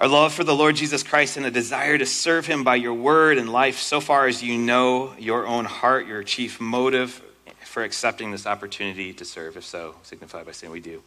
Our 0.00 0.08
love 0.08 0.32
for 0.32 0.42
the 0.42 0.56
Lord 0.56 0.74
Jesus 0.74 1.04
Christ 1.04 1.36
and 1.36 1.46
a 1.46 1.52
desire 1.52 1.98
to 1.98 2.04
serve 2.04 2.46
him 2.46 2.64
by 2.64 2.74
your 2.74 2.94
word 2.94 3.38
and 3.38 3.48
life, 3.48 3.78
so 3.78 4.00
far 4.00 4.26
as 4.26 4.42
you 4.42 4.58
know 4.58 5.14
your 5.20 5.46
own 5.46 5.66
heart, 5.66 6.08
your 6.08 6.24
chief 6.24 6.60
motive 6.60 7.22
for 7.62 7.84
accepting 7.84 8.32
this 8.32 8.44
opportunity 8.44 9.12
to 9.12 9.24
serve. 9.24 9.56
If 9.56 9.66
so, 9.66 9.94
signify 10.02 10.42
by 10.42 10.50
saying 10.50 10.72
we 10.72 10.80
do. 10.80 11.00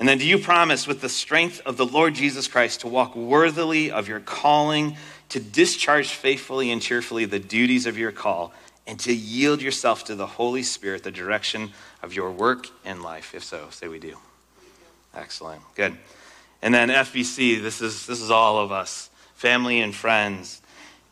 And 0.00 0.08
then, 0.08 0.18
do 0.18 0.26
you 0.26 0.38
promise, 0.38 0.88
with 0.88 1.00
the 1.00 1.08
strength 1.08 1.60
of 1.64 1.76
the 1.76 1.86
Lord 1.86 2.14
Jesus 2.14 2.48
Christ, 2.48 2.80
to 2.80 2.88
walk 2.88 3.14
worthily 3.14 3.92
of 3.92 4.08
your 4.08 4.18
calling, 4.18 4.96
to 5.30 5.40
discharge 5.40 6.08
faithfully 6.08 6.70
and 6.70 6.80
cheerfully 6.80 7.24
the 7.24 7.38
duties 7.38 7.86
of 7.86 7.98
your 7.98 8.12
call, 8.12 8.52
and 8.86 8.98
to 9.00 9.12
yield 9.12 9.60
yourself 9.60 10.04
to 10.04 10.14
the 10.14 10.26
Holy 10.26 10.62
Spirit, 10.62 11.02
the 11.02 11.10
direction 11.10 11.72
of 12.02 12.14
your 12.14 12.30
work 12.30 12.68
and 12.84 13.02
life? 13.02 13.34
If 13.34 13.44
so, 13.44 13.68
say 13.70 13.88
we 13.88 13.98
do. 13.98 14.16
Excellent. 15.14 15.62
Good. 15.74 15.96
And 16.62 16.72
then 16.72 16.88
FBC, 16.88 17.62
this 17.62 17.80
is, 17.80 18.06
this 18.06 18.20
is 18.20 18.30
all 18.30 18.58
of 18.58 18.72
us, 18.72 19.10
family 19.34 19.80
and 19.80 19.94
friends. 19.94 20.62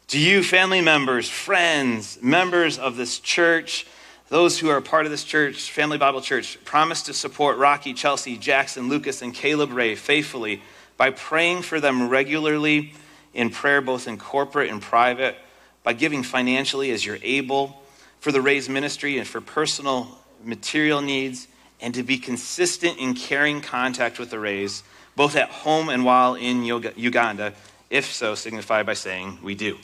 Do 0.09 0.19
you, 0.19 0.43
family 0.43 0.81
members, 0.81 1.29
friends, 1.29 2.19
members 2.23 2.79
of 2.79 2.97
this 2.97 3.19
church, 3.19 3.87
those 4.29 4.59
who 4.59 4.69
are 4.69 4.81
part 4.81 5.05
of 5.05 5.11
this 5.11 5.25
church, 5.25 5.71
Family 5.71 5.99
Bible 5.99 6.21
Church, 6.21 6.59
promise 6.65 7.03
to 7.03 7.13
support 7.13 7.59
Rocky, 7.59 7.93
Chelsea, 7.93 8.37
Jackson, 8.37 8.89
Lucas, 8.89 9.23
and 9.23 9.35
Caleb 9.35 9.73
Ray 9.73 9.95
faithfully 9.95 10.63
by 10.97 11.11
praying 11.11 11.63
for 11.63 11.81
them 11.81 12.09
regularly 12.09 12.95
in 13.37 13.51
prayer, 13.51 13.81
both 13.81 14.09
in 14.09 14.19
corporate 14.19 14.71
and 14.71 14.83
private, 14.83 15.37
by 15.85 15.93
giving 15.93 16.25
financially 16.25 16.91
as 16.91 17.05
you're 17.07 17.19
able 17.23 17.83
for 18.19 18.33
the 18.33 18.41
Rays 18.41 18.69
ministry 18.69 19.19
and 19.19 19.29
for 19.29 19.41
personal 19.41 20.19
material 20.43 21.01
needs, 21.01 21.47
and 21.81 21.95
to 21.95 22.03
be 22.03 22.19
consistent 22.19 22.99
in 22.99 23.15
carrying 23.15 23.61
contact 23.61 24.19
with 24.19 24.31
the 24.31 24.39
Rays, 24.39 24.83
both 25.15 25.37
at 25.37 25.51
home 25.51 25.91
and 25.91 26.05
while 26.05 26.35
in 26.35 26.65
Uganda, 26.65 27.53
if 27.91 28.13
so, 28.13 28.35
signify 28.35 28.83
by 28.83 28.95
saying, 28.95 29.39
We 29.43 29.55
do. 29.55 29.79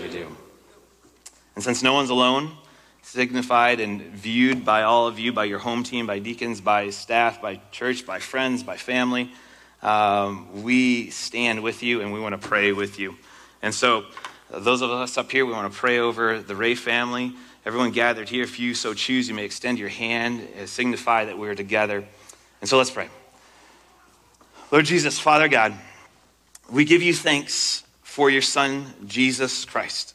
We 0.00 0.08
do. 0.08 0.34
And 1.56 1.64
since 1.64 1.82
no 1.82 1.92
one's 1.92 2.10
alone, 2.10 2.52
signified 3.02 3.80
and 3.80 4.00
viewed 4.00 4.64
by 4.64 4.82
all 4.82 5.08
of 5.08 5.18
you, 5.18 5.32
by 5.32 5.44
your 5.44 5.58
home 5.58 5.82
team, 5.82 6.06
by 6.06 6.20
deacons, 6.20 6.60
by 6.60 6.90
staff, 6.90 7.42
by 7.42 7.60
church, 7.72 8.06
by 8.06 8.20
friends, 8.20 8.62
by 8.62 8.76
family. 8.76 9.32
Um, 9.82 10.62
we 10.62 11.10
stand 11.10 11.62
with 11.62 11.82
you 11.82 12.00
and 12.00 12.12
we 12.12 12.20
want 12.20 12.40
to 12.40 12.48
pray 12.48 12.72
with 12.72 12.98
you. 12.98 13.16
And 13.62 13.74
so, 13.74 14.04
those 14.50 14.82
of 14.82 14.90
us 14.90 15.16
up 15.16 15.30
here, 15.30 15.46
we 15.46 15.52
want 15.52 15.72
to 15.72 15.78
pray 15.78 15.98
over 15.98 16.40
the 16.40 16.56
Ray 16.56 16.74
family. 16.74 17.34
Everyone 17.64 17.90
gathered 17.90 18.28
here, 18.28 18.42
if 18.42 18.58
you 18.58 18.74
so 18.74 18.94
choose, 18.94 19.28
you 19.28 19.34
may 19.34 19.44
extend 19.44 19.78
your 19.78 19.88
hand 19.88 20.46
and 20.56 20.68
signify 20.68 21.26
that 21.26 21.38
we're 21.38 21.54
together. 21.54 22.04
And 22.60 22.68
so 22.68 22.78
let's 22.78 22.90
pray. 22.90 23.08
Lord 24.70 24.86
Jesus, 24.86 25.18
Father 25.18 25.48
God, 25.48 25.74
we 26.70 26.84
give 26.84 27.02
you 27.02 27.12
thanks 27.12 27.84
for 28.02 28.30
your 28.30 28.42
Son, 28.42 28.86
Jesus 29.06 29.64
Christ. 29.64 30.14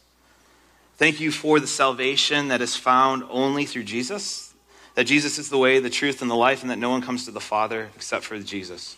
Thank 0.96 1.20
you 1.20 1.30
for 1.30 1.60
the 1.60 1.66
salvation 1.66 2.48
that 2.48 2.62
is 2.62 2.74
found 2.74 3.22
only 3.28 3.66
through 3.66 3.84
Jesus, 3.84 4.54
that 4.94 5.04
Jesus 5.04 5.38
is 5.38 5.50
the 5.50 5.58
way, 5.58 5.78
the 5.78 5.90
truth, 5.90 6.22
and 6.22 6.30
the 6.30 6.34
life, 6.34 6.62
and 6.62 6.70
that 6.70 6.78
no 6.78 6.88
one 6.88 7.02
comes 7.02 7.26
to 7.26 7.30
the 7.30 7.40
Father 7.40 7.90
except 7.94 8.24
for 8.24 8.38
Jesus, 8.38 8.96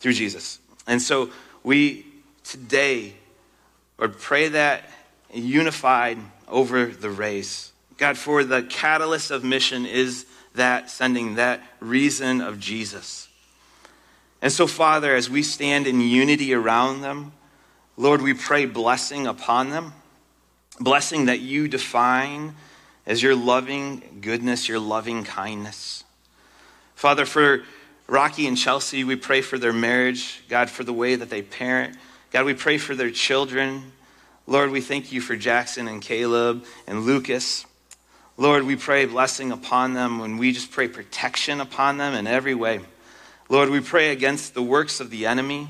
through 0.00 0.14
Jesus. 0.14 0.58
And 0.86 1.00
so 1.00 1.30
we 1.62 2.06
today, 2.42 3.14
Lord, 3.98 4.18
pray 4.18 4.48
that 4.48 4.90
unified 5.32 6.18
over 6.48 6.86
the 6.86 7.10
Rays. 7.10 7.72
God, 7.96 8.18
for 8.18 8.42
the 8.42 8.62
catalyst 8.62 9.30
of 9.30 9.44
mission 9.44 9.86
is 9.86 10.26
that 10.54 10.90
sending, 10.90 11.36
that 11.36 11.62
reason 11.78 12.40
of 12.40 12.58
Jesus. 12.58 13.28
And 14.42 14.50
so, 14.50 14.66
Father, 14.66 15.14
as 15.14 15.30
we 15.30 15.42
stand 15.42 15.86
in 15.86 16.00
unity 16.00 16.54
around 16.54 17.02
them, 17.02 17.32
Lord, 17.96 18.22
we 18.22 18.34
pray 18.34 18.64
blessing 18.64 19.26
upon 19.26 19.70
them 19.70 19.92
blessing 20.80 21.26
that 21.26 21.40
you 21.40 21.68
define 21.68 22.54
as 23.06 23.22
your 23.22 23.36
loving 23.36 24.18
goodness, 24.20 24.68
your 24.68 24.80
loving 24.80 25.22
kindness. 25.22 26.04
Father, 26.94 27.26
for 27.26 27.62
Rocky 28.10 28.48
and 28.48 28.58
Chelsea, 28.58 29.04
we 29.04 29.14
pray 29.14 29.40
for 29.40 29.56
their 29.56 29.72
marriage, 29.72 30.42
God, 30.48 30.68
for 30.68 30.82
the 30.82 30.92
way 30.92 31.14
that 31.14 31.30
they 31.30 31.42
parent. 31.42 31.96
God, 32.32 32.44
we 32.44 32.54
pray 32.54 32.76
for 32.76 32.96
their 32.96 33.10
children. 33.10 33.92
Lord, 34.48 34.70
we 34.72 34.80
thank 34.80 35.12
you 35.12 35.20
for 35.20 35.36
Jackson 35.36 35.86
and 35.86 36.02
Caleb 36.02 36.64
and 36.88 37.02
Lucas. 37.02 37.64
Lord, 38.36 38.64
we 38.64 38.74
pray 38.74 39.06
blessing 39.06 39.52
upon 39.52 39.94
them 39.94 40.18
when 40.18 40.38
we 40.38 40.50
just 40.50 40.72
pray 40.72 40.88
protection 40.88 41.60
upon 41.60 41.98
them 41.98 42.14
in 42.14 42.26
every 42.26 42.54
way. 42.54 42.80
Lord, 43.48 43.70
we 43.70 43.78
pray 43.78 44.10
against 44.10 44.54
the 44.54 44.62
works 44.62 44.98
of 44.98 45.10
the 45.10 45.26
enemy. 45.26 45.68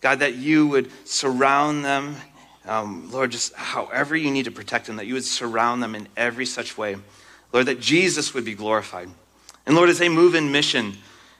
God, 0.00 0.18
that 0.18 0.34
you 0.34 0.66
would 0.66 0.90
surround 1.06 1.84
them 1.84 2.16
um, 2.68 3.10
Lord, 3.10 3.30
just 3.30 3.54
however 3.54 4.14
you 4.14 4.30
need 4.30 4.44
to 4.44 4.50
protect 4.50 4.86
them, 4.86 4.96
that 4.96 5.06
you 5.06 5.14
would 5.14 5.24
surround 5.24 5.82
them 5.82 5.94
in 5.94 6.06
every 6.18 6.44
such 6.44 6.76
way. 6.76 6.96
Lord, 7.50 7.64
that 7.66 7.80
Jesus 7.80 8.34
would 8.34 8.44
be 8.44 8.54
glorified. 8.54 9.08
And 9.64 9.74
Lord, 9.74 9.88
as 9.88 9.98
they 9.98 10.10
move 10.10 10.34
in 10.34 10.52
mission, 10.52 10.98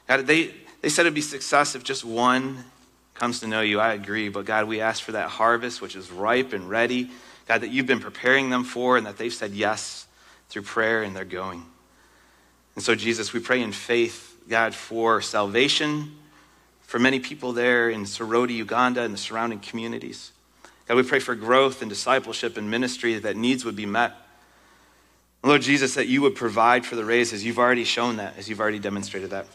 God, 0.09 0.25
they, 0.25 0.51
they 0.81 0.89
said 0.89 1.03
it'd 1.03 1.13
be 1.13 1.21
success 1.21 1.75
if 1.75 1.83
just 1.83 2.03
one 2.03 2.65
comes 3.13 3.41
to 3.41 3.47
know 3.47 3.61
you. 3.61 3.79
I 3.79 3.93
agree. 3.93 4.29
But 4.29 4.45
God, 4.45 4.67
we 4.67 4.81
ask 4.81 5.03
for 5.03 5.11
that 5.11 5.29
harvest, 5.29 5.83
which 5.83 5.95
is 5.95 6.09
ripe 6.09 6.51
and 6.51 6.67
ready. 6.67 7.11
God, 7.47 7.61
that 7.61 7.69
you've 7.69 7.85
been 7.85 7.99
preparing 7.99 8.49
them 8.49 8.63
for 8.63 8.97
and 8.97 9.05
that 9.05 9.17
they've 9.17 9.31
said 9.31 9.51
yes 9.51 10.07
through 10.49 10.63
prayer 10.63 11.03
and 11.03 11.15
they're 11.15 11.25
going. 11.25 11.63
And 12.73 12.83
so, 12.83 12.95
Jesus, 12.95 13.33
we 13.33 13.39
pray 13.39 13.61
in 13.61 13.71
faith, 13.71 14.35
God, 14.49 14.73
for 14.73 15.21
salvation 15.21 16.15
for 16.81 16.97
many 16.97 17.19
people 17.19 17.53
there 17.53 17.91
in 17.91 18.05
Soroti, 18.05 18.55
Uganda, 18.55 19.03
and 19.03 19.13
the 19.13 19.17
surrounding 19.19 19.59
communities. 19.59 20.31
God, 20.87 20.97
we 20.97 21.03
pray 21.03 21.19
for 21.19 21.35
growth 21.35 21.83
and 21.83 21.89
discipleship 21.89 22.57
and 22.57 22.71
ministry 22.71 23.19
that 23.19 23.35
needs 23.35 23.63
would 23.63 23.75
be 23.75 23.85
met. 23.85 24.13
Lord 25.43 25.61
Jesus, 25.61 25.93
that 25.93 26.07
you 26.07 26.23
would 26.23 26.35
provide 26.35 26.87
for 26.87 26.95
the 26.95 27.05
Rays 27.05 27.31
as 27.31 27.45
you've 27.45 27.59
already 27.59 27.83
shown 27.83 28.15
that, 28.15 28.39
as 28.39 28.49
you've 28.49 28.59
already 28.59 28.79
demonstrated 28.79 29.29
that. 29.29 29.45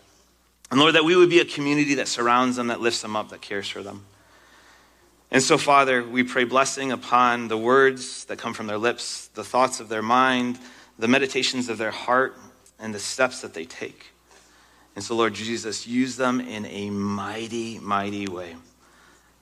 And 0.71 0.81
Lord, 0.81 0.95
that 0.95 1.05
we 1.05 1.15
would 1.15 1.31
be 1.31 1.41
a 1.41 1.45
community 1.45 1.95
that 1.95 2.09
surrounds 2.09 2.57
them, 2.57 2.69
that 2.69 2.81
lifts 2.81 3.03
them 3.03 3.17
up, 3.17 3.29
that 3.31 3.41
cares 3.41 3.69
for 3.69 3.83
them. 3.83 4.07
And 5.31 5.43
so, 5.43 5.59
Father, 5.59 6.03
we 6.03 6.23
pray 6.23 6.45
blessing 6.45 6.93
upon 6.93 7.49
the 7.49 7.59
words 7.59 8.25
that 8.27 8.39
come 8.39 8.55
from 8.55 8.67
their 8.67 8.79
lips, 8.79 9.27
the 9.35 9.45
thoughts 9.45 9.81
of 9.81 9.89
their 9.89 10.03
mind, 10.03 10.59
the 10.99 11.09
meditations 11.09 11.69
of 11.69 11.79
their 11.79 11.91
heart, 11.91 12.37
and 12.79 12.95
the 12.95 12.99
steps 12.99 13.41
that 13.41 13.55
they 13.55 13.65
take. 13.65 14.13
And 14.95 15.05
so, 15.05 15.17
Lord 15.17 15.35
Jesus, 15.35 15.87
use 15.87 16.17
them 16.17 16.41
in 16.41 16.67
a 16.67 16.91
mighty, 16.91 17.79
mighty 17.81 18.29
way. 18.29 18.55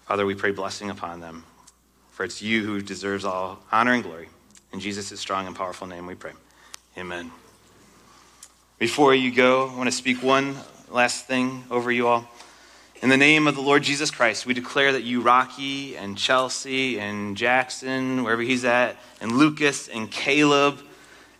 Father, 0.06 0.24
we 0.24 0.34
pray 0.34 0.50
blessing 0.50 0.90
upon 0.90 1.20
them. 1.20 1.44
For 2.10 2.24
it's 2.24 2.40
you 2.40 2.64
who 2.64 2.80
deserves 2.80 3.24
all 3.24 3.62
honor 3.70 3.92
and 3.92 4.02
glory. 4.02 4.28
In 4.72 4.80
Jesus' 4.80 5.18
strong 5.20 5.46
and 5.46 5.54
powerful 5.54 5.86
name 5.86 6.06
we 6.06 6.14
pray. 6.14 6.32
Amen. 6.96 7.30
Before 8.78 9.14
you 9.14 9.30
go, 9.30 9.68
I 9.68 9.76
want 9.76 9.88
to 9.88 9.96
speak 9.96 10.22
one 10.22 10.56
last 10.93 11.26
thing 11.26 11.64
over 11.70 11.90
you 11.90 12.07
all. 12.07 12.28
In 13.01 13.09
the 13.09 13.16
name 13.16 13.47
of 13.49 13.55
the 13.55 13.61
Lord 13.61 13.82
Jesus 13.82 14.11
Christ, 14.11 14.47
we 14.47 14.55
declare 14.55 14.93
that 14.93 15.03
you, 15.03 15.22
Rocky 15.22 15.97
and 15.97 16.16
Chelsea 16.16 17.01
and 17.01 17.36
Jackson, 17.36 18.22
wherever 18.22 18.43
he's 18.43 18.64
at, 18.64 18.97
and 19.20 19.32
Lucas 19.32 19.88
and 19.88 20.11
Caleb, 20.11 20.78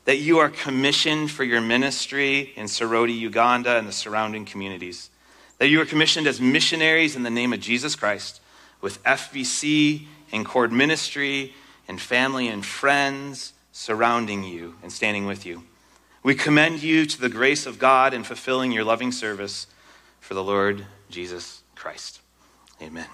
that 0.05 0.17
you 0.17 0.39
are 0.39 0.49
commissioned 0.49 1.31
for 1.31 1.45
your 1.45 1.61
ministry 1.61 2.53
in 2.57 2.67
Soroti, 2.67 3.17
Uganda, 3.17 3.77
and 3.77 3.87
the 3.87 3.93
surrounding 3.93 4.45
communities. 4.45 5.11
That 5.59 5.69
you 5.69 5.81
are 5.81 5.87
commissioned 5.87 6.27
as 6.27 6.41
missionaries 6.41 7.15
in 7.15 7.23
the 7.23 7.31
name 7.31 7.53
of 7.53 7.61
Jesus 7.61 7.95
Christ 7.95 8.41
with 8.81 9.03
FBC 9.05 10.07
and 10.33 10.45
Cord 10.45 10.73
ministry 10.73 11.55
and 11.87 12.01
family 12.01 12.49
and 12.49 12.67
friends 12.67 13.53
surrounding 13.71 14.43
you 14.43 14.75
and 14.83 14.91
standing 14.91 15.27
with 15.27 15.47
you. 15.47 15.63
We 16.23 16.35
commend 16.37 16.83
you 16.83 17.05
to 17.07 17.21
the 17.21 17.29
grace 17.29 17.67
of 17.67 17.79
God 17.79 18.15
in 18.15 18.23
fulfilling 18.23 18.71
your 18.71 18.85
loving 18.85 19.11
service 19.11 19.67
for 20.21 20.35
the 20.35 20.45
Lord 20.45 20.87
Jesus 21.11 21.63
Christ. 21.75 22.21
Amen. 22.81 23.09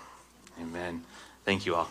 Amen. 0.60 1.04
Thank 1.44 1.64
you 1.64 1.74
all. 1.74 1.88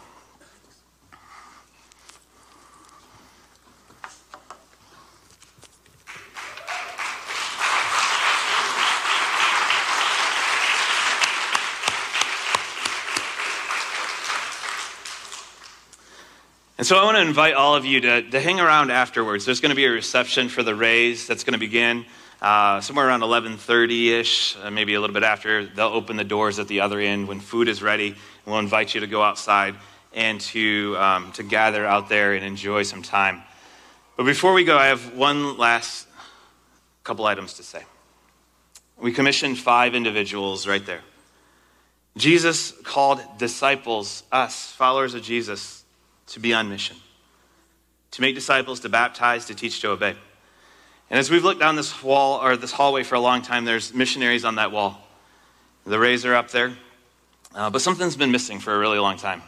And 16.78 16.86
so 16.86 16.96
I 16.96 17.06
want 17.06 17.18
to 17.18 17.22
invite 17.22 17.56
all 17.56 17.76
of 17.76 17.86
you 17.86 18.02
to, 18.02 18.22
to 18.30 18.40
hang 18.40 18.60
around 18.60 18.92
afterwards. 18.92 19.46
There's 19.46 19.62
going 19.62 19.72
to 19.72 19.76
be 19.76 19.86
a 19.86 19.90
reception 19.90 20.48
for 20.48 20.62
the 20.62 20.76
Rays 20.76 21.26
that's 21.26 21.44
going 21.44 21.54
to 21.54 21.60
begin 21.60 22.06
uh, 22.40 22.82
somewhere 22.82 23.08
around 23.08 23.22
11.30ish, 23.22 24.64
uh, 24.64 24.70
maybe 24.70 24.94
a 24.94 25.02
little 25.02 25.16
bit 25.16 25.24
after. 25.24 25.66
They'll 25.66 25.88
open 25.88 26.18
the 26.18 26.24
doors 26.24 26.60
at 26.60 26.68
the 26.68 26.82
other 26.82 27.00
end 27.00 27.28
when 27.28 27.40
food 27.40 27.68
is 27.68 27.82
ready. 27.82 28.10
And 28.10 28.18
We'll 28.46 28.60
invite 28.60 28.94
you 28.94 29.02
to 29.02 29.08
go 29.08 29.24
outside 29.24 29.74
and 30.14 30.40
to, 30.40 30.96
um, 31.00 31.32
to 31.32 31.42
gather 31.42 31.84
out 31.84 32.10
there 32.10 32.34
and 32.34 32.46
enjoy 32.46 32.84
some 32.84 33.02
time. 33.02 33.42
But 34.16 34.28
before 34.28 34.54
we 34.54 34.64
go, 34.64 34.78
I 34.78 34.86
have 34.86 35.16
one 35.16 35.58
last 35.58 36.08
couple 37.04 37.26
items 37.26 37.56
to 37.56 37.64
say. 37.64 37.84
We 38.98 39.12
commissioned 39.12 39.58
five 39.58 39.96
individuals 39.96 40.68
right 40.68 40.86
there. 40.86 41.02
Jesus 42.18 42.72
called 42.84 43.20
disciples, 43.40 44.22
us, 44.32 44.72
followers 44.74 45.16
of 45.16 45.24
Jesus, 45.24 45.77
to 46.28 46.40
be 46.40 46.54
on 46.54 46.70
mission, 46.70 46.98
to 48.12 48.22
make 48.22 48.36
disciples, 48.36 48.80
to 48.82 48.90
baptize, 48.90 49.46
to 49.46 49.56
teach, 49.56 49.82
to 49.82 49.90
obey. 49.92 50.16
And 51.10 51.20
as 51.20 51.32
we've 51.32 51.44
looked 51.44 51.60
down 51.60 51.76
this 51.76 52.04
wall 52.04 52.42
or 52.42 52.58
this 52.58 52.72
hallway 52.72 53.04
for 53.04 53.16
a 53.16 53.20
long 53.20 53.42
time, 53.42 53.66
there's 53.66 53.94
missionaries 53.94 54.44
on 54.44 54.56
that 54.56 54.72
wall. 54.72 55.02
The 55.86 55.98
Rays 55.98 56.26
are 56.26 56.36
up 56.36 56.52
there, 56.52 56.74
uh, 57.56 57.70
but 57.70 57.82
something's 57.82 58.18
been 58.18 58.32
missing 58.32 58.60
for 58.60 58.76
a 58.76 58.80
really 58.80 59.00
long 59.00 59.18
time. 59.18 59.42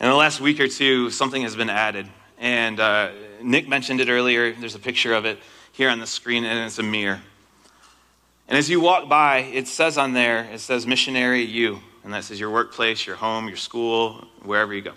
In 0.00 0.08
the 0.08 0.14
last 0.14 0.40
week 0.40 0.58
or 0.60 0.68
two, 0.68 1.10
something 1.10 1.42
has 1.42 1.54
been 1.54 1.70
added. 1.70 2.08
And 2.38 2.80
uh, 2.80 3.10
Nick 3.42 3.68
mentioned 3.68 4.00
it 4.00 4.08
earlier. 4.08 4.52
There's 4.52 4.74
a 4.74 4.80
picture 4.80 5.14
of 5.14 5.24
it 5.24 5.38
here 5.72 5.90
on 5.90 6.00
the 6.00 6.06
screen, 6.06 6.44
and 6.44 6.66
it's 6.66 6.78
a 6.78 6.82
mirror. 6.82 7.20
And 8.48 8.58
as 8.58 8.68
you 8.68 8.80
walk 8.80 9.08
by, 9.08 9.38
it 9.38 9.68
says 9.68 9.96
on 9.98 10.12
there, 10.12 10.44
it 10.44 10.60
says 10.60 10.86
missionary 10.86 11.42
you. 11.42 11.80
And 12.02 12.12
that 12.12 12.24
says 12.24 12.38
your 12.38 12.50
workplace, 12.50 13.06
your 13.06 13.16
home, 13.16 13.48
your 13.48 13.56
school, 13.56 14.26
wherever 14.42 14.74
you 14.74 14.82
go. 14.82 14.92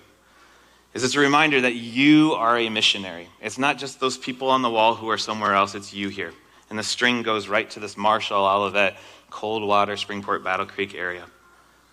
Is 0.94 1.04
it's 1.04 1.16
a 1.16 1.20
reminder 1.20 1.62
that 1.62 1.76
you 1.76 2.34
are 2.34 2.58
a 2.58 2.70
missionary. 2.70 3.28
It's 3.42 3.58
not 3.58 3.78
just 3.78 4.00
those 4.00 4.18
people 4.18 4.50
on 4.50 4.62
the 4.62 4.70
wall 4.70 4.96
who 4.96 5.10
are 5.10 5.18
somewhere 5.18 5.54
else, 5.54 5.76
it's 5.76 5.94
you 5.94 6.10
here. 6.10 6.34
And 6.70 6.78
the 6.78 6.84
string 6.84 7.24
goes 7.24 7.48
right 7.48 7.70
to 7.72 7.80
this 7.80 7.96
Marshall, 7.96 8.46
Olivet, 8.46 8.98
Coldwater, 9.30 9.94
Springport, 9.94 10.44
Battle 10.44 10.66
Creek 10.66 10.96
area. 10.96 11.26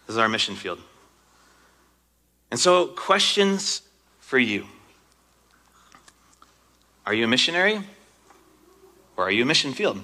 This 0.07 0.15
is 0.15 0.19
our 0.19 0.29
mission 0.29 0.55
field. 0.55 0.81
And 2.51 2.59
so, 2.61 2.87
questions 2.87 3.83
for 4.21 4.39
you 4.39 4.67
Are 7.07 7.15
you 7.15 7.25
a 7.25 7.29
missionary? 7.29 7.83
Or 9.17 9.25
are 9.25 9.31
you 9.31 9.43
a 9.43 9.47
mission 9.47 9.73
field? 9.73 10.03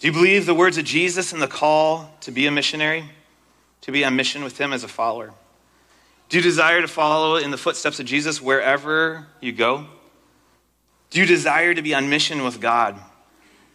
Do 0.00 0.06
you 0.06 0.12
believe 0.12 0.44
the 0.44 0.54
words 0.54 0.76
of 0.76 0.84
Jesus 0.84 1.32
and 1.32 1.40
the 1.40 1.46
call 1.46 2.14
to 2.20 2.30
be 2.30 2.46
a 2.46 2.50
missionary, 2.50 3.04
to 3.82 3.92
be 3.92 4.04
on 4.04 4.16
mission 4.16 4.44
with 4.44 4.58
Him 4.58 4.72
as 4.72 4.84
a 4.84 4.88
follower? 4.88 5.32
Do 6.28 6.38
you 6.38 6.42
desire 6.42 6.80
to 6.80 6.88
follow 6.88 7.36
in 7.36 7.50
the 7.50 7.58
footsteps 7.58 8.00
of 8.00 8.06
Jesus 8.06 8.40
wherever 8.40 9.26
you 9.40 9.52
go? 9.52 9.86
Do 11.10 11.20
you 11.20 11.26
desire 11.26 11.74
to 11.74 11.82
be 11.82 11.94
on 11.94 12.08
mission 12.08 12.42
with 12.42 12.60
God? 12.60 12.96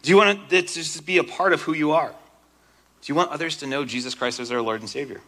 Do 0.02 0.10
you 0.10 0.18
want 0.18 0.50
to 0.50 0.62
just 0.62 1.06
be 1.06 1.18
a 1.18 1.24
part 1.24 1.54
of 1.54 1.62
who 1.62 1.74
you 1.74 1.92
are? 1.92 2.10
Do 2.10 3.12
you 3.12 3.16
want 3.16 3.32
others 3.32 3.58
to 3.58 3.68
know 3.68 3.86
Jesus 3.86 4.14
Christ 4.14 4.40
as 4.40 4.50
their 4.50 4.62
Lord 4.62 4.82
and 4.82 4.90
Savior? 4.90 5.22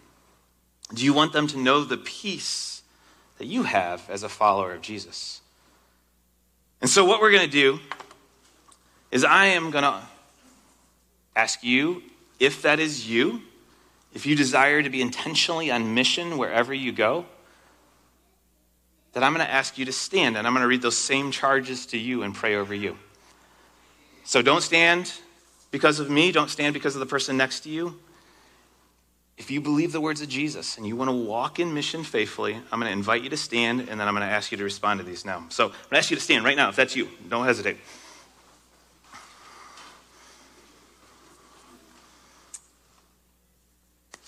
Do 0.93 1.05
you 1.05 1.13
want 1.13 1.32
them 1.32 1.47
to 1.47 1.57
know 1.57 1.84
the 1.84 1.97
peace 1.97 2.82
that 3.38 3.45
you 3.45 3.63
have 3.63 4.09
as 4.09 4.24
a 4.24 4.30
follower 4.30 4.74
of 4.74 4.82
Jesus? 4.82 5.41
And 6.82 6.89
so, 6.89 7.05
what 7.05 7.22
we're 7.22 7.32
going 7.32 7.45
to 7.45 7.51
do 7.51 7.80
is 9.11 9.24
I 9.24 9.47
am 9.47 9.72
going 9.72 9.84
to 9.84 10.01
ask 11.36 11.63
you 11.63 12.03
if 12.39 12.63
that 12.63 12.80
is 12.80 13.09
you, 13.09 13.41
if 14.14 14.26
you 14.26 14.36
desire 14.36 14.82
to 14.84 14.89
be 14.89 15.01
intentionally 15.01 15.72
on 15.72 15.93
mission 15.93 16.38
wherever 16.38 16.74
you 16.74 16.91
go, 16.91 17.26
that 19.14 19.24
I'm 19.24 19.34
going 19.34 19.45
to 19.45 19.51
ask 19.51 19.78
you 19.78 19.86
to 19.86 19.91
stand 19.91 20.38
and 20.38 20.47
I'm 20.47 20.53
going 20.53 20.62
to 20.62 20.68
read 20.68 20.82
those 20.82 20.97
same 20.97 21.32
charges 21.32 21.86
to 21.88 21.97
you 21.97 22.24
and 22.24 22.34
pray 22.34 22.55
over 22.55 22.74
you. 22.74 22.97
So 24.24 24.41
don't 24.41 24.62
stand 24.62 25.12
because 25.70 25.99
of 25.99 26.09
me, 26.09 26.32
don't 26.32 26.49
stand 26.49 26.74
because 26.74 26.95
of 26.95 26.99
the 26.99 27.05
person 27.05 27.38
next 27.38 27.62
to 27.62 27.70
you. 27.70 27.99
If 29.38 29.49
you 29.49 29.59
believe 29.59 29.91
the 29.91 30.01
words 30.01 30.22
of 30.22 30.30
Jesus 30.30 30.78
and 30.78 30.86
you 30.86 30.95
want 30.95 31.09
to 31.09 31.16
walk 31.16 31.59
in 31.59 31.74
mission 31.74 32.03
faithfully, 32.03 32.53
I'm 32.72 32.80
going 32.80 32.91
to 32.91 32.97
invite 32.97 33.24
you 33.24 33.30
to 33.30 33.38
stand 33.38 33.82
and 33.82 33.99
then 33.99 34.07
I'm 34.07 34.14
going 34.14 34.28
to 34.28 34.34
ask 34.34 34.51
you 34.51 34.57
to 34.57 34.64
respond 34.64 34.99
to 34.99 35.05
these 35.05 35.26
now. 35.26 35.45
So 35.49 35.66
I'm 35.66 35.72
going 35.72 35.89
to 35.91 35.97
ask 35.97 36.12
you 36.12 36.18
to 36.18 36.22
stand 36.22 36.45
right 36.45 36.55
now 36.55 36.70
if 36.70 36.76
that's 36.76 36.95
you. 36.95 37.09
Don't 37.28 37.45
hesitate. 37.45 37.78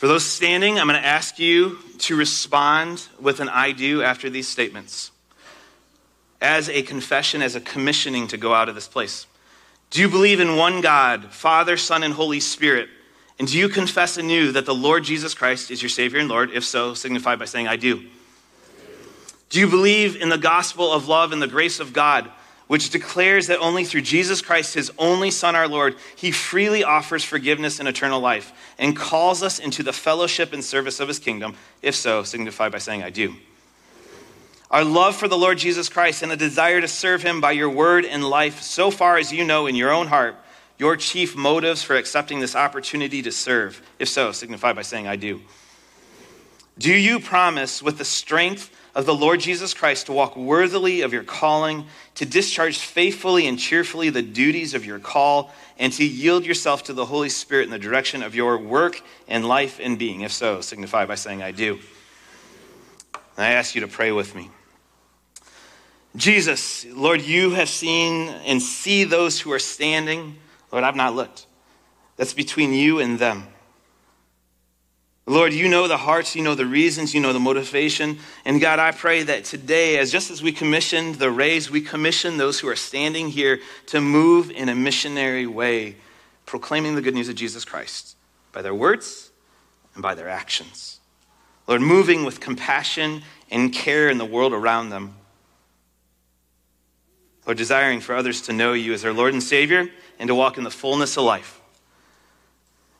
For 0.04 0.08
those 0.08 0.26
standing, 0.26 0.78
I'm 0.80 0.88
going 0.90 1.02
to 1.02 1.08
ask 1.08 1.40
you 1.40 1.78
to 2.00 2.18
respond 2.18 3.08
with 3.22 3.40
an 3.40 3.48
I 3.48 3.72
do 3.72 4.04
after 4.04 4.30
these 4.30 4.50
statements 4.50 5.12
as 6.42 6.68
a 6.68 6.82
confession, 6.82 7.42
as 7.42 7.56
a 7.56 7.62
commissioning 7.62 8.28
to 8.28 8.36
go 8.36 8.54
out 8.54 8.68
of 8.68 8.76
this 8.76 8.90
place. 8.90 9.28
Do 9.92 10.02
you 10.02 10.10
believe 10.10 10.42
in 10.42 10.58
one 10.58 10.82
God, 10.82 11.32
Father, 11.32 11.78
Son, 11.78 12.04
and 12.04 12.14
Holy 12.14 12.42
Spirit? 12.42 12.90
And 13.40 13.48
do 13.48 13.58
you 13.58 13.70
confess 13.70 14.18
anew 14.18 14.52
that 14.52 14.66
the 14.66 14.76
Lord 14.76 15.06
Jesus 15.06 15.34
Christ 15.34 15.72
is 15.72 15.82
your 15.82 15.88
Savior 15.88 16.20
and 16.20 16.28
Lord? 16.28 16.52
If 16.52 16.66
so, 16.66 16.94
signify 16.94 17.38
by 17.38 17.46
saying, 17.46 17.70
I 17.70 17.78
do. 17.78 18.06
Do 19.48 19.62
you 19.62 19.70
believe 19.70 20.22
in 20.22 20.28
the 20.28 20.38
gospel 20.38 20.92
of 20.92 21.08
love 21.08 21.32
and 21.32 21.42
the 21.42 21.48
grace 21.48 21.80
of 21.80 21.94
God? 21.94 22.30
Which 22.74 22.90
declares 22.90 23.46
that 23.46 23.60
only 23.60 23.86
through 23.86 24.02
Jesus 24.02 24.42
Christ, 24.42 24.74
his 24.74 24.92
only 24.98 25.30
Son, 25.30 25.56
our 25.56 25.68
Lord, 25.68 25.96
he 26.16 26.32
freely 26.32 26.84
offers 26.84 27.24
forgiveness 27.24 27.78
and 27.78 27.88
eternal 27.88 28.20
life 28.20 28.52
and 28.80 28.98
calls 28.98 29.44
us 29.44 29.60
into 29.60 29.84
the 29.84 29.94
fellowship 29.94 30.54
and 30.54 30.64
service 30.64 31.00
of 31.00 31.08
his 31.08 31.20
kingdom. 31.20 31.56
If 31.84 31.94
so, 31.94 32.24
signify 32.24 32.70
by 32.70 32.80
saying, 32.80 33.04
I 33.04 33.12
do. 33.12 33.36
Our 34.72 34.84
love 34.84 35.16
for 35.16 35.28
the 35.28 35.38
Lord 35.38 35.60
Jesus 35.60 35.88
Christ 35.88 36.24
and 36.24 36.32
a 36.32 36.36
desire 36.36 36.82
to 36.82 36.88
serve 36.88 37.22
him 37.22 37.42
by 37.42 37.52
your 37.52 37.70
word 37.70 38.06
and 38.06 38.28
life, 38.28 38.64
so 38.64 38.90
far 38.90 39.20
as 39.20 39.32
you 39.32 39.46
know 39.46 39.68
in 39.68 39.76
your 39.76 39.92
own 39.92 40.08
heart, 40.08 40.36
your 40.80 40.98
chief 40.98 41.36
motives 41.36 41.84
for 41.84 41.96
accepting 41.96 42.40
this 42.40 42.56
opportunity 42.56 43.22
to 43.22 43.32
serve. 43.32 43.84
If 44.00 44.10
so, 44.10 44.32
signify 44.32 44.74
by 44.74 44.82
saying, 44.82 45.06
I 45.06 45.16
do. 45.16 45.42
Do 46.80 46.92
you 46.92 47.20
promise 47.20 47.84
with 47.84 48.00
the 48.00 48.04
strength 48.04 48.72
of 48.96 49.06
the 49.06 49.16
Lord 49.16 49.40
Jesus 49.40 49.74
Christ 49.74 50.06
to 50.06 50.14
walk 50.14 50.36
worthily 50.38 51.02
of 51.02 51.14
your 51.14 51.24
calling, 51.24 51.86
to 52.16 52.26
discharge 52.26 52.78
faithfully 52.78 53.48
and 53.48 53.58
cheerfully 53.58 54.10
the 54.10 54.22
duties 54.22 54.74
of 54.74 54.86
your 54.86 55.00
call, 55.00 55.52
and 55.80 55.92
to 55.94 56.06
yield 56.06 56.46
yourself 56.46 56.84
to 56.84 56.94
the 56.94 57.06
Holy 57.06 57.30
Spirit 57.30 57.66
in 57.66 57.72
the 57.72 57.80
direction 57.80 58.22
of 58.22 58.36
your 58.36 58.58
work 58.58 59.02
and 59.28 59.46
life 59.46 59.80
and 59.82 59.98
being? 59.98 60.22
If 60.22 60.32
so, 60.32 60.62
signify 60.62 61.06
by 61.06 61.16
saying, 61.16 61.42
I 61.42 61.52
do. 61.52 61.80
And 63.36 63.46
I 63.46 63.54
ask 63.54 63.74
you 63.74 63.82
to 63.82 63.88
pray 63.88 64.12
with 64.12 64.36
me. 64.36 64.52
Jesus, 66.16 66.86
Lord, 66.86 67.24
you 67.24 67.52
have 67.52 67.70
seen 67.70 68.30
and 68.30 68.62
see 68.62 69.04
those 69.04 69.40
who 69.40 69.52
are 69.52 69.60
standing. 69.60 70.36
Lord, 70.72 70.84
I've 70.84 70.96
not 70.96 71.16
looked. 71.16 71.48
That's 72.18 72.34
between 72.34 72.74
you 72.74 73.00
and 73.00 73.18
them. 73.18 73.48
Lord, 75.26 75.54
you 75.54 75.70
know 75.70 75.88
the 75.88 75.98
hearts, 75.98 76.36
you 76.36 76.44
know 76.44 76.54
the 76.54 76.66
reasons, 76.66 77.14
you 77.14 77.22
know 77.22 77.32
the 77.32 77.40
motivation. 77.40 78.20
And 78.44 78.60
God, 78.60 78.80
I 78.80 78.92
pray 78.92 79.24
that 79.24 79.46
today, 79.46 79.98
as 79.98 80.12
just 80.12 80.30
as 80.30 80.44
we 80.44 80.52
commissioned 80.52 81.16
the 81.16 81.32
Rays, 81.32 81.72
we 81.72 81.80
commission 81.80 82.38
those 82.38 82.60
who 82.60 82.68
are 82.68 82.76
standing 82.76 83.30
here 83.30 83.62
to 83.88 84.02
move 84.02 84.52
in 84.52 84.68
a 84.68 84.76
missionary 84.76 85.48
way, 85.48 85.96
proclaiming 86.46 86.96
the 86.96 87.02
good 87.02 87.14
news 87.14 87.30
of 87.30 87.36
Jesus 87.36 87.64
Christ 87.64 88.18
by 88.52 88.62
their 88.62 88.76
words 88.76 89.32
and 89.94 90.04
by 90.04 90.14
their 90.14 90.28
actions. 90.28 91.00
Lord, 91.68 91.82
moving 91.82 92.26
with 92.26 92.42
compassion 92.42 93.24
and 93.50 93.72
care 93.72 94.10
in 94.10 94.18
the 94.18 94.26
world 94.26 94.52
around 94.52 94.90
them. 94.90 95.16
Lord, 97.46 97.58
desiring 97.58 98.02
for 98.02 98.14
others 98.14 98.42
to 98.42 98.54
know 98.54 98.74
you 98.74 98.92
as 98.92 99.04
their 99.04 99.14
Lord 99.14 99.32
and 99.32 99.42
Savior 99.42 99.88
and 100.20 100.28
to 100.28 100.36
walk 100.36 100.58
in 100.58 100.66
the 100.66 100.72
fullness 100.72 101.16
of 101.16 101.24
life. 101.24 101.62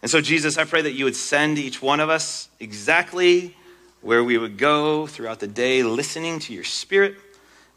And 0.04 0.12
so, 0.12 0.20
Jesus, 0.20 0.58
I 0.58 0.66
pray 0.66 0.82
that 0.82 0.92
you 0.92 1.06
would 1.06 1.16
send 1.16 1.58
each 1.58 1.82
one 1.82 2.02
of 2.02 2.10
us 2.10 2.50
exactly 2.60 3.56
where 4.02 4.22
we 4.22 4.38
would 4.38 4.58
go 4.58 5.08
throughout 5.08 5.40
the 5.40 5.48
day, 5.48 5.82
listening 5.82 6.40
to 6.40 6.54
your 6.54 6.66
spirit, 6.66 7.16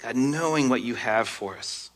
God, 0.00 0.16
knowing 0.16 0.68
what 0.68 0.82
you 0.82 0.96
have 0.96 1.28
for 1.28 1.56
us. 1.56 1.90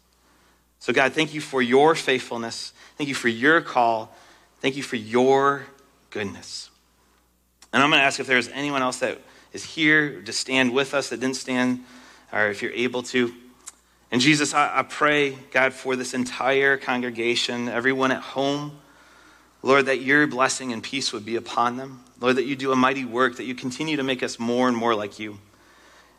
So, 0.79 0.93
God, 0.93 1.15
thank 1.15 1.35
you 1.35 1.41
for 1.41 1.61
your 1.61 1.97
faithfulness. 1.97 2.73
Thank 2.97 3.09
you 3.09 3.15
for 3.17 3.27
your 3.27 3.61
call. 3.61 4.15
Thank 4.61 4.77
you 4.77 4.85
for 4.85 4.95
your 4.95 5.67
goodness. 6.11 6.71
And 7.73 7.83
I'm 7.83 7.91
going 7.91 7.99
to 7.99 8.05
ask 8.05 8.21
if 8.21 8.29
there's 8.29 8.49
anyone 8.51 8.83
else 8.83 9.01
that 9.01 9.19
is 9.53 9.65
here 9.65 10.23
to 10.23 10.33
stand 10.33 10.73
with 10.73 10.95
us 10.95 11.09
that 11.09 11.19
didn't 11.19 11.39
stand, 11.39 11.81
or 12.33 12.47
if 12.47 12.63
you're 12.63 12.71
able 12.71 13.03
to. 13.03 13.35
And 14.13 14.21
Jesus, 14.21 14.55
I, 14.55 14.79
I 14.79 14.83
pray, 14.85 15.37
God, 15.51 15.73
for 15.73 15.97
this 15.97 16.15
entire 16.15 16.77
congregation, 16.77 17.69
everyone 17.69 18.13
at 18.13 18.23
home. 18.23 18.79
Lord, 19.63 19.87
that 19.87 20.01
your 20.01 20.27
blessing 20.27 20.73
and 20.73 20.83
peace 20.83 21.13
would 21.13 21.25
be 21.25 21.37
upon 21.37 21.77
them. 21.77 22.05
Lord, 22.21 22.37
that 22.37 22.45
you 22.45 22.57
do 22.57 22.73
a 22.73 22.77
mighty 22.77 23.05
work, 23.05 23.37
that 23.37 23.45
you 23.45 23.55
continue 23.55 23.97
to 23.97 24.03
make 24.03 24.23
us 24.23 24.39
more 24.39 24.69
and 24.69 24.77
more 24.77 24.95
like 24.95 25.19
you. 25.19 25.39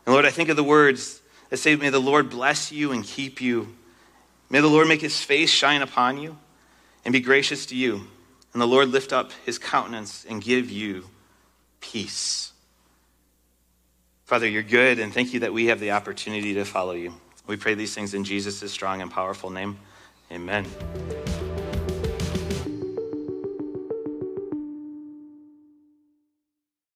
And 0.06 0.12
Lord, 0.12 0.24
I 0.24 0.30
think 0.30 0.48
of 0.48 0.56
the 0.56 0.64
words 0.64 1.20
that 1.50 1.56
say, 1.56 1.76
May 1.76 1.90
the 1.90 2.00
Lord 2.00 2.30
bless 2.30 2.72
you 2.72 2.92
and 2.92 3.04
keep 3.04 3.40
you. 3.40 3.74
May 4.50 4.60
the 4.60 4.68
Lord 4.68 4.88
make 4.88 5.00
his 5.00 5.20
face 5.22 5.50
shine 5.50 5.82
upon 5.82 6.18
you 6.18 6.36
and 7.04 7.12
be 7.12 7.20
gracious 7.20 7.66
to 7.66 7.76
you. 7.76 8.02
And 8.52 8.60
the 8.60 8.66
Lord 8.66 8.88
lift 8.88 9.12
up 9.12 9.32
his 9.46 9.58
countenance 9.58 10.26
and 10.28 10.42
give 10.42 10.70
you 10.70 11.06
peace. 11.80 12.52
Father, 14.24 14.46
you're 14.46 14.62
good, 14.62 14.98
and 14.98 15.12
thank 15.12 15.34
you 15.34 15.40
that 15.40 15.52
we 15.52 15.66
have 15.66 15.80
the 15.80 15.92
opportunity 15.92 16.54
to 16.54 16.64
follow 16.64 16.92
you. 16.92 17.14
We 17.46 17.56
pray 17.56 17.74
these 17.74 17.94
things 17.94 18.14
in 18.14 18.24
Jesus' 18.24 18.70
strong 18.70 19.02
and 19.02 19.10
powerful 19.10 19.50
name. 19.50 19.78
Amen. 20.30 20.66